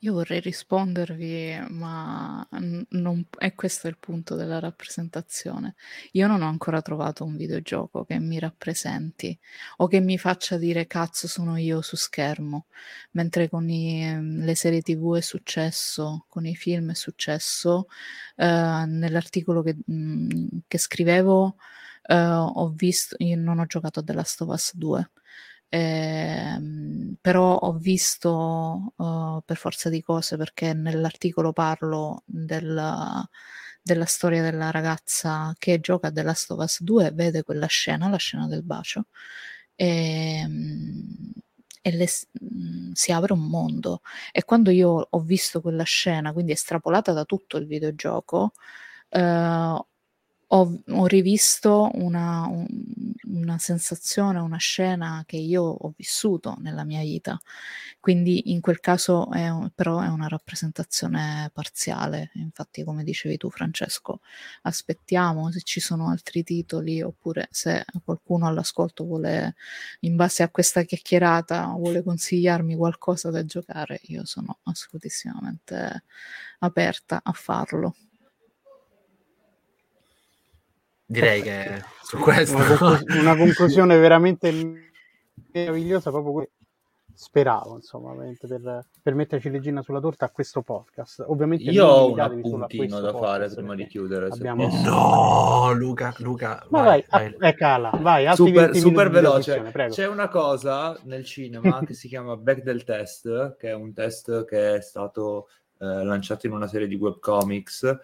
[0.00, 2.46] Io vorrei rispondervi, ma
[2.90, 5.76] non è questo il punto della rappresentazione.
[6.12, 9.38] Io non ho ancora trovato un videogioco che mi rappresenti
[9.78, 12.66] o che mi faccia dire cazzo sono io su schermo,
[13.12, 17.86] mentre con i, ehm, le serie TV è successo, con i film è successo.
[18.36, 18.44] Eh,
[18.86, 20.28] nell'articolo che, mh, mm,
[20.68, 21.56] che scrivevo
[22.06, 25.08] eh, ho visto, io non ho giocato a The Last of Us 2
[25.68, 26.58] eh,
[27.20, 33.26] però ho visto uh, per forza di cose perché nell'articolo parlo del,
[33.82, 38.08] della storia della ragazza che gioca a The Last of Us 2 vede quella scena,
[38.08, 39.06] la scena del bacio
[39.74, 39.86] e,
[40.40, 41.32] ehm,
[41.82, 42.08] e le,
[42.54, 44.00] mm, si apre un mondo.
[44.32, 48.52] E quando io ho visto quella scena quindi estrapolata da tutto il videogioco
[49.10, 49.86] uh,
[50.48, 52.66] ho, ho rivisto una, un,
[53.24, 57.38] una sensazione, una scena che io ho vissuto nella mia vita.
[58.00, 62.30] Quindi in quel caso è un, però è una rappresentazione parziale.
[62.34, 64.20] Infatti, come dicevi tu, Francesco,
[64.62, 69.54] aspettiamo se ci sono altri titoli oppure se qualcuno all'ascolto vuole,
[70.00, 76.04] in base a questa chiacchierata, vuole consigliarmi qualcosa da giocare, io sono assolutissimamente
[76.60, 77.94] aperta a farlo.
[81.06, 82.56] Direi che su questo...
[82.56, 84.52] Una, conclus- una conclusione veramente
[85.52, 86.50] meravigliosa, proprio que-
[87.14, 91.24] speravo, insomma, per, per metterci leggina sulla torta a questo podcast.
[91.28, 94.28] Ovviamente io ho un appuntino da fare prima di chiudere.
[94.28, 94.68] Abbiamo...
[94.82, 96.64] No, Luca, Luca.
[96.70, 97.50] Ma vai, vai, vai.
[97.50, 99.62] Eh, cala, vai, super, super veloce.
[99.90, 104.44] C'è una cosa nel cinema che si chiama Back del Test, che è un test
[104.44, 105.48] che è stato
[105.78, 107.96] eh, lanciato in una serie di webcomics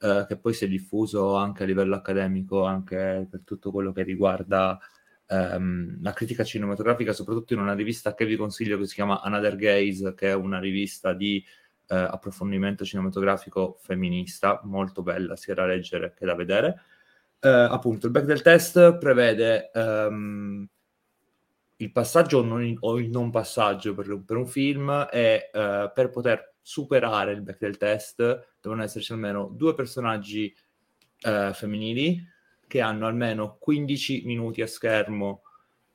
[0.00, 4.02] eh, che poi si è diffuso anche a livello accademico, anche per tutto quello che
[4.02, 4.78] riguarda
[5.26, 9.56] ehm, la critica cinematografica, soprattutto in una rivista che vi consiglio che si chiama Another
[9.56, 11.44] Gaze, che è una rivista di
[11.88, 16.82] eh, approfondimento cinematografico femminista, molto bella sia da leggere che da vedere.
[17.40, 20.68] Eh, appunto, il back del test prevede ehm,
[21.76, 26.10] il passaggio o, non, o, il non passaggio per, per un film e eh, per
[26.10, 30.54] poter superare il back del test devono esserci almeno due personaggi
[31.22, 32.26] eh, femminili
[32.66, 35.42] che hanno almeno 15 minuti a schermo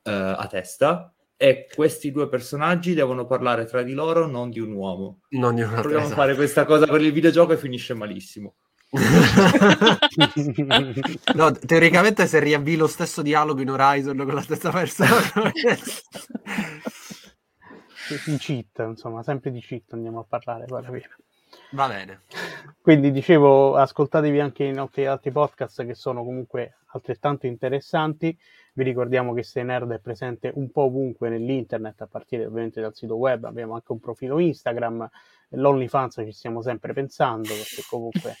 [0.02, 4.72] eh, a testa e questi due personaggi devono parlare tra di loro, non di un
[4.72, 5.20] uomo.
[5.30, 8.54] Non di una Proviamo a fare questa cosa con il videogioco e finisce malissimo.
[11.34, 15.20] no, teoricamente se riavvii lo stesso dialogo in Horizon con la stessa persona
[18.24, 21.10] di cheat, insomma, sempre di cheat andiamo a parlare, vale bene.
[21.70, 22.22] Va bene.
[22.80, 28.36] Quindi dicevo, ascoltatevi anche i nostri altri podcast che sono comunque altrettanto interessanti.
[28.74, 32.94] Vi ricordiamo che Stay Nerd è presente un po' ovunque nell'internet, a partire ovviamente dal
[32.94, 35.08] sito web, abbiamo anche un profilo Instagram,
[35.50, 38.34] l'OnlyFans ci stiamo sempre pensando, perché comunque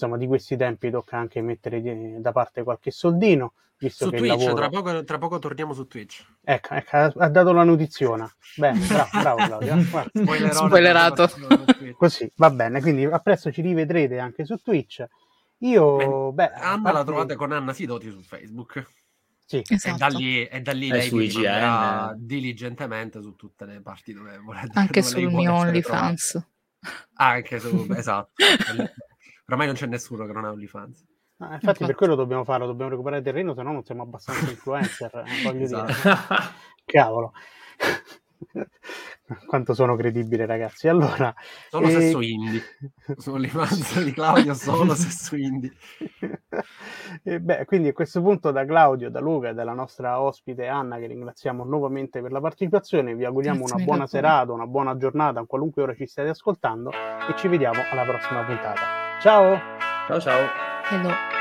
[0.00, 1.82] insomma di questi tempi tocca anche mettere
[2.20, 3.52] da parte qualche soldino.
[3.76, 4.54] Visto su che Twitch, lavoro...
[4.54, 6.22] tra, poco, tra, poco, torniamo su Twitch.
[6.44, 8.30] Ecco, ecco ha dato la notiziona.
[8.56, 10.52] Bene, bravo, bravo Claudia.
[10.52, 11.30] Spoilerato.
[11.96, 15.02] Così, va bene, quindi a presto ci rivedrete anche su Twitch.
[15.58, 16.98] Io, beh, Anna parte...
[16.98, 18.86] la trovate con Anna Sidoti su Facebook.
[19.46, 19.94] Sì, esatto.
[19.94, 21.32] e da lì, e da lì lei vi
[22.16, 24.72] diligentemente su tutte le parti dove volete.
[24.74, 26.46] Anche sul mio OnlyFans.
[27.14, 28.32] Anche su, esatto.
[29.50, 31.06] Ormai non c'è nessuno che non ha OnlyFans.
[31.38, 34.48] Ah, infatti, infatti, per quello dobbiamo farlo, dobbiamo recuperare terreno, se no non siamo abbastanza
[34.50, 35.24] influencer.
[35.26, 35.92] Eh, voglio esatto.
[35.92, 36.16] dire.
[36.84, 37.32] Cavolo.
[39.46, 40.88] Quanto sono credibile, ragazzi.
[40.88, 41.32] Allora,
[41.68, 41.90] solo eh...
[41.90, 42.62] se su indie.
[43.16, 45.72] Sull'Imanza di Claudio, solo se su indie.
[47.22, 50.98] e beh, quindi a questo punto, da Claudio, da Luca e dalla nostra ospite Anna,
[50.98, 55.40] che ringraziamo nuovamente per la partecipazione, vi auguriamo Grazie una buona serata, una buona giornata,
[55.40, 58.99] a qualunque ora ci stiate ascoltando, e ci vediamo alla prossima puntata.
[59.20, 59.60] Ciao!
[60.08, 60.48] Ciao ciao!
[60.90, 61.39] Hello.